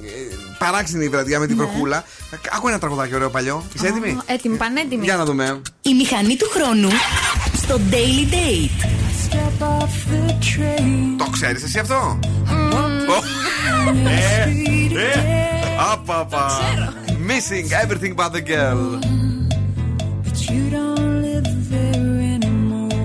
ε, 0.05 0.35
παράξενη 0.59 1.05
η 1.05 1.09
βραδιά 1.09 1.39
με 1.39 1.47
την 1.47 1.57
Ναι. 1.57 1.65
βροχούλα. 1.65 2.05
Άκου 2.57 2.69
ένα 2.69 2.79
τραγουδάκι 2.79 3.15
ωραίο 3.15 3.31
παλιό. 3.31 3.65
Είσαι 3.75 3.87
έτοιμη; 3.87 4.11
Α, 4.11 4.23
Έτοιμη, 4.27 4.57
πανέτοιμη. 4.57 5.05
Για 5.05 5.17
να 5.17 5.25
δούμε. 5.25 5.61
Η 5.83 5.95
μηχανή 5.95 6.37
του 6.37 6.49
χρόνου 6.55 6.89
στο 7.57 7.81
Daily 7.91 8.33
Date. 8.35 8.85
Step 9.33 9.65
off 9.67 10.13
the 10.13 10.29
train. 10.31 11.15
Το 11.19 11.27
ξέρεις 11.31 11.63
εσύ 11.63 11.79
αυτό; 11.79 12.19
Απαπα. 15.92 16.48
Missing 17.32 17.68
everything 17.84 18.14
but 18.20 18.32
the 18.36 18.42
girl. 18.54 18.82
But 20.26 20.38
you 20.50 20.64
don't 20.78 21.16
live 21.28 21.50
there 21.74 22.14
anymore. 22.36 23.04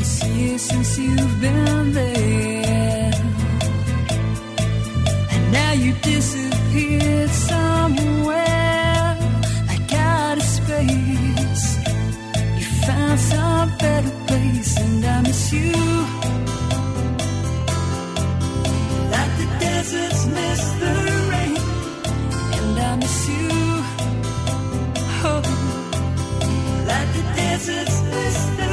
It's 0.00 0.14
years 0.36 0.62
since 0.70 0.92
you've 1.02 1.36
been 1.44 1.92
there. 1.92 3.12
And 5.34 5.44
now 5.58 5.72
you 5.84 5.92
disappeared 6.12 7.32
somewhere. 7.50 9.08
Like 9.68 9.92
out 10.14 10.36
of 10.42 10.46
space. 10.58 11.66
You 12.58 12.66
found 12.86 13.18
some 13.30 13.68
better 13.84 14.14
place, 14.28 14.72
and 14.84 15.04
I 15.14 15.16
miss 15.26 15.52
you. 15.52 15.72
Deserts 19.85 20.25
miss 20.25 20.61
the 20.81 20.93
rain. 21.31 21.57
And 22.57 22.79
I 22.79 22.95
miss 22.95 23.29
you. 23.29 23.49
Oh, 25.27 25.41
like 26.87 27.09
the 27.13 27.23
deserts 27.35 28.01
miss 28.11 28.37
the 28.57 28.64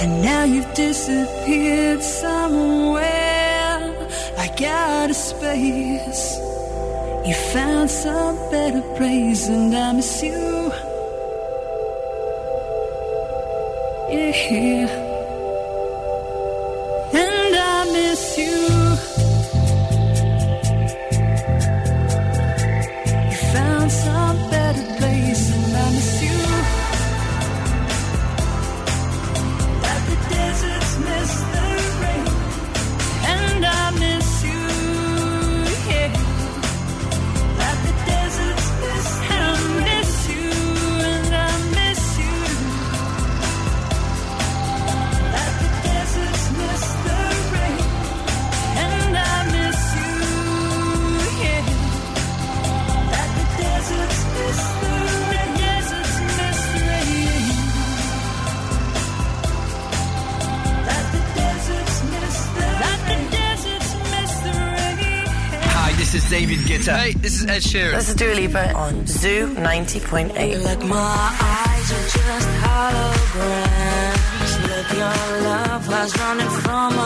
And 0.00 0.22
now 0.22 0.44
you've 0.44 0.72
disappeared 0.72 2.02
somewhere 2.02 3.50
like 4.38 4.62
out 4.62 5.10
of 5.10 5.16
space. 5.16 6.38
You 7.26 7.34
found 7.52 7.90
some 7.90 8.36
better 8.50 8.80
place, 8.96 9.48
and 9.48 9.74
I 9.74 9.92
miss 9.92 10.22
you. 10.22 10.72
Yeah. 14.10 15.09
Ed 67.50 67.62
Sheeran. 67.62 67.96
This 67.96 68.08
is 68.10 68.14
Dua 68.14 68.34
Lipa 68.34 68.72
on 68.74 69.06
Zoo 69.08 69.52
90.8. 69.56 70.62
Like 70.62 70.82
my 70.84 70.96
eyes 70.96 71.90
are 71.90 72.08
just 72.16 72.48
holograms. 72.62 74.52
Look, 74.70 74.88
your 74.94 75.18
love 75.50 75.88
was 75.88 76.16
running 76.20 76.50
from 76.62 76.99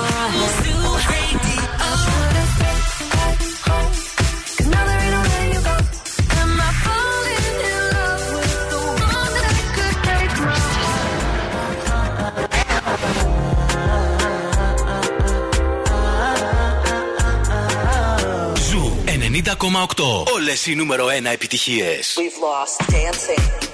90,8. 19.44 20.32
Όλες 20.34 20.66
οι 20.66 20.74
νούμερο 20.74 21.06
1 21.06 21.24
επιτυχίες. 21.32 22.16
We've 22.18 22.40
lost 22.40 22.92
dancing. 22.92 23.73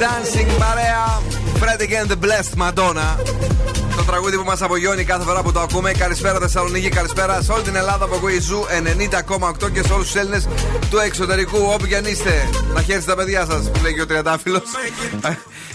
Dancing, 0.00 0.48
παρέα. 0.58 1.22
Fred 1.60 1.80
again 1.80 2.06
the 2.12 2.18
blessed 2.24 2.54
Madonna. 2.62 3.08
Το 3.96 4.02
τραγούδι 4.06 4.36
που 4.36 4.44
μας 4.44 4.62
απογειώνει 4.62 5.04
κάθε 5.04 5.24
φορά 5.24 5.42
που 5.42 5.52
το 5.52 5.60
ακούμε. 5.60 5.92
Καλησπέρα 5.92 6.38
Θεσσαλονίκη, 6.38 6.88
καλησπέρα 6.88 7.42
σε 7.42 7.52
όλη 7.52 7.62
την 7.62 7.76
Ελλάδα 7.76 8.06
που 8.06 8.14
ακούει 8.14 8.34
η 8.34 8.40
Zoo 8.40 8.64
90,8 8.68 9.70
και 9.72 9.82
σε 9.86 9.92
όλους 9.92 10.06
τους 10.06 10.14
Έλληνες 10.14 10.48
του 10.90 10.98
εξωτερικού, 10.98 11.58
όπου 11.72 11.86
και 11.86 11.96
αν 11.96 12.04
είστε. 12.04 12.48
Να 12.74 12.82
χαίρεστε 12.82 13.10
τα 13.10 13.16
παιδιά 13.16 13.46
σας, 13.50 13.70
που 13.70 13.80
λέει 13.82 13.94
και 13.94 14.00
ο 14.00 14.06
Τριαντάφυλλος. 14.06 14.62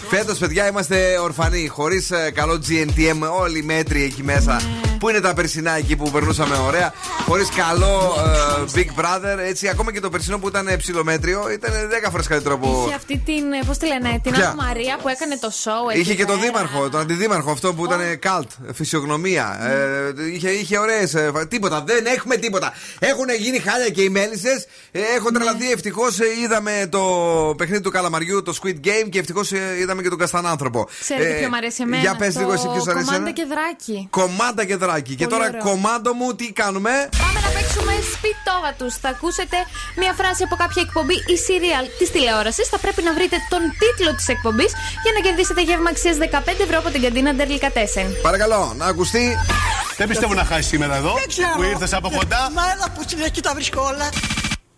Φέτος, 0.08 0.38
παιδιά, 0.38 0.68
είμαστε 0.68 1.18
ορφανοί. 1.22 1.66
Χωρίς 1.66 2.10
καλό 2.34 2.60
GNTM, 2.68 3.28
όλοι 3.40 3.58
οι 3.58 3.62
μέτριοι 3.62 4.02
εκεί 4.02 4.22
μέσα. 4.22 4.60
Πού 4.98 5.08
είναι 5.08 5.20
τα 5.20 5.34
περσινά 5.34 5.76
εκεί 5.76 5.96
που 5.96 6.10
περνούσαμε 6.10 6.56
ωραία. 6.66 6.92
Χωρίς 7.28 7.48
καλό 7.48 8.14
ε, 8.18 8.72
Big 8.74 9.00
Brother. 9.00 9.38
Έτσι, 9.38 9.68
ακόμα 9.68 9.92
και 9.92 10.00
το 10.00 10.10
περσινό 10.10 10.38
που 10.38 10.48
ήταν 10.48 10.68
ψιλομέτριο 10.78 11.50
ήταν 11.50 11.72
10 12.06 12.08
φορές 12.10 12.26
καλύτερο 12.26 12.54
από. 12.54 12.82
Είχε 12.86 12.94
αυτή 12.94 13.22
την. 13.24 13.44
Πώς 13.66 13.78
τη 13.78 13.86
λένε, 13.86 14.20
την 14.22 14.32
Ποια; 14.32 14.48
Άννα 14.50 14.64
Μαρία 14.64 14.98
που 15.02 15.08
έκανε 15.08 15.36
το 15.40 15.50
show. 15.64 15.90
εκεί 15.90 16.00
Είχε 16.00 16.14
και 16.14 16.24
τον 16.24 16.38
πέρα. 16.40 16.50
δήμαρχο, 16.52 16.88
τον 16.88 17.00
αντιδήμαρχο 17.00 17.50
αυτό 17.50 17.74
που 17.74 17.84
ήταν 17.84 18.18
καλτ, 18.18 18.50
φυσιογνωμία. 18.72 19.58
Ε, 19.62 20.32
είχε 20.34 20.48
είχε 20.50 20.78
ωραίες. 20.78 21.14
τίποτα, 21.48 21.82
δεν 21.86 22.06
έχουμε 22.06 22.36
τίποτα. 22.36 22.72
Έχουν 22.98 23.26
γίνει 23.38 23.58
χάλια 23.58 23.88
και 23.88 24.02
οι 24.02 24.08
μέλισσες. 24.08 24.66
Ε, 24.90 25.00
έχω 25.16 25.30
τρελαθεί. 25.30 25.70
Ευτυχώς 25.72 26.18
είδαμε 26.42 26.86
το 26.90 27.00
παιχνίδι 27.56 27.82
του 27.82 27.90
καλαμαριού, 27.90 28.42
το 28.42 28.58
Squid 28.62 28.86
Game 28.86 29.08
και 29.10 29.18
ευτυχώς 29.18 29.50
είδαμε 29.80 30.02
και 30.02 30.08
τον 30.08 30.18
Καστανάνθρωπο. 30.18 30.88
Ξέρετε 31.00 31.32
ποιο 31.38 31.48
μου 31.48 31.56
αρέσει 31.56 31.82
εμένα. 31.82 32.02
Για 32.02 32.14
πες 32.16 32.36
λίγο 32.36 32.52
εσύ 32.52 32.68
ποιος 32.72 32.86
αρέσει. 32.86 33.04
Κομμάντα 33.04 33.12
εσένα; 33.14 33.30
και 33.32 33.44
δράκι. 33.48 34.06
Κομμάτα 34.10 34.64
και 34.64 34.76
θεατράκι. 34.76 35.14
Και 35.14 35.26
Πολύ 35.26 35.36
τώρα 35.40 35.48
ωραίο. 35.58 35.62
κομμάντο 35.70 36.12
μου, 36.12 36.34
τι 36.34 36.52
κάνουμε; 36.52 37.08
Πάμε 37.22 37.38
να 37.46 37.50
παίξουμε 37.56 37.92
σπιτόγα 38.14 38.70
τους. 38.78 38.92
Θα 39.02 39.08
ακούσετε 39.14 39.56
μια 40.00 40.12
φράση 40.18 40.42
από 40.48 40.54
κάποια 40.62 40.82
εκπομπή 40.86 41.14
ή 41.32 41.36
serial 41.46 41.84
της 41.98 42.08
τηλεόρασης. 42.14 42.66
Θα 42.72 42.78
πρέπει 42.84 43.02
να 43.08 43.12
βρείτε 43.16 43.36
τον 43.52 43.62
τίτλο 43.80 44.10
της 44.18 44.28
εκπομπής 44.34 44.70
για 45.04 45.12
να 45.16 45.20
κερδίσετε 45.26 45.60
γεύμα 45.68 45.90
αξίας 45.94 46.16
15 46.16 46.60
ευρώ 46.66 46.76
από 46.82 46.90
την 46.94 47.00
καντίνα 47.04 47.30
Ντερλικατέσεν. 47.34 48.06
Παρακαλώ, 48.28 48.72
να 48.80 48.86
ακουστεί. 48.92 49.24
Δεν 49.96 50.08
πιστεύω 50.08 50.34
να 50.34 50.44
χάσει 50.44 50.62
σήμερα 50.72 50.94
εδώ 50.96 51.12
Δεν 51.14 51.28
ξέρω. 51.28 51.52
που 51.56 51.62
ήρθες 51.62 51.92
από 51.92 52.08
κοντά; 52.18 52.50
Μα 52.56 52.62
έλα 52.74 52.86
που 52.94 53.02
στην 53.02 53.18
εκεί 53.28 53.40
τα 53.42 53.54
βρίσκω 53.54 53.80
όλα. 53.82 54.08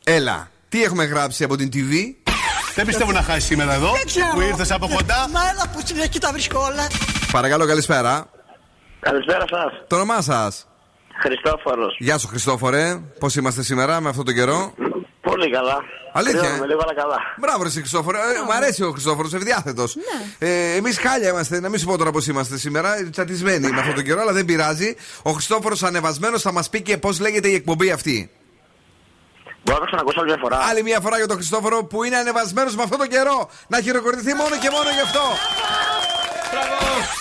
Έλα, 0.04 0.50
τι 0.68 0.82
έχουμε 0.82 1.04
γράψει 1.04 1.44
από 1.44 1.56
την 1.56 1.68
TV. 1.72 1.92
Δεν 2.74 2.86
πιστεύω 2.86 3.12
να 3.12 3.22
χάσει 3.22 3.40
σήμερα 3.40 3.72
εδώ 3.74 3.90
Δεν 3.92 4.06
ξέρω. 4.06 4.30
που 4.34 4.40
ήρθες 4.40 4.70
από 4.72 4.88
κοντά; 4.88 5.28
Μα 5.32 5.40
έλα 5.48 5.64
που 5.72 5.80
στην 5.80 5.98
εκεί 5.98 6.18
τα 6.20 6.32
βρίσκω 6.32 6.60
όλα. 6.60 6.86
Παρακαλώ, 7.32 7.66
καλησπέρα. 7.66 8.26
Καλησπέρα 9.00 9.44
σας. 9.50 9.72
Το 9.86 9.94
όνομά 9.96 10.22
σας. 10.22 10.67
Χριστόφορος. 11.18 11.96
Γεια 11.98 12.18
σου, 12.18 12.28
Χριστόφορε. 12.28 13.00
Πώς 13.18 13.36
είμαστε 13.36 13.62
σήμερα 13.62 14.00
με 14.00 14.08
αυτόν 14.08 14.24
τον 14.24 14.34
καιρό; 14.34 14.72
Πολύ 15.20 15.50
καλά. 15.50 15.82
Αλήθεια, 16.12 16.40
Κρυώνομαι 16.40 16.64
ε; 16.64 16.66
λίγο, 16.66 16.80
αλλά 16.82 16.94
καλά. 16.94 17.16
Μπράβο, 17.40 17.62
ρε 17.62 17.70
Χριστόφορο. 17.70 18.18
Ε, 18.18 18.20
μου 18.46 18.52
αρέσει 18.52 18.82
ο 18.84 18.90
Χριστόφορος, 18.90 19.34
ευδιάθετος. 19.34 19.96
Ναι. 19.96 20.48
Ε, 20.48 20.74
Εμείς 20.76 20.98
χάλια 20.98 21.28
είμαστε, 21.28 21.60
να 21.60 21.68
μην 21.68 21.78
σου 21.78 21.86
πω 21.86 21.98
τώρα 21.98 22.10
πώς 22.10 22.26
είμαστε 22.26 22.56
σήμερα. 22.58 22.94
Τσατισμένοι 23.10 23.70
με 23.70 23.80
αυτόν 23.80 23.94
τον 23.94 24.04
καιρό, 24.04 24.20
αλλά 24.20 24.32
δεν 24.32 24.44
πειράζει. 24.44 24.96
Ο 25.22 25.30
Χριστόφορος 25.30 25.82
ανεβασμένος 25.82 26.42
θα 26.42 26.52
μας 26.52 26.68
πει 26.68 26.82
και 26.82 26.96
πώς 26.98 27.20
λέγεται 27.20 27.48
η 27.48 27.54
εκπομπή 27.54 27.90
αυτή. 27.90 28.30
Μπορώ 29.64 29.78
να 29.78 29.84
το 29.84 29.90
ξανακούσω 29.90 30.20
άλλη 30.20 30.28
μια 30.28 30.38
φορά. 30.40 30.58
Άλλη 30.70 30.82
μια 30.82 31.00
φορά 31.00 31.16
για 31.16 31.26
τον 31.26 31.36
Χριστόφορο 31.36 31.84
που 31.84 32.04
είναι 32.04 32.16
ανεβασμένος 32.16 32.76
με 32.76 32.82
αυτόν 32.82 32.98
τον 32.98 33.08
καιρό. 33.08 33.50
Να 33.68 33.80
χειροκροτηθεί 33.80 34.34
μόνο 34.34 34.56
και 34.62 34.70
μόνο 34.70 34.90
γι' 34.90 35.00
αυτό. 35.00 35.20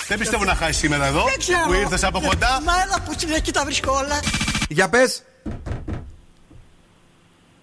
Δεν 0.08 0.18
πιστεύω 0.20 0.44
να 0.44 0.56
χάσεις 0.56 0.78
σήμερα 0.78 1.06
εδώ 1.06 1.24
Δεν 1.24 1.38
ξέρω. 1.40 1.64
που 1.68 1.74
ήρθες 1.74 2.04
από 2.04 2.22
κοντά. 2.22 2.62
Μα 2.66 2.74
έλα 2.86 3.02
που 3.06 3.14
στην 3.14 3.32
εκεί 3.32 3.52
τα 3.52 3.64
βρίσκω 3.66 3.92
όλα. 3.92 4.20
Για 4.70 4.90
πες. 4.90 5.24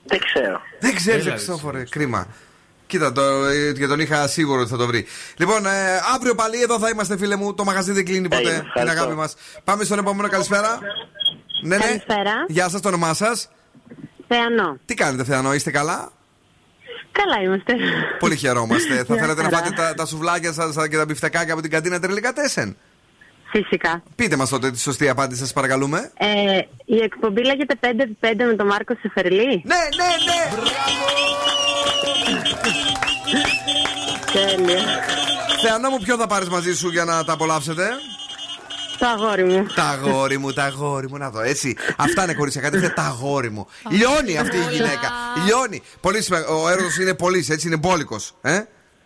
Δεν 0.07 0.19
ξέρω. 0.24 0.61
Δεν 0.81 0.95
ξέρεις, 0.95 1.24
Έλα, 1.27 1.35
Χριστόφορε. 1.35 1.85
Κρίμα. 1.85 2.27
Κοίτα, 2.86 3.12
το, 3.12 3.23
ε, 3.45 3.73
και 3.73 3.86
τον 3.86 4.01
είχα 4.01 4.28
σίγουρο 4.28 4.61
ότι 4.61 4.70
θα 4.70 4.77
το 4.77 4.86
βρει. 4.86 5.07
Λοιπόν, 5.36 5.66
ε, 5.66 5.70
αύριο 6.15 6.35
πάλι 6.35 6.62
εδώ 6.62 6.78
θα 6.78 6.89
είμαστε, 6.89 7.16
φίλε 7.16 7.36
μου. 7.36 7.55
Το 7.55 7.65
μαγαζί 7.65 7.93
δεν 7.93 8.05
κλείνει 8.05 8.28
ποτέ. 8.28 8.36
Έγινε, 8.43 8.59
Την 8.59 8.66
ευχαριστώ. 8.66 9.01
αγάπη 9.01 9.15
μας. 9.16 9.35
Πάμε 9.65 9.85
στον 9.85 9.99
επόμενο, 9.99 10.28
καλησπέρα. 10.28 10.78
Ναι, 11.62 11.77
ναι. 11.77 11.85
Καλησπέρα. 11.85 12.32
Γεια 12.49 12.69
σας, 12.69 12.81
το 12.81 12.89
όνομά 12.89 13.15
σας. 13.15 13.49
Θεανό. 14.28 14.78
Τι 14.85 14.95
κάνετε, 14.95 15.24
Θεανό, 15.24 15.55
είστε 15.55 15.70
καλά; 15.70 16.12
Καλά 17.19 17.43
είμαστε. 17.43 17.74
Πολύ 18.19 18.36
χαιρόμαστε. 18.36 18.95
θα 18.95 19.12
Μια 19.12 19.23
θέλατε 19.23 19.43
να 19.43 19.49
χαρά. 19.49 19.57
φάτε 19.57 19.74
τα, 19.74 19.95
τα 19.95 20.07
σουβλάκια 20.07 20.53
σας 20.53 20.77
και 20.89 20.97
τα 20.97 21.05
μπιφτεκάκια 21.05 21.53
από 21.53 21.62
την 21.62 21.70
καντίνα 21.70 22.01
Τερλικατέσεν. 22.01 22.76
Φυσικά. 23.51 24.03
Πείτε 24.16 24.36
μας 24.36 24.49
τότε 24.49 24.70
τη 24.70 24.81
σωστή 24.81 25.09
απάντηση, 25.09 25.41
σας 25.41 25.53
παρακαλούμε. 25.53 26.12
Ε, 26.19 26.59
η 26.85 26.97
εκπομπή 27.03 27.45
λέγεται 27.45 27.74
5x5 27.81 28.35
με 28.47 28.55
τον 28.57 28.66
Μάρκο 28.66 28.95
Σεφερλή. 29.03 29.62
Ναι, 29.65 29.74
ναι, 29.97 30.11
ναι! 30.27 30.62
Τέλεια. 34.32 34.82
Θεανώ 35.62 35.90
μου, 35.91 35.99
ποιο 35.99 36.16
θα 36.16 36.27
πάρεις 36.27 36.49
μαζί 36.49 36.77
σου 36.77 36.89
για 36.91 37.05
να 37.05 37.24
τα 37.24 37.32
απολαύσετε; 37.32 37.89
Το 39.05 39.10
αγόρι 39.10 39.44
μου. 39.44 39.66
Τα 39.74 39.82
αγόρι 39.82 40.39
μου, 40.39 40.52
τα 40.52 40.64
αγόρι 40.64 41.09
μου, 41.09 41.16
να 41.16 41.31
δω 41.31 41.40
έτσι. 41.40 41.76
Αυτά 41.97 42.22
είναι 42.22 42.35
κορίτσια, 42.35 42.62
κάτι 42.62 42.76
τέτοια, 42.76 42.94
τα 42.94 43.02
αγόρι 43.02 43.51
μου. 43.51 43.66
Λιώνει 43.90 44.39
αυτή 44.39 44.56
η 44.56 44.60
γυναίκα. 44.70 45.10
Λιώνει. 45.44 45.82
Πολύ 46.01 46.22
σημαντικό. 46.22 46.62
Ο 46.62 46.68
έρωτος 46.68 46.98
είναι 46.98 47.14
πολύ, 47.14 47.47
έτσι, 47.51 47.66
είναι 47.66 47.76
μπόλικος. 47.76 48.35
Ε; 48.43 48.60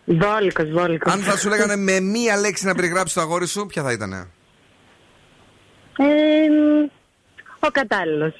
Μπόλικος, 0.05 0.71
μπόλικος. 0.71 1.13
Αν 1.13 1.21
θα 1.21 1.37
σου 1.37 1.49
λέγανε 1.49 1.77
με 1.77 2.01
μία 2.01 2.37
λέξη 2.37 2.67
να 2.67 2.75
περιγράψεις 2.75 3.15
το 3.15 3.21
αγόρι 3.21 3.47
σου, 3.47 3.67
ποια 3.67 3.83
θα 3.83 3.93
ήταν; 3.93 4.13
Ε, 4.13 4.27
ο 7.59 7.69
κατάλληλος. 7.73 8.35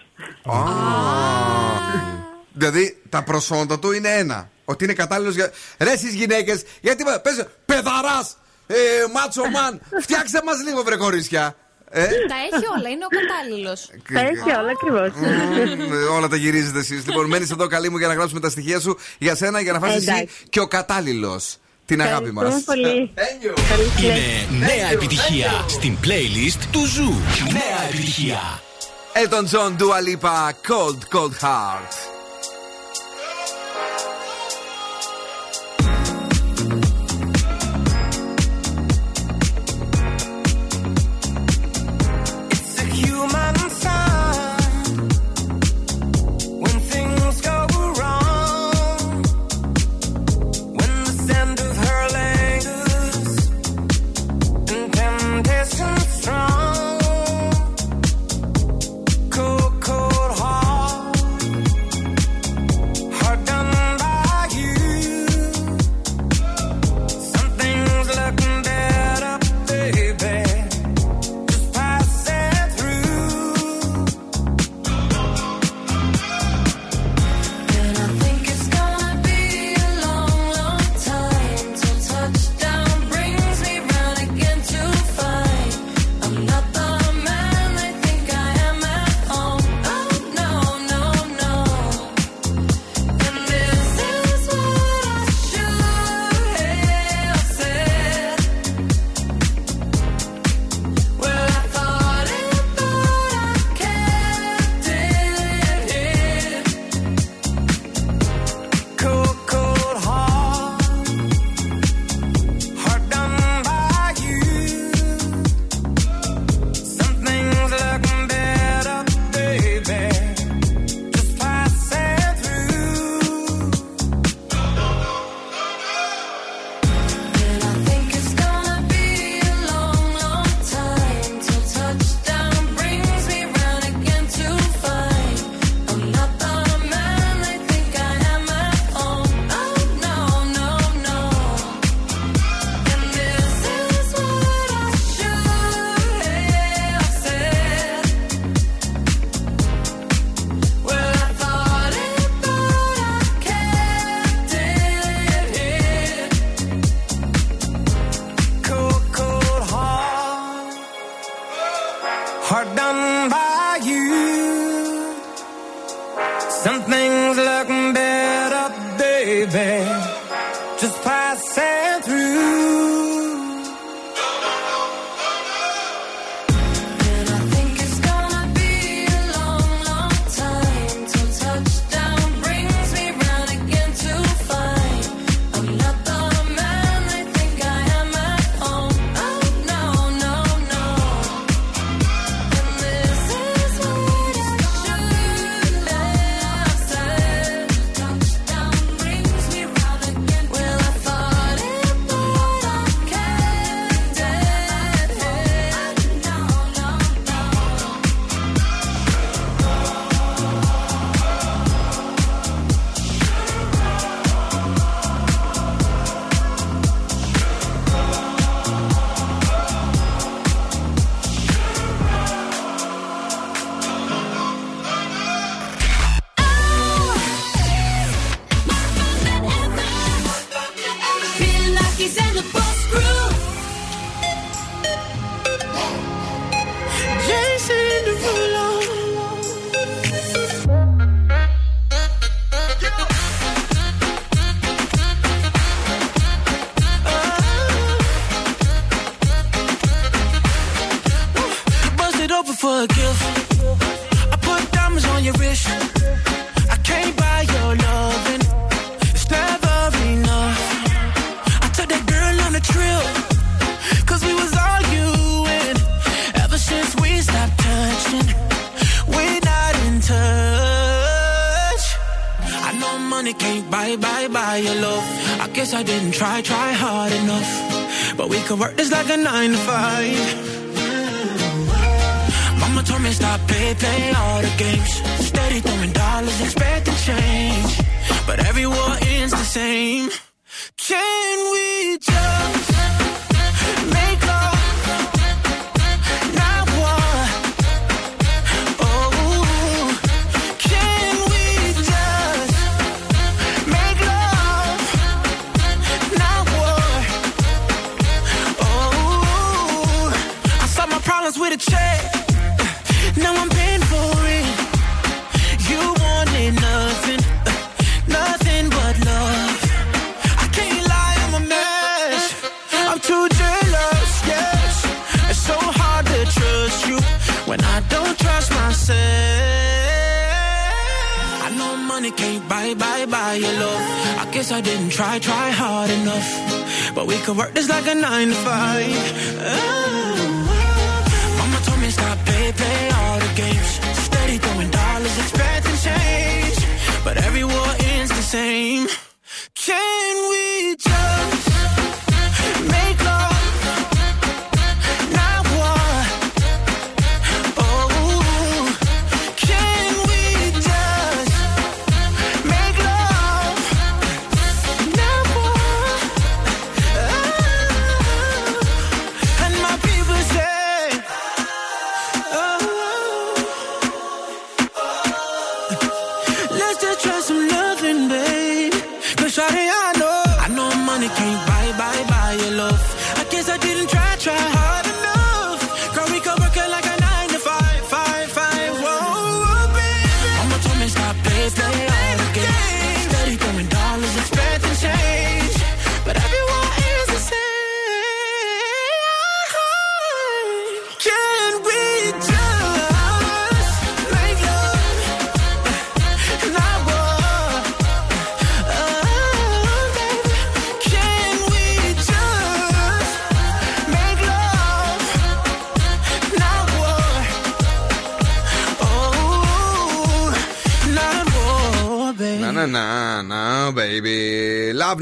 Δηλαδή 2.53 3.03
τα 3.09 3.23
προσόντα 3.23 3.79
του 3.79 3.93
είναι 3.93 4.09
ένα. 4.09 4.51
Ότι 4.65 4.85
είναι 4.85 4.93
κατάλληλος 4.93 5.35
για. 5.35 5.51
Ρε 5.79 5.91
εσείς 5.91 6.15
γυναίκες, 6.15 6.65
γιατί 6.81 7.05
πες 7.23 7.47
πεδαράς, 7.67 8.37
ε, 8.71 8.77
μάτσο 9.15 9.45
μαν, 9.51 9.81
φτιάξτε 10.01 10.41
μας 10.45 10.57
λίγο 10.65 10.83
βρε 10.83 10.97
κορίτσια. 10.97 11.57
Ε, 11.91 12.03
Τα 12.05 12.09
έχει 12.53 12.65
όλα, 12.79 12.89
είναι 12.89 13.05
ο 13.05 13.13
κατάλληλος. 13.19 13.91
Τα 14.13 14.21
έχει 14.21 14.59
όλα 14.61 14.71
ακριβώς. 14.71 15.11
μ, 15.89 16.15
όλα 16.17 16.29
τα 16.29 16.37
γυρίζετε 16.37 16.79
εσείς. 16.79 17.07
Λοιπόν, 17.07 17.27
μένεις 17.27 17.51
εδώ 17.51 17.67
καλή 17.67 17.91
μου 17.91 17.99
για 17.99 18.07
να 18.07 18.15
γράψουμε 18.15 18.41
τα 18.41 18.51
στοιχεία 18.51 18.81
σου 18.81 18.99
για 19.19 19.35
σένα 19.35 19.61
για 19.61 19.73
να 19.73 19.79
φας 19.79 19.95
εσύ 19.95 20.11
Εντάξει. 20.11 20.35
και 20.49 20.61
ο 20.61 20.67
κατάλληλος. 20.67 21.57
Την 21.87 22.03
αγάπη 22.03 22.33
μας. 22.33 22.45
Ευχαριστούμε 22.45 22.77
πολύ. 22.77 23.11
Είναι 24.05 24.67
νέα 24.67 24.91
επιτυχία 24.91 25.65
στην 25.69 25.97
playlist 26.05 26.63
του 26.73 26.85
Zoo. 26.87 27.13
Νέα 27.53 27.89
επιτυχία. 27.89 28.61
Elton 29.13 29.45
John, 29.53 29.73
Dua 29.83 29.99
Lipa, 30.09 30.53
Cold, 30.69 31.17
Cold 31.17 31.35
Heart. 31.43 32.18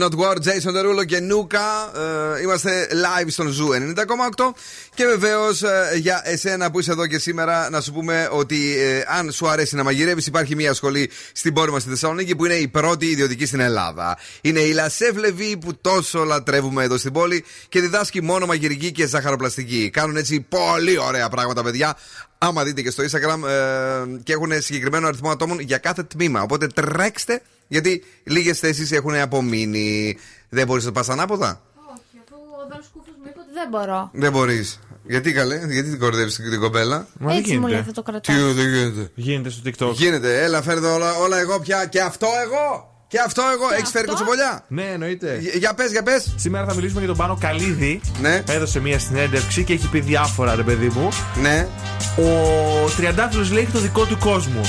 Not 0.07 0.19
War, 0.19 0.37
Jason 0.37 0.73
Derulo 0.73 1.07
και 1.07 1.20
Nuka. 1.20 1.93
Ε, 2.37 2.43
είμαστε 2.43 2.89
live 2.93 3.27
στον 3.28 3.49
Zoo 3.49 3.69
90,8. 3.73 4.55
Και 4.95 5.05
βεβαίως 5.05 5.62
για 5.99 6.23
εσένα 6.24 6.70
που 6.70 6.81
είσαι 6.81 6.91
εδώ 6.91 7.07
και 7.07 7.19
σήμερα, 7.19 7.70
να 7.70 7.81
σου 7.81 7.93
πούμε 7.93 8.28
ότι 8.31 8.77
ε, 8.78 9.03
αν 9.07 9.33
σου 9.33 9.49
αρέσει 9.49 9.77
να 9.77 9.83
μαγειρεύεις, 9.83 10.27
υπάρχει 10.27 10.55
μια 10.55 10.74
σχολή 10.74 11.11
στην 11.33 11.53
πόλη 11.53 11.70
μας 11.70 11.81
στη 11.81 11.91
Θεσσαλονίκη 11.91 12.37
που 12.37 12.45
είναι 12.45 12.55
η 12.55 12.69
πρώτη 12.69 13.07
ιδιωτική 13.07 13.47
στην 13.47 13.61
Ελλάδα. 13.61 14.19
Είναι 14.41 14.61
η 14.61 14.73
La 14.73 14.87
Chef 14.87 15.16
Levi 15.16 15.57
που 15.57 15.77
τόσο 15.81 16.24
λατρεύουμε 16.24 16.85
εδώ 16.85 16.97
στην 16.97 17.12
πόλη 17.12 17.45
και 17.69 17.81
διδάσκει 17.81 18.23
μόνο 18.23 18.47
μαγειρική 18.47 18.93
και 18.93 19.07
ζαχαροπλαστική. 19.07 19.91
Κάνουν 19.93 20.16
έτσι 20.16 20.41
πολύ 20.41 20.99
ωραία 20.99 21.28
πράγματα, 21.28 21.62
παιδιά. 21.62 21.97
Άμα 22.39 22.65
δείτε 22.65 22.83
και 22.83 22.91
στο 22.91 23.03
Instagram 23.03 23.49
ε, 23.49 24.20
και 24.23 24.33
έχουν 24.33 24.53
συγκεκριμένο 24.59 25.07
αριθμό 25.07 25.31
ατόμων 25.31 25.61
για 25.61 25.78
κάθε 25.78 26.03
τμήμα. 26.03 26.43
Οπότε 26.43 26.66
τρέξτε, 26.66 27.43
γιατί 27.69 28.05
λίγες 28.25 28.59
θέσεις 28.59 28.93
έχουν 28.93 29.15
απομείνει. 29.15 30.17
Δεν 30.49 30.67
μπορείς 30.67 30.85
να 30.85 30.93
πας 30.93 31.09
ανάποδα. 31.09 31.61
Όχι, 31.77 32.21
αφού 32.25 32.37
ο 32.65 32.69
Δόν 32.73 32.83
Σκούφος 32.83 33.15
μου 33.19 33.25
είπε 33.31 33.39
ότι 33.41 33.53
δεν 33.55 33.69
μπορώ. 33.71 34.11
Δεν 34.13 34.33
μπορείς. 34.33 34.81
Γιατί 35.09 35.33
καλέ, 35.33 35.55
γιατί 35.57 35.91
την 35.91 35.99
κορδεύεις 35.99 36.35
την 36.37 36.61
κοπέλα; 36.61 37.07
Μα 37.19 37.29
δεν 37.31 37.39
Έτσι 37.39 37.53
μου 37.59 37.67
λέει, 37.67 37.71
γίνεται. 37.71 37.93
θα 37.95 38.03
το 38.03 38.21
Τι 38.21 38.33
κρατάω. 38.33 38.53
δεν 38.53 38.69
γίνεται. 38.69 39.11
Γίνεται 39.15 39.51
στο 39.51 39.63
TikTok. 39.65 39.93
Γίνεται, 39.95 40.43
έλα 40.45 40.63
φέρτε 40.63 40.87
όλα, 40.87 41.15
όλα 41.15 41.39
εγώ 41.39 41.61
πια. 41.61 41.87
Και 41.87 42.01
αυτό 42.01 42.27
εγώ. 42.45 42.95
Και 43.09 43.19
αυτό 43.27 43.43
εγώ. 43.53 43.75
Έχεις 43.79 43.91
φέρει 43.91 44.07
κουτσομπολιά. 44.07 44.65
Ναι, 44.69 44.83
εννοείται. 44.83 45.39
Για- 45.41 45.53
Για 45.55 45.75
πες, 45.75 45.91
για 45.91 46.03
πες. 46.03 46.35
Σήμερα 46.37 46.67
θα 46.67 46.75
μιλήσουμε 46.75 46.99
για 46.99 47.09
τον 47.09 47.17
Πάνο 47.17 47.37
Καλίδη. 47.41 48.01
Ναι. 48.21 48.43
Έδωσε 48.49 48.81
μία 48.81 48.99
συνέντευξη 48.99 49.65
και 49.65 49.73
έχει 49.73 49.89
πει 49.91 50.01
διάφορα, 50.01 50.55
ρε 50.55 50.63
παιδί 50.63 50.89
μου. 50.89 51.09
Ναι. 51.43 51.69
Ο 52.17 52.91
Τριαντάφυλλος 52.97 53.51
λέει 53.53 53.63
έχει 53.63 53.73
το 53.73 53.79
δικό 53.79 54.05
του 54.05 54.19
κόσμο. 54.19 54.61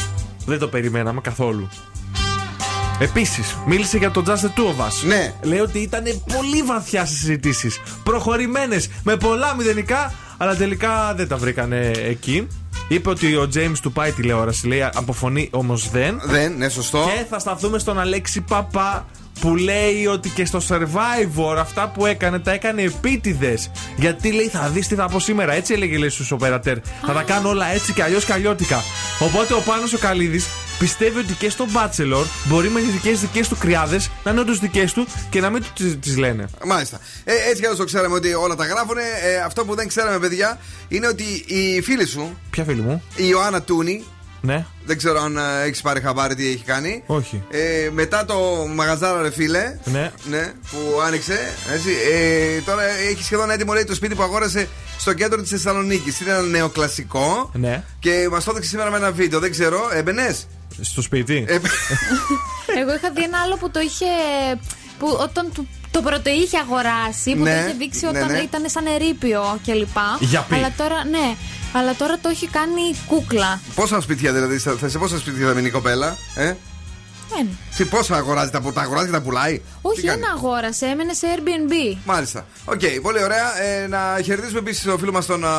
Δεν 0.45 0.59
το 0.59 0.67
περιμέναμε 0.67 1.21
καθόλου. 1.21 1.69
Επίσης, 2.99 3.57
μίλησε 3.65 3.97
για 3.97 4.11
το 4.11 4.23
Just 4.27 4.31
the 4.31 4.59
Two 4.59 4.65
of 4.65 4.87
Us. 4.87 5.07
Ναι. 5.07 5.33
Λέει 5.41 5.59
ότι 5.59 5.79
ήταν 5.79 6.03
πολύ 6.33 6.61
βαθιά 6.61 7.05
στι 7.05 7.15
συζητήσεις. 7.15 7.81
Προχωρημένες, 8.03 8.89
με 9.03 9.15
πολλά 9.15 9.55
μηδενικά, 9.55 10.13
αλλά 10.37 10.55
τελικά 10.55 11.13
δεν 11.15 11.27
τα 11.27 11.37
βρήκανε 11.37 11.91
εκεί. 11.95 12.47
Είπε 12.87 13.09
ότι 13.09 13.35
ο 13.35 13.49
James 13.53 13.77
του 13.81 13.91
πάει 13.91 14.11
τηλεόραση, 14.11 14.67
λέει 14.67 14.83
από 14.93 15.13
φωνή 15.13 15.49
όμως 15.51 15.89
δεν. 15.89 16.21
Δεν, 16.25 16.57
ναι, 16.57 16.69
σωστό. 16.69 17.09
Και 17.15 17.25
θα 17.29 17.39
σταθούμε 17.39 17.79
στον 17.79 17.99
Αλέξη 17.99 18.41
Παπά 18.41 19.05
που 19.39 19.55
λέει 19.55 20.05
ότι 20.05 20.29
και 20.29 20.45
στο 20.45 20.61
Survivor 20.67 21.55
αυτά 21.59 21.87
που 21.87 22.05
έκανε 22.05 22.39
τα 22.39 22.51
έκανε 22.51 22.81
επίτηδες. 22.81 23.71
Γιατί 23.95 24.31
λέει 24.31 24.47
θα 24.47 24.69
δεις 24.69 24.87
τι 24.87 24.95
θα 24.95 25.07
πω 25.07 25.19
σήμερα. 25.19 25.53
Έτσι 25.53 25.73
έλεγε 25.73 25.97
λέει 25.97 26.09
στους 26.09 26.31
οπερατέρ. 26.31 26.77
Θα 27.05 27.13
τα 27.13 27.21
κάνω 27.21 27.49
όλα 27.49 27.65
έτσι 27.65 27.93
και 27.93 28.03
αλλιώς 28.03 28.25
καλλιώτικα. 28.25 28.83
Οπότε 29.19 29.53
ο 29.53 29.59
Πάνος 29.59 29.93
ο 29.93 29.97
Καλίδη 29.97 30.41
πιστεύει 30.79 31.19
ότι 31.19 31.33
και 31.33 31.49
στο 31.49 31.65
Bachelor 31.73 32.25
μπορεί 32.45 32.69
με 32.69 32.79
τις 32.79 32.89
δικέ 32.91 33.11
δικές 33.11 33.47
του 33.47 33.57
κρυάδες 33.57 34.09
να 34.23 34.31
είναι 34.31 34.39
όντως 34.39 34.59
δικές 34.59 34.93
του 34.93 35.07
και 35.29 35.41
να 35.41 35.49
μην 35.49 35.63
τους 35.75 35.99
τι 35.99 36.15
λένε. 36.19 36.45
Μάλιστα. 36.65 36.99
Ε, 37.23 37.33
έτσι 37.33 37.55
κι 37.61 37.65
αλλιώ 37.65 37.77
το 37.77 37.83
ξέραμε 37.85 38.15
ότι 38.15 38.33
όλα 38.33 38.55
τα 38.55 38.65
γράφουν. 38.65 38.97
Ε, 38.97 39.35
αυτό 39.45 39.65
που 39.65 39.75
δεν 39.75 39.87
ξέραμε, 39.87 40.19
παιδιά, 40.19 40.59
είναι 40.87 41.07
ότι 41.07 41.23
η 41.47 41.81
φίλη 41.81 42.05
σου, 42.07 42.37
Ποια 42.49 42.63
φίλη 42.63 42.81
μου, 42.81 43.03
η 43.15 43.23
Ιωάννα 43.29 43.61
Τούνη, 43.61 44.03
ναι, 44.41 44.65
δεν 44.85 44.97
ξέρω 44.97 45.21
αν 45.21 45.37
έχεις 45.65 45.81
πάρει 45.81 46.01
χαμπάρι 46.01 46.35
τι 46.35 46.47
έχει 46.47 46.63
κάνει. 46.65 47.03
όχι. 47.05 47.43
Ε, 47.49 47.89
μετά 47.91 48.25
το 48.25 48.35
μαγαζάρα, 48.75 49.21
ρε 49.21 49.31
φίλε, 49.31 49.77
Ναι. 49.83 50.11
ναι, 50.29 50.53
που 50.71 50.77
άνοιξε, 51.05 51.39
έτσι, 51.73 51.89
ε, 52.11 52.61
τώρα 52.61 52.83
έχει 52.83 53.23
σχεδόν 53.23 53.49
έτοιμο 53.49 53.73
λέει, 53.73 53.83
το 53.83 53.95
σπίτι 53.95 54.15
που 54.15 54.23
αγόρασε 54.23 54.67
στο 54.99 55.13
κέντρο 55.13 55.41
της 55.41 55.49
Θεσσαλονίκης. 55.49 56.19
Είναι 56.19 56.29
ένα 56.31 56.41
νεοκλασικό 56.41 57.51
Ναι. 57.53 57.83
και 57.99 58.27
μας 58.31 58.43
το 58.43 58.49
έδειξε 58.51 58.69
σήμερα 58.69 58.91
με 58.91 58.97
ένα 58.97 59.11
βίντεο. 59.11 59.39
Δεν 59.39 59.51
ξέρω, 59.51 59.79
έμπαινες; 59.93 60.47
Στο 60.81 61.01
σπίτι. 61.01 61.45
Ε, 61.47 61.53
Εγώ 62.79 62.93
είχα 62.95 63.11
δει 63.15 63.23
ένα 63.23 63.37
άλλο 63.43 63.55
που 63.57 63.69
το 63.71 63.79
είχε. 63.79 64.05
Που 64.99 65.17
όταν 65.21 65.51
του, 65.53 65.67
το 65.91 66.01
πρώτο 66.01 66.29
είχε 66.29 66.57
αγοράσει, 66.57 67.35
που 67.35 67.43
Ναι, 67.43 67.53
το 67.61 67.67
είχε 67.67 67.75
δείξει 67.77 68.05
ναι, 68.05 68.09
όταν 68.09 68.31
ναι. 68.31 68.37
ήταν 68.37 68.63
σαν 68.69 68.85
ερείπιο 68.85 69.59
κλπ. 69.65 69.97
Για 70.19 70.41
πει. 70.49 70.55
Αλλά 70.55 70.73
τώρα, 70.77 71.03
ναι, 71.05 71.35
αλλά 71.73 71.95
τώρα 71.95 72.17
το 72.21 72.29
έχει 72.29 72.47
κάνει 72.47 72.81
κούκλα. 73.07 73.59
πόσα 73.75 74.01
σπίτια 74.01 74.33
δηλαδή, 74.33 74.57
θα- 74.57 74.75
θα- 74.79 74.89
σε 74.89 74.97
πόσα 74.97 75.17
σπίτια 75.17 75.47
θα 75.47 75.53
μείνει 75.53 75.67
η 75.67 75.71
κοπέλα, 75.71 76.17
ε; 76.35 76.53
Δεν. 77.35 77.47
Τι, 77.77 77.85
πόσα 77.85 78.15
αγοράζει, 78.15 78.49
τα, 78.51 78.61
τα 78.61 78.81
αγοράζει 78.81 79.05
και 79.05 79.11
τα 79.11 79.21
πουλάει; 79.21 79.61
Όχι, 79.81 80.01
Τι 80.01 80.07
κάνει; 80.07 80.21
ένα 80.23 80.31
αγόρασε, 80.35 80.85
έμενε 80.85 81.13
σε 81.13 81.27
Airbnb. 81.35 81.97
Μάλιστα. 82.05 82.45
Οκ, 82.65 82.81
πολύ 83.01 83.23
ωραία. 83.23 83.61
Ε, 83.61 83.87
να 83.87 84.19
χαιρετήσουμε 84.23 84.59
επίσης 84.59 84.83
τον 84.83 84.99
φίλο 84.99 85.11
μας 85.11 85.25
τον 85.25 85.45
α, 85.45 85.51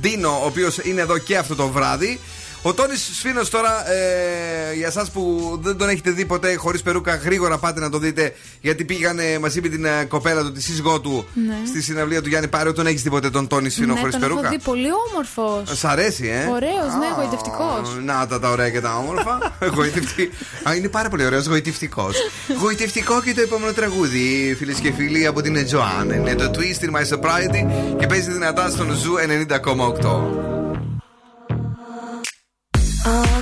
Ντίνο, 0.00 0.28
ο 0.42 0.46
οποίος 0.46 0.78
είναι 0.82 1.00
εδώ 1.00 1.18
και 1.18 1.36
αυτό 1.36 1.54
το 1.54 1.68
βράδυ. 1.68 2.20
Ο 2.64 2.74
Τόνις 2.74 3.10
Σφήνο 3.14 3.40
τώρα, 3.50 3.90
ε, 3.90 4.74
για 4.74 4.86
εσάς 4.86 5.10
που 5.10 5.58
δεν 5.62 5.76
τον 5.76 5.88
έχετε 5.88 6.10
δει 6.10 6.24
ποτέ 6.24 6.54
χωρίς 6.54 6.82
περούκα, 6.82 7.14
γρήγορα 7.14 7.58
πάτε 7.58 7.80
να 7.80 7.90
το 7.90 7.98
δείτε. 7.98 8.34
Γιατί 8.60 8.84
πήγανε 8.84 9.38
μαζί 9.40 9.60
με 9.60 9.68
την 9.68 9.84
ε, 9.84 10.04
κοπέλα 10.08 10.42
του, 10.42 10.52
τη 10.52 10.62
σύζυγό 10.62 11.00
του, 11.00 11.26
Ναι. 11.46 11.54
στη 11.66 11.82
συναυλία 11.82 12.22
του 12.22 12.28
Γιάννη 12.28 12.48
Πάριο. 12.48 12.72
Τον 12.72 12.86
έχεις 12.86 13.02
δει 13.02 13.10
ποτέ 13.10 13.30
τον 13.30 13.46
Τόνι 13.46 13.68
Σφήνο 13.70 13.92
ναι, 13.94 13.98
χωρίς 13.98 14.12
τον 14.14 14.20
περούκα; 14.22 14.40
έχω 14.40 14.50
δει 14.50 14.58
πολύ 14.62 14.88
όμορφος. 15.10 15.78
Σ' 15.78 15.84
αρέσει, 15.84 16.26
ε; 16.26 16.50
Ωραίος, 16.50 16.92
ναι, 16.98 17.06
γοητευτικό. 17.22 17.82
Να 18.04 18.26
τα 18.26 18.40
τα 18.40 18.50
ωραία 18.50 18.70
και 18.70 18.80
τα 18.80 18.96
όμορφα. 18.96 19.38
Γοητευτή- 19.76 20.32
Α, 20.68 20.74
είναι 20.74 20.88
πάρα 20.88 21.08
πολύ 21.08 21.24
ωραίος, 21.26 21.46
γοητευτικό. 21.46 22.10
Γοητευτικό 22.60 23.22
και 23.22 23.34
το 23.34 23.40
επόμενο 23.40 23.72
τραγούδι, 23.72 24.54
φίλες 24.58 24.78
και 24.78 24.92
φίλοι, 24.92 25.26
από 25.26 25.40
την 25.42 25.64
Τζοάν. 25.64 26.10
Είναι 26.10 26.34
το 26.34 26.50
Twist 26.54 26.84
in 26.84 26.90
My 26.96 27.16
Sobriety 27.16 27.94
και 27.98 28.06
παίζει 28.06 28.30
δυνατά 28.32 28.70
στον 28.70 28.94
Ζου 28.96 29.14
90,8. 29.18 30.51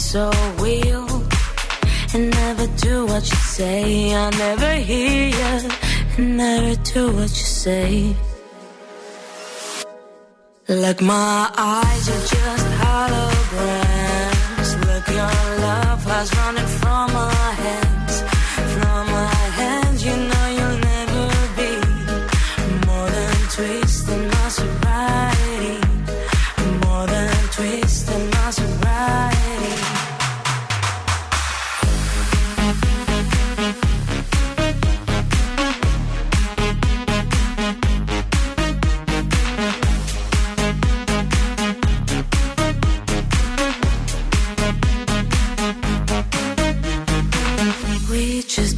so 0.00 0.30
real 0.58 1.06
and 2.14 2.30
never 2.30 2.66
do 2.78 3.06
what 3.06 3.22
you 3.30 3.36
say. 3.36 4.14
I 4.14 4.30
never 4.30 4.74
hear 4.76 5.28
you 5.28 5.68
and 6.16 6.36
never 6.36 6.74
do 6.82 7.12
what 7.12 7.30
you 7.40 7.48
say. 7.62 8.16
Like 10.68 11.00
my 11.02 11.50
eyes 11.56 12.08
are 12.14 12.26
just 12.34 12.66
holograms. 12.82 14.70
Look, 14.86 15.06
your 15.08 15.36
love 15.66 16.02
has 16.04 16.34
running 16.36 16.70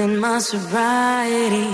twisting 0.00 0.18
my 0.18 0.38
sobriety. 0.38 1.68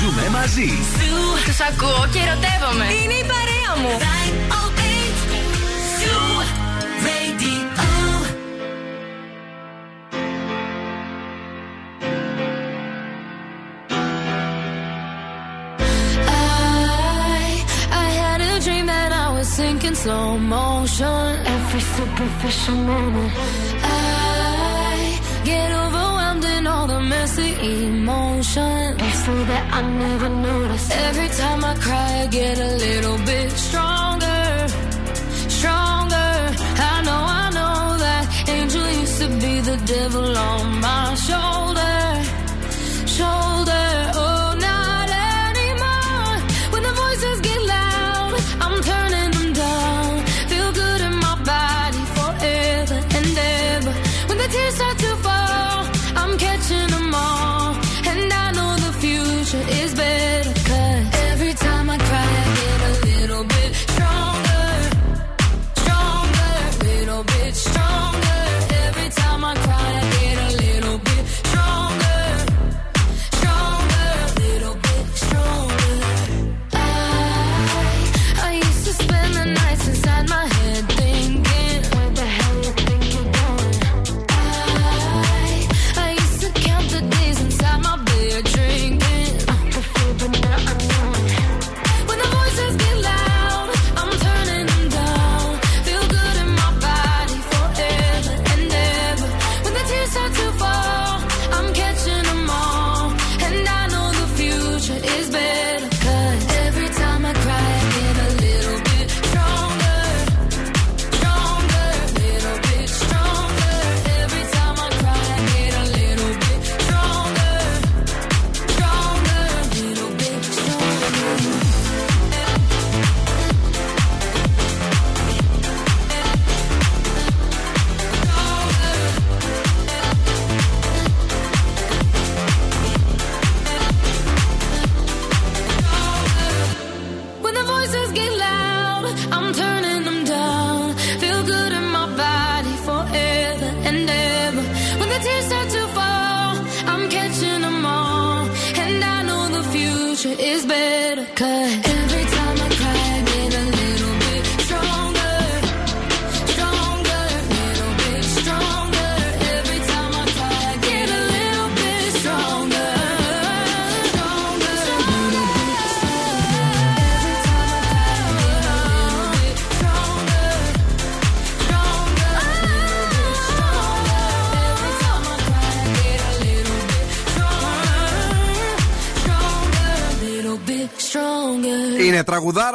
Ζούμε 0.00 0.28
μαζί. 0.32 0.72
Τους 1.44 1.60
ακούω 1.60 2.08
και 2.12 2.18
ερωτεύομαι. 2.18 2.84
Είναι 2.84 3.12
η 3.12 3.24
παρέα 3.24 3.82
μου. 3.82 4.19
That 19.60 19.68
I 19.68 19.72
was 19.72 19.82
sinking 19.82 19.94
slow 19.94 20.38
motion. 20.38 21.46
Every 21.46 21.80
superficial 21.80 22.74
moment. 22.74 23.32
I 23.82 25.20
get 25.44 25.70
overwhelmed 25.72 26.44
in 26.44 26.66
all 26.66 26.86
the 26.86 27.00
messy 27.00 27.50
emotions. 27.86 29.00
So 29.24 29.34
that 29.44 29.64
I 29.72 29.82
never 29.82 30.28
notice. 30.28 30.90
Every 30.90 31.28
time 31.28 31.64
I 31.64 31.74
cry, 31.74 32.22
I 32.22 32.26
get 32.26 32.58
a 32.58 32.72
little 32.76 33.18
bit 33.18 33.50
stronger. 33.52 34.68
Stronger. 35.48 36.32
I 36.92 37.02
know, 37.06 37.22
I 37.42 37.50
know 37.58 37.98
that 37.98 38.48
angel 38.48 38.90
used 39.02 39.20
to 39.22 39.28
be 39.28 39.60
the 39.60 39.76
devil 39.86 40.36
on 40.36 40.80
my 40.80 41.14
shoulder. 41.14 42.22
Shoulder. 43.06 43.59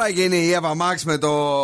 Τραγουδάρα 0.06 0.10
και 0.12 0.22
είναι 0.22 0.36
η 0.36 0.58
Eva 0.60 0.70
Max 0.70 1.02
με 1.04 1.18
το 1.18 1.62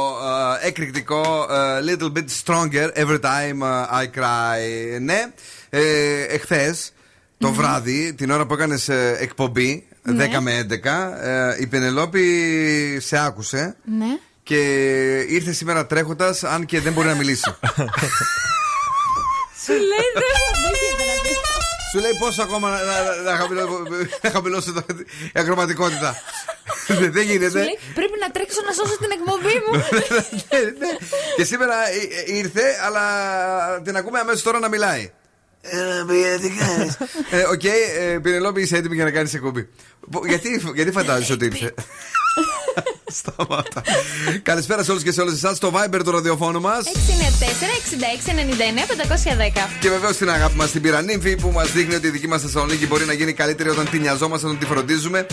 ε, 0.62 0.66
εκρηκτικό 0.66 1.46
ε, 1.50 1.80
Little 1.88 2.12
Bit 2.18 2.26
Stronger 2.44 2.90
Every 2.96 3.20
Time 3.20 3.60
ε, 3.62 3.86
I 4.02 4.18
Cry. 4.18 5.00
Ναι, 5.00 5.32
ε, 5.70 6.22
εχθες 6.28 6.92
το 7.38 7.52
βράδυ, 7.52 8.14
την 8.14 8.30
ώρα 8.30 8.46
που 8.46 8.54
έκανες 8.54 8.88
εκπομπή, 9.18 9.86
10 10.08 10.12
Ναι. 10.12 10.40
με 10.40 10.66
11, 10.70 11.12
ε, 11.22 11.56
η 11.60 11.66
Πενελόπη 11.66 12.98
σε 13.00 13.18
άκουσε 13.18 13.76
Ναι. 13.98 14.18
και 14.42 14.58
ήρθε 15.28 15.52
σήμερα 15.52 15.86
τρέχοντας, 15.86 16.44
αν 16.44 16.64
και 16.66 16.80
δεν 16.80 16.92
μπορεί 16.92 17.06
να 17.08 17.14
μιλήσει. 17.14 17.50
Σου 19.64 19.72
λέει 19.72 20.08
δεν 20.14 20.22
δεν 20.62 20.72
γίνεται 20.80 21.04
να 21.14 21.22
πει. 21.22 21.81
Σου 21.92 21.98
λέει 21.98 22.10
πώς 22.18 22.38
ακόμα 22.38 22.70
να, 22.70 22.76
να, 22.84 23.30
να, 23.30 23.36
χαμηλώ- 23.36 23.88
να 24.22 24.30
χαμηλώσω 24.30 24.72
το- 24.72 24.84
η 25.34 25.40
ακροματικότητα. 25.40 26.16
Δεν 26.86 27.12
δεν 27.12 27.24
Σου 27.24 27.30
γίνεται. 27.32 27.58
λέει 27.58 27.78
πρέπει 27.94 28.12
να 28.20 28.30
τρέξω 28.30 28.60
να 28.66 28.72
σώσω 28.72 28.98
την 28.98 29.10
εκπομπή 29.10 29.54
μου. 29.66 29.72
Ναι, 30.78 30.88
Και 31.36 31.44
σήμερα 31.44 31.74
ε, 31.88 32.32
ε, 32.32 32.36
ήρθε, 32.36 32.62
αλλά 32.86 33.02
την 33.82 33.96
ακούμε 33.96 34.18
αμέσως 34.18 34.42
τώρα 34.42 34.58
να 34.58 34.68
μιλάει. 34.68 35.12
Έλα, 35.64 36.04
παιδιά, 36.04 36.38
τι 36.38 36.48
κάνεις; 36.50 36.96
Ε, 37.30 37.42
Οκ, 37.42 37.64
ε, 37.64 38.18
Πηνελόπη, 38.22 38.60
είσαι 38.62 38.76
έτοιμη 38.76 38.94
για 38.94 39.04
να 39.04 39.10
κάνεις 39.10 39.34
εκπομπή. 39.34 39.68
Πο- 40.10 40.26
Γιατί, 40.26 40.62
γιατί 40.74 40.90
φαντάζεσαι 40.90 41.32
ότι 41.32 41.44
ήρθε; 41.44 41.74
Σταμάτα. 43.20 43.82
Καλησπέρα 44.42 44.82
σε 44.82 44.90
όλους 44.90 45.02
και 45.02 45.12
σε 45.12 45.20
όλες 45.20 45.34
εσάς. 45.34 45.56
Στο 45.56 45.72
Viber 45.74 46.00
του 46.04 46.10
ραδιοφώνου 46.10 46.60
μας. 46.60 46.84
694-6699-510. 46.84 49.68
Και 49.80 49.88
βεβαίως 49.88 50.16
την 50.16 50.30
αγάπη 50.30 50.56
μας 50.56 50.68
στην 50.68 50.82
πυρανύμφη 50.82 51.36
που 51.36 51.50
μας 51.50 51.72
δείχνει 51.72 51.94
ότι 51.94 52.06
η 52.06 52.10
δική 52.10 52.28
μας 52.28 52.42
Θεσσαλονίκη 52.42 52.86
μπορεί 52.86 53.04
να 53.04 53.12
γίνει 53.12 53.32
καλύτερη 53.32 53.68
όταν 53.68 53.90
τη 53.90 53.98
νοιαζόμαστε, 53.98 54.46
όταν 54.46 54.58
τη 54.58 54.66
φροντίζουμε. 54.66 55.26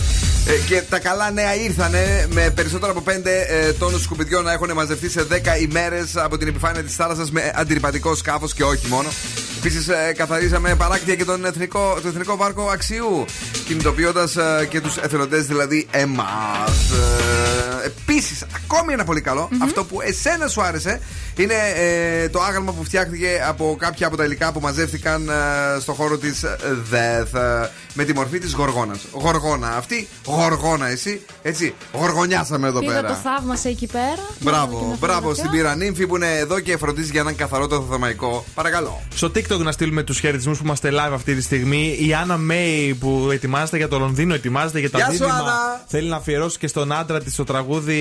Ε, 0.47 0.51
και 0.68 0.81
τα 0.89 0.99
καλά 0.99 1.31
νέα 1.31 1.56
ήρθανε 1.56 2.27
με 2.30 2.49
περισσότερα 2.49 2.91
από 2.91 3.01
5 3.01 3.26
ε, 3.26 3.73
τόνους 3.73 4.01
σκουπιδιών 4.01 4.43
να 4.43 4.51
έχουν 4.51 4.73
μαζευτεί 4.73 5.10
σε 5.10 5.27
10 5.31 5.35
ημέρες 5.61 6.15
από 6.15 6.38
την 6.38 6.47
επιφάνεια 6.47 6.84
της 6.84 6.95
θάλασσας 6.95 7.31
με 7.31 7.51
αντιρρυπατικό 7.56 8.15
σκάφος 8.15 8.53
και 8.53 8.64
όχι 8.64 8.88
μόνο. 8.88 9.10
Επίσης, 9.57 9.88
ε, 9.88 10.14
καθαρίζαμε 10.18 10.76
παράκτια 10.76 11.15
και 11.15 11.26
τον 11.26 11.45
εθνικό, 11.45 11.99
το 12.01 12.07
εθνικό 12.07 12.35
βάρκο 12.35 12.64
Αξιού, 12.64 13.26
κινητοποιώντας 13.70 14.36
ε, 14.36 14.66
και 14.70 14.82
τους 14.82 14.98
εθελοντές, 14.98 15.46
δηλαδή 15.46 15.88
εμάς. 15.91 16.91
Ε, 16.91 17.68
Επίσης, 17.86 18.46
ακόμη 18.56 18.94
ένα 18.94 19.04
πολύ 19.04 19.22
καλό, 19.22 19.50
αυτό 19.64 19.84
που 19.86 20.02
εσένα 20.02 20.48
σου 20.48 20.62
άρεσε, 20.62 21.00
είναι 21.36 21.54
ε, 21.76 22.30
το 22.30 22.41
άγαλμα 22.41 22.72
που 22.72 22.84
φτιάχτηκε 22.84 23.28
από 23.48 23.76
κάποια 23.80 24.08
από 24.08 24.18
τα 24.18 24.24
υλικά 24.24 24.52
που 24.52 24.60
μαζεύτηκαν 24.60 25.30
ε, 25.30 25.34
στο 25.80 25.94
χώρο 25.94 26.18
της 26.18 26.44
ΔΕΘ 26.90 27.34
ε, 27.34 27.70
με 27.94 28.04
τη 28.04 28.14
μορφή 28.14 28.40
της 28.40 28.54
Γοργόνας. 28.54 29.00
Γοργόνα 29.12 29.76
αυτή, 29.78 30.08
Γοργόνα 30.26 30.88
εσύ, 30.88 31.22
έτσι. 31.41 31.74
Γοργονιάσαμε 31.94 32.68
εδώ 32.68 32.80
Πήγα 32.80 32.96
το 32.96 33.02
πέρα. 33.02 33.16
θαύμασα 33.24 33.70
εκεί 33.70 33.88
πέρα. 33.88 34.06
Να 34.06 34.16
δω 34.16 34.34
και 34.40 34.44
Μπράβο, 34.44 34.78
να 34.90 34.96
μπράβο 34.98 34.98
φωτογραφία. 34.98 35.36
στην 35.44 35.50
πυρανύμφη 35.50 36.08
που 36.08 36.16
είναι 36.16 36.38
εδώ 36.38 36.60
και 36.60 36.78
φροντίζει 36.78 37.12
για 37.12 37.22
έναν 37.22 37.36
καθαρό 37.36 37.68
το 37.68 37.88
θεμαϊκό. 37.91 38.46
Παρακαλώ. 38.54 39.02
Στο 39.16 39.28
TikTok 39.36 39.58
να 39.60 39.72
στείλουμε 39.72 40.04
τους 40.04 40.20
χαιρετισμούς 40.20 40.58
που 40.58 40.64
είμαστε 40.66 40.90
live 40.91 41.14
αυτή 41.14 41.36
τη 41.36 41.41
στιγμή. 41.41 41.98
Η 42.00 42.14
Άννα 42.14 42.38
Μέη 42.38 42.94
που 43.00 43.30
ετοιμάζεται 43.61 43.77
για 43.77 43.88
το 43.88 43.99
Λονδίνο, 43.99 44.34
ετοιμάζεται 44.34 44.80
για 44.80 44.90
τα 44.90 44.98
Γεια 44.98 45.06
σου, 45.06 45.11
δίδυμα. 45.11 45.34
Άννα. 45.34 45.84
Θέλει 45.88 46.10
να 46.10 46.15
αφιερώσει 46.15 46.57
και 46.57 46.68
στον 46.68 46.91
άντρα 46.91 47.19
της 47.22 47.36
το 47.36 47.44
τραγούδι 47.44 47.99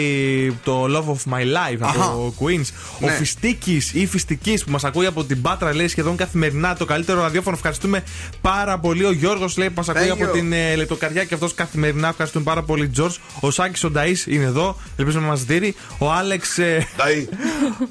το 0.65 0.85
Love 0.85 1.09
of 1.15 1.33
My 1.35 1.41
Life 1.43 1.79
Αχα. 1.81 2.03
από 2.05 2.35
Queens. 2.41 2.67
Ο 3.01 3.07
Ναι. 3.07 3.13
Φιστίκης 3.13 3.93
ή 3.95 4.07
Φιστικής 4.07 4.65
που 4.65 4.71
μας 4.71 4.85
ακούει 4.85 5.07
από 5.07 5.25
την 5.25 5.43
Πάτρα 5.43 5.75
λέει 5.75 5.89
σχεδόν 5.89 6.17
καθημερινά 6.17 6.77
το 6.77 6.85
καλύτερο 6.85 7.21
ραδιόφωνο. 7.21 7.57
Ευχαριστούμε 7.57 8.03
πάρα 8.41 8.79
πολύ. 8.79 9.05
Ο 9.05 9.13
Γιώργος 9.13 9.57
λέει 9.57 9.69
που 9.69 9.75
μας 9.77 9.89
ακούει 9.89 10.09
Thank 10.09 10.23
από 10.23 10.25
you. 10.31 10.33
την 10.33 10.53
ε, 10.53 10.75
Λεπτοκαριά 10.77 11.25
και 11.25 11.35
αυτός 11.35 11.55
καθημερινά. 11.55 12.09
Ευχαριστούμε 12.09 12.45
πάρα 12.45 12.63
πολύ, 12.63 12.89
Τζορτ. 12.89 13.15
Ο 13.41 13.51
Σάκης 13.51 13.85
ο 13.85 13.91
Νταή 13.91 14.17
είναι 14.27 14.45
εδώ. 14.45 14.77
Ελπίζω 14.97 15.21
να 15.21 15.27
μας 15.27 15.45
δει. 15.45 15.75
Ο 15.99 16.13
Άλεξ. 16.13 16.59
ε, 16.59 16.87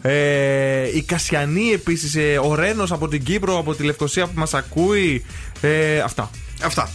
ε, 0.01 0.95
η 0.97 1.01
Κασιανή 1.01 1.71
επίσης. 1.73 2.15
Ε, 2.15 2.39
ο 2.43 2.55
Ρένος 2.55 2.91
από 2.91 3.07
την 3.07 3.23
Κύπρο, 3.23 3.57
από 3.57 3.75
τη 3.75 3.83
Λευκοσία 3.83 4.25
που 4.25 4.31
μας 4.39 4.53
ακούει. 4.53 5.25
Ε, 5.61 5.99
αυτά. 5.99 6.29
Αυτά. 6.63 6.89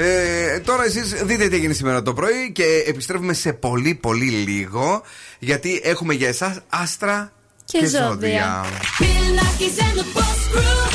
Ε, 0.00 0.58
τώρα 0.58 0.84
εσείς 0.84 1.08
δείτε 1.24 1.48
τι 1.48 1.56
έγινε 1.56 1.72
σήμερα 1.72 2.02
το 2.02 2.12
πρωί 2.12 2.52
και 2.52 2.84
επιστρέφουμε 2.86 3.32
σε 3.32 3.52
πολύ 3.52 3.94
πολύ 3.94 4.30
λίγο 4.30 5.02
γιατί 5.38 5.80
έχουμε 5.84 6.14
για 6.14 6.28
εσάς 6.28 6.60
άστρα 6.68 7.32
Και 7.64 7.86
ζώδια. 7.86 8.64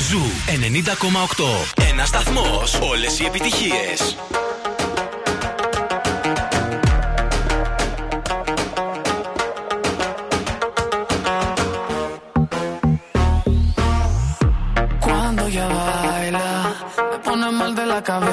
Zoo 0.09 0.21
90,8. 0.47 1.83
Ένα 1.89 2.05
σταθμός. 2.05 2.79
Όλες 2.81 3.19
οι 3.19 3.25
επιτυχίες. 3.25 4.15
Cuando 15.05 15.41
ella 15.47 15.67
baila, 15.77 16.47
me 17.11 17.17
pone 17.27 17.47
mal 17.59 17.71
de 17.79 17.85
la 17.93 17.99
cabeza. 18.09 18.32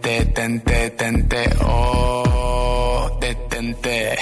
tente, 0.00 0.26
tente, 0.34 0.90
tente, 0.90 1.50
oh, 1.64 3.10
detente, 3.20 4.16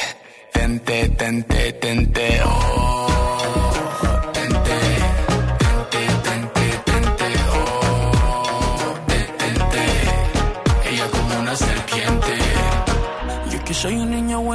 tente, 0.53 1.09
tente, 1.16 1.73
tente, 1.73 2.40
oh, 2.44 3.15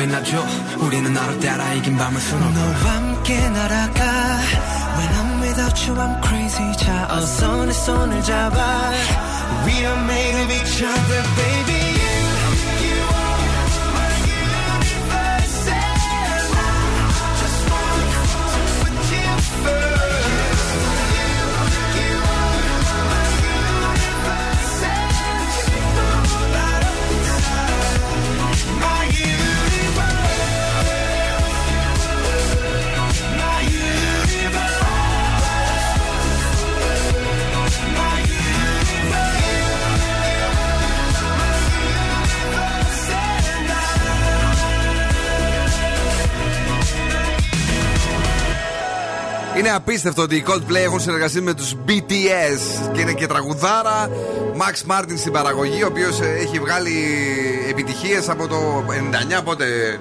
appena 0.00 0.22
giù 0.22 0.49
απίστευτο 50.00 50.22
ότι 50.22 50.36
οι 50.36 50.44
Coldplay 50.48 50.82
έχουν 50.84 51.00
συνεργαστεί 51.00 51.40
με 51.40 51.54
τους 51.54 51.74
BTS 51.86 52.90
και 52.92 53.00
είναι 53.00 53.12
και 53.12 53.26
τραγουδάρα. 53.26 54.10
Max 54.58 54.90
Martin 54.92 55.14
στην 55.16 55.32
παραγωγή, 55.32 55.82
ο 55.82 55.86
οποίος 55.86 56.20
ε, 56.20 56.36
έχει 56.40 56.58
βγάλει 56.58 56.92
επιτυχίες 57.70 58.28
από 58.28 58.48
το 58.48 58.84
99 59.38 59.44
πότε. 59.44 59.98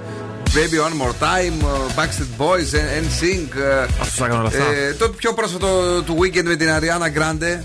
Baby 0.53 0.77
One 0.87 1.01
More 1.01 1.13
Time, 1.23 1.63
uh, 1.63 1.99
Backstreet 1.99 2.41
Boys, 2.45 2.73
NSYNC. 3.03 3.61
ε, 3.61 3.83
Αυτός 4.01 4.19
έκανε 4.19 4.33
όλα 4.39 4.47
αυτά. 4.47 4.63
ε, 4.63 4.93
το 4.93 5.09
πιο 5.09 5.33
πρόσφατο 5.33 6.01
του 6.05 6.17
Weekend 6.21 6.43
με 6.43 6.55
την 6.55 6.67
Ariana 6.79 7.17
Grande. 7.19 7.61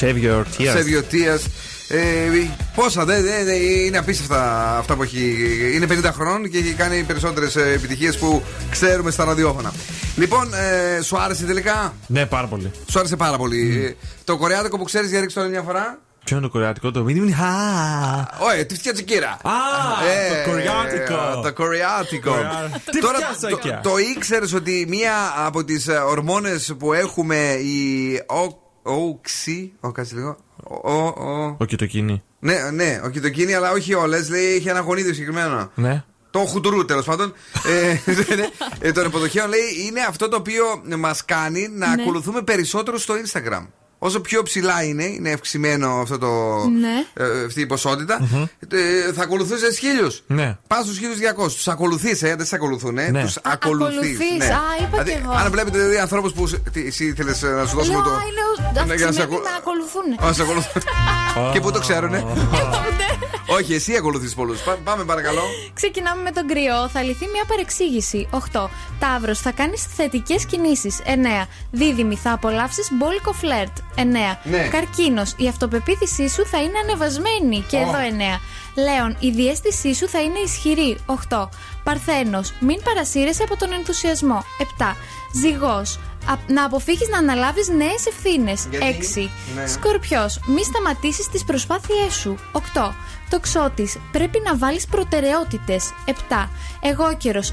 Save 0.00 0.24
your 0.24 0.42
tears. 0.58 0.76
Save 0.76 0.88
your 0.96 1.04
tears. 1.14 1.40
Ε, 1.88 1.98
πόσα, 2.74 3.04
δεν 3.04 3.22
δε, 3.22 3.44
δε, 3.44 3.54
είναι 3.56 3.98
απίστευτα 3.98 4.76
αυτά 4.78 4.94
που 4.94 5.02
έχει. 5.02 5.36
Είναι 5.74 5.86
50 5.90 6.10
χρόνων 6.12 6.50
και 6.50 6.58
έχει 6.58 6.72
κάνει 6.72 7.02
περισσότερες 7.02 7.56
επιτυχίες 7.56 8.16
που 8.18 8.42
ξέρουμε 8.70 9.10
στα 9.10 9.24
ραδιόφωνα. 9.24 9.72
Λοιπόν, 10.16 10.50
ε, 10.54 11.00
σου 11.02 11.18
άρεσε 11.18 11.44
τελικά; 11.44 11.94
Ναι, 12.06 12.26
πάρα 12.26 12.46
πολύ. 12.46 12.70
Σου 12.90 12.98
άρεσε 12.98 13.16
πάρα 13.16 13.36
πολύ. 13.36 13.84
Ε, 13.84 13.94
το 14.24 14.36
κορεάτικο 14.36 14.78
που 14.78 14.84
ξέρεις, 14.84 15.10
για 15.10 15.20
ρίξτε 15.20 15.38
το 15.40 15.44
άλλη 15.46 15.54
μια 15.54 15.64
φορά. 15.64 15.98
Ποιο 16.24 16.36
είναι 16.36 16.46
το 16.46 16.52
κορεάτικο, 16.52 16.90
το 16.90 17.02
μήνυμα 17.02 17.26
είναι 17.26 17.34
Χα. 17.34 18.44
Όχι, 18.46 18.66
τη 18.66 18.74
φτιάτσικήρα. 18.74 19.28
Α, 19.30 19.38
το 20.44 20.50
κορεάτικο. 20.50 21.40
Το 21.42 21.52
κορεάτικο. 21.52 22.30
Κορεά- 22.30 22.80
Τι 22.90 23.00
Τώρα 23.00 23.18
φτιάσακια. 23.18 23.80
το, 23.82 23.90
το 23.90 23.98
ήξερες 23.98 24.52
ότι 24.52 24.84
μία 24.88 25.12
από 25.46 25.64
τις 25.64 25.88
ορμόνες 26.08 26.74
που 26.78 26.92
έχουμε, 26.92 27.36
η 27.52 28.20
όξι. 28.82 29.72
Ο, 29.80 29.92
κάτσε 29.92 30.14
λίγο. 30.14 30.36
Ο, 30.64 30.92
ο, 30.92 31.06
ο, 31.06 31.56
Ο 31.58 31.64
κοιτοκίνη. 31.64 32.22
ναι, 32.38 32.70
ναι, 32.72 33.00
ο 33.04 33.08
κοιτοκίνη, 33.08 33.54
αλλά 33.54 33.70
όχι 33.70 33.94
όλες. 33.94 34.28
Λέει 34.30 34.54
έχει 34.54 34.68
ένα 34.68 34.80
γονίδιο 34.80 35.12
συγκεκριμένο. 35.12 35.70
Ναι. 35.74 36.04
Το 36.34 36.40
χουτουρού 36.40 36.84
τέλος 36.84 37.04
πάντων. 37.04 37.32
ε, 37.66 38.10
ναι, 38.36 38.48
ε, 38.78 38.92
των 38.92 39.04
υποδοχείων 39.04 39.48
λέει 39.48 39.86
είναι 39.86 40.00
αυτό 40.08 40.28
το 40.28 40.36
οποίο 40.36 40.64
μας 40.98 41.24
κάνει 41.24 41.68
να 41.72 41.94
Ναι. 41.94 42.02
ακολουθούμε 42.02 42.42
περισσότερο 42.42 42.98
στο 42.98 43.14
Instagram. 43.14 43.66
Όσο 43.98 44.20
πιο 44.20 44.42
ψηλά 44.42 44.82
είναι, 44.82 45.04
είναι 45.04 45.32
αυξημένο 45.32 45.88
αυτό 46.00 46.18
το, 46.18 46.28
Ναι. 46.80 47.24
ε, 47.24 47.44
αυτή 47.44 47.60
η 47.60 47.66
ποσότητα, 47.66 48.28
ε, 48.68 49.12
θα 49.12 49.22
ακολουθήσει 49.22 49.78
χίλιους. 49.78 50.22
Ναι. 50.26 50.56
Πας 50.66 50.84
στους 50.84 50.98
1200. 50.98 51.54
Τους 51.54 51.68
ακολουθείς, 51.68 52.22
ε, 52.22 52.34
δεν 52.36 52.46
σε 52.46 52.54
ακολουθούν. 52.54 52.98
Ε, 52.98 53.10
Ναι. 53.10 53.22
Τους 53.22 53.38
ακολουθείς. 53.42 53.96
ακολουθείς. 53.96 54.50
Α, 54.50 54.60
είπα 54.82 55.02
κι 55.04 55.10
εγώ. 55.22 55.32
Αν 55.32 55.50
βλέπετε 55.50 55.78
δηλαδή, 55.78 55.96
ανθρώπους 55.98 56.32
που. 56.32 56.46
σε- 56.46 56.62
Τι, 56.72 56.86
εσύ 56.86 57.04
ήθελε 57.04 57.30
να 57.30 57.66
σου 57.66 57.76
δώσουμε 57.76 57.94
Λέω, 57.94 58.02
το. 58.02 58.10
«Α, 58.10 58.14
είναι 58.14 58.84
Ναι, 58.86 58.94
για 58.94 59.06
να 59.06 59.12
σε 59.12 59.22
αυξημένοι 59.22 59.22
ακολου- 59.22 59.44
με 59.44 59.50
ακολουθούν. 59.58 60.28
Α, 60.28 60.32
σε 60.32 60.42
ακολουθούν. 60.42 60.82
Και 61.52 61.60
πού 61.60 61.70
το 61.72 61.78
ξέρουνε. 61.80 62.24
Όχι, 63.54 63.74
εσύ 63.74 63.96
ακολουθείς 63.96 64.34
πολλούς. 64.34 64.60
Πάμε 64.84 65.04
παρακαλώ. 65.04 65.42
Ξεκινάμε 65.74 66.22
με 66.22 66.30
τον 66.30 66.46
κρυό. 66.46 66.88
Θα 66.88 67.02
λυθεί 67.02 67.26
μια 67.32 67.44
παρεξήγηση. 67.48 68.28
8. 68.30 68.70
Ταύρος. 68.98 69.38
Θα 69.38 69.52
κάνεις 69.52 69.82
θετικές 69.96 70.46
κινήσεις. 70.46 71.00
9. 71.04 71.48
Δίδυμη. 71.70 72.16
Θα 72.16 72.32
απολαύσεις 72.32 72.88
μπόλικο 72.92 73.32
φλερτ. 73.32 73.76
9. 73.96 74.38
Ναι. 74.44 74.68
Καρκίνος. 74.68 75.34
Η 75.36 75.48
αυτοπεποίθησή 75.48 76.28
σου 76.28 76.46
θα 76.46 76.62
είναι 76.62 76.78
ανεβασμένη. 76.82 77.64
Και 77.68 77.76
Ω. 77.76 77.80
εδώ 77.80 77.98
9. 77.98 78.40
Λέων. 78.74 79.16
Η 79.20 79.30
διέστησή 79.30 79.94
σου 79.94 80.08
θα 80.08 80.20
είναι 80.22 80.38
ισχυρή. 80.38 80.98
8. 81.06 81.48
Παρθένος. 81.84 82.52
Μην 82.60 82.82
παρασύρεσαι 82.82 83.42
από 83.42 83.56
τον 83.56 83.72
ενθουσιασμό. 83.72 84.44
7. 84.78 84.96
Ζυγός. 85.40 85.98
Να 86.46 86.64
αποφύγεις 86.64 87.08
να 87.08 87.18
αναλάβεις 87.18 87.68
νέες 87.68 88.06
ευθύνες. 88.06 88.66
Γιατί; 88.70 88.84
6. 88.84 89.30
Ναι. 89.54 89.66
Σκορπιός. 89.66 90.40
Μη 90.46 90.64
σταματήσεις 90.64 91.28
τις 91.28 91.44
προσπάθειές 91.44 92.14
σου. 92.14 92.36
8. 92.52 92.94
Τοξότης. 93.28 93.96
Πρέπει 94.12 94.42
να 94.44 94.56
βάλεις 94.56 94.86
προτεραιότητες. 94.86 95.92
7. 96.04 96.50
Εγώ 96.80 97.04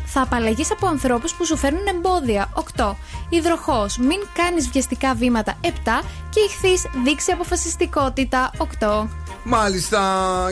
Θα 0.05 0.21
απαλλαγείς 0.21 0.71
από 0.71 0.87
ανθρώπους 0.87 1.33
που 1.33 1.45
σου 1.45 1.57
φέρνουν 1.57 1.87
εμπόδια. 1.87 2.49
8. 2.53 2.97
Υδροχός. 3.29 3.97
Μην 3.97 4.19
κάνεις 4.33 4.69
βιαστικά 4.69 5.13
βήματα. 5.13 5.57
7. 5.61 6.03
Και 6.29 6.39
ηχθείς. 6.39 6.85
Δείξει 7.03 7.31
αποφασιστικότητα. 7.31 8.51
8. 8.57 9.09
Μάλιστα. 9.43 9.99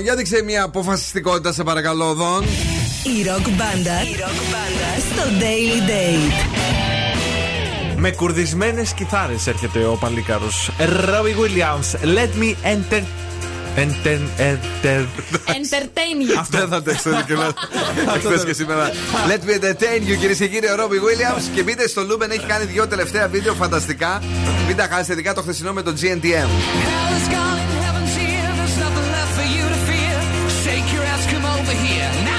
Για 0.02 0.16
δείξε 0.16 0.42
μια 0.44 0.64
αποφασιστικότητα, 0.64 1.54
σε 1.54 1.64
παρακαλώ, 1.64 2.14
Δον. 2.14 2.44
Η 3.04 3.24
ροκ 3.24 3.50
μπάντα 3.50 4.00
στο 5.12 5.24
Daily 5.40 5.90
Date. 5.90 6.99
Με 8.02 8.12
κουρδισμένες 8.12 8.94
κιθάρες 8.94 9.48
έρχεται 9.48 9.86
ο 9.86 9.98
παλίκαρο. 10.00 10.50
Robbie 11.06 11.36
Williams, 11.40 12.06
let 12.18 12.42
me 12.42 12.54
enter. 12.74 13.04
Enter, 13.76 14.20
enter. 14.38 15.02
Entertain 15.58 16.18
you. 16.30 16.38
Αυτό 16.40 16.58
δεν 16.58 16.68
θα 16.68 16.82
το 16.84 16.92
έξω 16.92 17.10
και 17.28 17.34
Εχθές 18.16 18.46
και 18.48 18.54
σήμερα. 18.54 18.92
Let 19.28 19.50
me 19.50 19.64
entertain 19.64 20.12
you, 20.12 20.18
κυρίες 20.20 20.38
και 20.38 20.48
κύριοι, 20.48 20.70
ο 20.72 20.76
Robbie 20.76 20.98
Williams. 20.98 21.42
Και 21.56 21.64
μπείτε 21.64 21.88
στο 21.88 22.04
Luben, 22.04 22.32
έχει 22.32 22.46
κάνει 22.46 22.66
δύο 22.66 22.88
τελευταία 22.88 23.28
βίντεο 23.28 23.54
φανταστικά. 23.54 24.22
Μην 24.68 24.76
τα 24.76 24.88
χάσετε, 24.92 25.14
ειδικά 25.14 25.34
το 25.34 25.42
χθεσινό 25.42 25.74
με 25.74 25.82
το 25.82 25.94
GNTM. 26.02 26.50
Your 30.94 31.08
ass, 31.14 31.26
come 31.32 31.46
over 31.56 31.76
here 31.86 32.10
now. 32.30 32.39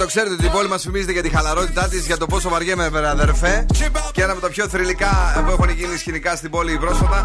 Το 0.00 0.06
ξέρετε 0.06 0.34
ότι 0.34 0.46
η 0.46 0.48
πόλη 0.48 0.68
μας 0.68 0.82
φημίζεται 0.82 1.12
για 1.12 1.22
τη 1.22 1.28
χαλαρότητά 1.28 1.88
της, 1.88 2.06
για 2.06 2.16
το 2.16 2.26
πόσο 2.26 2.48
βαριέμαι, 2.48 2.88
βρε 2.88 3.08
αδερφέ. 3.08 3.66
Και 4.12 4.22
ένα 4.22 4.32
από 4.32 4.40
τα 4.40 4.48
πιο 4.48 4.68
θρηλυκά 4.68 5.42
που 5.46 5.50
έχουν 5.50 5.70
γίνει 5.70 5.96
σκηνικά 5.96 6.36
στην 6.36 6.50
πόλη 6.50 6.78
πρόσφατα 6.78 7.22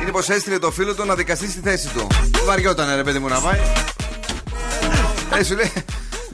είναι 0.00 0.10
πως 0.10 0.28
έστειλε 0.28 0.58
το 0.58 0.70
φίλο 0.70 0.94
του 0.94 1.06
να 1.06 1.14
δικαστεί 1.14 1.50
στη 1.50 1.60
θέση 1.60 1.88
του. 1.88 2.06
Βαριόταν, 2.44 2.96
ρε 2.96 3.02
παιδί 3.02 3.18
μου, 3.18 3.28
να 3.28 3.40
πάει. 3.40 3.58
Ε, 5.38 5.44
σου 5.44 5.54
λέει. 5.54 5.72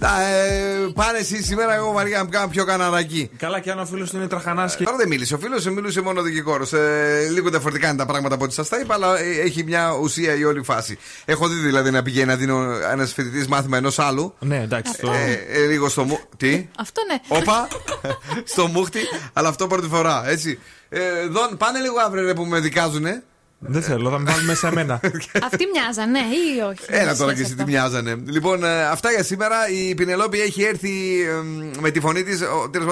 «Να, 0.03 0.23
ε, 0.23 0.73
Πάνε 0.95 1.19
εσύ 1.19 1.43
σήμερα, 1.43 1.74
εγώ 1.74 1.93
βαριά 1.93 2.19
να 2.19 2.24
μου 2.24 2.31
κάνω 2.31 2.49
πιο 2.49 2.65
καναρακί. 2.65 3.31
Καλά, 3.37 3.61
και 3.61 3.70
αν 3.70 3.79
ο 3.79 3.87
φίλος 3.87 4.11
του 4.11 4.16
είναι 4.16 4.27
τραχανά 4.27 4.73
και. 4.77 4.85
Τώρα 4.85 4.97
δεν 4.97 5.09
μίλησε. 5.09 5.35
Ο 5.35 5.39
φίλος 5.39 5.65
μιλούσε 5.65 6.01
μόνο 6.01 6.20
ο 6.20 6.23
δικηγόρο. 6.23 6.66
Ε, 6.73 7.29
λίγο 7.29 7.51
διαφορετικά 7.51 7.89
είναι 7.89 7.97
τα 7.97 8.07
πράγματα 8.07 8.35
από 8.35 8.45
ό,τι 8.45 8.55
σας 8.55 8.69
τα 8.69 8.79
είπα, 8.79 8.95
αλλά 8.95 9.19
ε, 9.19 9.41
έχει 9.41 9.65
μια 9.65 9.91
ουσία 9.91 10.35
η 10.35 10.45
όλη 10.45 10.62
φάση. 10.62 10.99
Έχω 11.24 11.49
δει 11.49 11.55
δηλαδή 11.55 11.91
να 11.91 12.03
πηγαίνει 12.03 12.27
να 12.27 12.37
δίνω 12.37 12.77
ένας 12.93 13.12
φοιτητής 13.12 13.47
μάθημα 13.49 13.77
ενός 13.77 13.99
άλλου. 13.99 14.35
Ναι, 14.39 14.61
εντάξει. 14.62 14.93
Το... 15.01 15.12
Ε, 15.12 15.33
ε, 15.49 15.66
λίγο 15.66 15.89
στο 15.89 16.05
μου. 16.05 16.19
Τι; 16.37 16.69
Αυτό 16.79 17.03
ναι. 17.11 17.39
Όπα! 17.39 17.69
στο 18.53 18.66
μούχτι, 18.66 19.01
αλλά 19.33 19.49
αυτό 19.49 19.66
πρώτη 19.66 19.89
φορά, 19.89 20.23
έτσι. 20.27 20.59
Ε, 20.89 21.27
δον, 21.27 21.57
πάνε 21.57 21.79
λίγο 21.79 22.01
αύριο 22.01 22.24
ρε, 22.24 22.35
που 22.35 22.45
με 22.45 22.61
δικάζουνε. 22.61 23.23
Δεν 23.64 23.82
θέλω, 23.82 24.10
θα 24.10 24.18
με 24.18 24.30
βάλουν 24.30 24.44
μέσα 24.44 24.68
εμένα. 24.68 25.01
Αυτοί 25.48 25.66
μοιάζαν, 25.72 26.10
ναι, 26.10 26.18
ή 26.18 26.60
όχι; 26.70 26.84
Έλα 26.86 27.16
τώρα 27.16 27.34
και 27.34 27.40
εσύ 27.40 27.55
τι 27.55 27.64
μοιάζανε. 27.64 28.16
Λοιπόν, 28.24 28.64
ε, 28.64 28.84
αυτά 28.84 29.10
για 29.10 29.22
σήμερα. 29.22 29.68
Η 29.68 29.94
Πινελόπη 29.94 30.40
έχει 30.40 30.62
έρθει 30.62 31.22
ε, 31.22 31.80
με 31.80 31.90
τη 31.90 32.01
φωνή 32.01 32.22
της. 32.22 32.40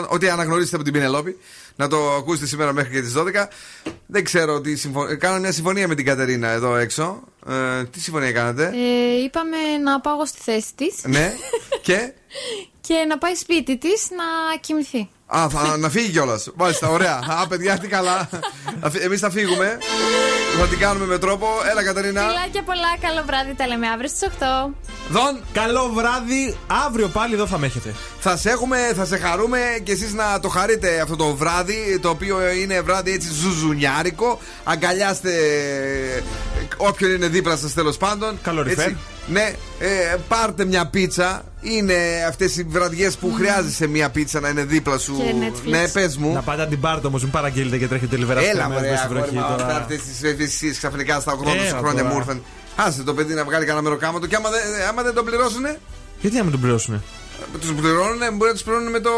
Ό,τι 0.09 0.29
αναγνωρίσετε 0.29 0.77
από 0.77 0.85
την 0.85 0.93
Πινελόπη. 0.93 1.39
Να 1.77 1.89
το 1.89 2.13
ακούσετε 2.13 2.47
σήμερα 2.47 2.73
μέχρι 2.73 2.93
και 2.93 3.01
τις 3.01 3.15
12. 3.17 3.23
Δεν 4.07 4.25
ξέρω 4.25 4.61
τι 4.61 4.77
συμφωνία. 4.77 5.15
Κάναμε 5.15 5.41
μια 5.41 5.53
συμφωνία 5.53 5.89
με 5.89 5.95
την 5.95 6.05
Κατερίνα 6.05 6.49
εδώ 6.49 6.77
έξω. 6.77 7.23
Ε, 7.49 7.85
τι 7.85 8.01
συμφωνία 8.01 8.33
κάνατε; 8.33 8.65
Ε, 8.65 9.23
είπαμε 9.23 9.57
να 9.85 10.01
πάω 10.01 10.15
εγώ 10.15 10.27
στη 10.27 10.39
θέση 10.43 10.75
της 10.75 10.95
ναι. 11.05 11.33
και; 11.87 12.13
και 12.81 13.05
να 13.09 13.19
πάει 13.19 13.35
σπίτι 13.35 13.79
της 13.79 14.09
να 14.11 14.57
κοιμηθεί. 14.61 15.09
Α, 15.31 15.49
θα, 15.49 15.77
να 15.77 15.89
φύγει 15.89 16.09
κιόλας. 16.11 16.49
Μάλιστα, 16.57 16.89
ωραία. 16.89 17.21
Α, 17.41 17.47
παιδιά, 17.47 17.79
τι 17.79 17.89
καλά. 17.89 18.29
Εμείς 19.05 19.21
θα 19.21 19.31
φύγουμε. 19.31 19.79
Θα 20.59 20.67
την 20.67 20.79
κάνουμε 20.79 21.07
με 21.07 21.19
τρόπο. 21.19 21.47
Έλα, 21.71 21.85
Κατερίνα. 21.85 22.21
Φιλάκια 22.21 22.63
πολλά, 22.63 22.97
καλό 23.01 23.23
βράδυ. 23.27 23.55
Τα 23.55 23.67
λέμε 23.67 23.89
αύριο 23.89 24.09
στις 24.09 24.29
8. 24.29 24.75
Δον. 25.09 25.41
Καλό 25.53 25.91
βράδυ. 25.95 26.57
Αύριο 26.87 27.09
πάλι 27.09 27.35
εδώ 27.35 27.47
θα 27.47 27.59
με 27.59 27.67
έχετε. 27.67 27.95
Θα 28.21 28.37
σε 28.37 28.51
έχουμε, 28.51 28.93
θα 28.97 29.05
σε 29.05 29.17
χαρούμε 29.19 29.59
και 29.83 29.93
εσείς 29.93 30.13
να 30.13 30.41
το 30.41 30.49
χαρείτε 30.49 31.01
αυτό 31.01 31.17
το 31.17 31.35
βράδυ, 31.35 31.99
το 32.03 32.09
οποίο 32.09 32.51
είναι 32.51 32.81
βράδυ 32.81 33.13
έτσι 33.13 33.29
ζουζουνιάρικο. 33.33 34.39
Αγκαλιάστε 34.65 35.33
όποιον 36.77 37.11
είναι 37.11 37.29
δίπλα 37.29 37.57
σας 37.57 37.75
τέλος 37.75 37.97
πάντων. 37.97 38.39
Καλοριφέρ. 38.43 38.91
Ναι, 39.31 39.53
ε, 39.79 40.17
πάρτε 40.29 40.65
μια 40.65 40.87
πίτσα. 40.87 41.43
Είναι 41.61 41.95
αυτές 42.29 42.57
οι 42.57 42.63
βραδιές 42.63 43.17
που 43.17 43.33
χρειάζεσαι 43.33 43.87
μια 43.87 44.11
πίτσα 44.11 44.41
να 44.41 44.49
είναι 44.49 44.65
δίπλα 44.65 44.99
σου. 44.99 45.17
Και 45.17 45.35
Netflix. 45.47 45.71
Ναι, 45.71 45.89
πες 45.89 46.17
μου. 46.17 46.33
Να 46.33 46.43
πάτε 46.43 46.63
να 46.63 46.67
την 46.69 46.81
πάρετε 46.81 47.07
όμως, 47.07 47.23
μην 47.23 47.31
παραγγείλετε 47.33 47.79
και 47.79 47.89
τρέχετε 47.89 48.17
λιβερά 48.17 48.41
Έλα, 48.41 48.69
μέσα 48.69 48.81
μωρέ, 48.81 48.97
στη 48.97 49.09
βροχή 49.09 49.37
αγόρι, 49.39 49.51
μα, 49.51 49.57
τώρα. 49.57 49.77
Αυτά 49.77 49.95
τι 49.95 50.29
ευαισθησίες 50.29 50.77
ξαφνικά 50.77 51.21
στα 51.21 51.33
80 51.39 51.47
Ε, 51.47 51.69
σου 51.69 51.77
χρόνια 51.77 52.03
τώρα. 52.03 52.15
μου 52.15 52.19
ήρθαν. 52.19 52.43
Άσε 52.77 53.03
το 53.03 53.15
παιδί 53.15 53.35
να 53.35 53.45
βγάλει 53.45 53.65
κανένα 53.65 53.83
μεροκάματο 53.83 54.27
και 54.27 54.37
άμα 54.37 54.51
δεν, 54.51 54.61
άμα 54.89 55.03
δεν 55.03 55.15
το 55.15 55.23
πληρώσουνε, 55.23 55.79
Γιατί 56.21 56.37
να 56.37 56.43
μην 56.43 56.53
τον 56.53 56.61
πληρώσουνε; 56.61 57.01
τους 57.61 57.73
πληρώνουνε, 57.73 58.31
μπορεί 58.31 58.49
να 58.51 58.53
τους 58.53 58.63
πληρώνουν 58.63 58.91
με 58.91 59.01
το. 59.01 59.11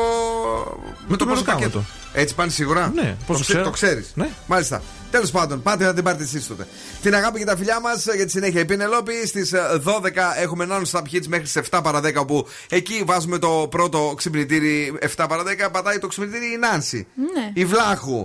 Με 1.08 1.16
το 1.16 1.24
πρώτο 1.24 1.26
μεροκάματο. 1.26 1.52
πακέτο. 1.68 1.84
Έτσι 2.14 2.34
πάνε 2.34 2.50
σίγουρα; 2.50 2.92
Ναι, 2.94 3.16
πώς 3.26 3.36
το, 3.38 3.42
ξέρω. 3.44 3.62
το 3.64 3.70
ξέρεις. 3.70 4.10
Ναι. 4.14 4.28
Μάλιστα. 4.46 4.82
Τέλος 5.10 5.30
πάντων, 5.30 5.62
πάτε 5.62 5.84
να 5.84 5.94
την 5.94 6.04
πάρετε 6.04 6.22
εσείς 6.22 6.46
τότε. 6.46 6.66
Την 7.02 7.14
αγάπη 7.14 7.38
και 7.38 7.44
τα 7.44 7.56
φιλιά 7.56 7.80
μας 7.80 8.06
για 8.14 8.24
τη 8.24 8.30
συνέχεια. 8.30 8.60
Η 8.60 8.64
Πινελόπη 8.64 9.26
στις 9.26 9.52
12 9.84 10.34
έχουμε 10.36 10.66
non-stop 10.70 11.02
hits 11.12 11.26
μέχρι 11.26 11.46
τις 11.46 11.60
7 11.70 11.80
παρα 11.82 12.00
10 12.04 12.14
όπου 12.16 12.46
εκεί 12.68 13.02
βάζουμε 13.06 13.38
το 13.38 13.66
πρώτο 13.70 14.14
ξυπνητήρι 14.16 14.98
7 15.16 15.24
παρα 15.28 15.42
10. 15.66 15.70
Πατάει 15.72 15.98
το 15.98 16.06
ξυπνητήρι 16.06 16.52
η 16.52 16.56
Νάνση. 16.56 17.06
Ναι. 17.34 17.50
Η 17.54 17.64
Βλάχου. 17.64 18.22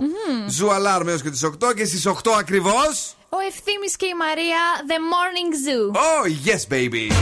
Zoo 0.48 0.72
alarm 0.72 1.08
έως 1.08 1.22
και 1.22 1.30
τις 1.30 1.44
8 1.44 1.50
και 1.76 1.84
στις 1.84 2.06
8 2.06 2.12
ακριβώς. 2.38 2.80
Ο 3.28 3.36
Ευθύμης 3.48 3.96
και 3.96 4.06
η 4.06 4.14
Μαρία, 4.18 4.60
The 4.88 4.98
Morning 5.12 5.52
Zoo. 5.64 5.96
Oh, 5.96 6.48
yes, 6.48 6.62
baby. 6.74 7.12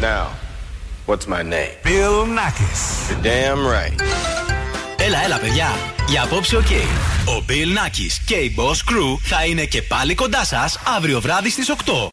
Now, 0.00 0.26
what's 1.08 1.26
my 1.26 1.42
name? 1.42 1.72
Bill 1.82 2.18
Nakis. 2.38 2.82
You're 3.08 3.22
damn 3.22 3.62
right. 3.66 4.00
Έλα, 4.96 5.24
έλα, 5.24 5.38
παιδιά. 5.38 5.68
Για 6.08 6.22
απόψε, 6.22 6.56
οκ. 6.56 6.70
Ο 7.26 7.44
Bill 7.48 7.78
Nakis 7.78 8.22
και 8.26 8.34
η 8.34 8.54
Boss 8.58 8.92
Crew 8.92 9.16
θα 9.22 9.44
είναι 9.44 9.64
και 9.64 9.82
πάλι 9.82 10.14
κοντά 10.14 10.44
σας 10.44 10.78
αύριο 10.96 11.20
βράδυ 11.20 11.50
στις 11.50 11.70
8. 11.70 11.92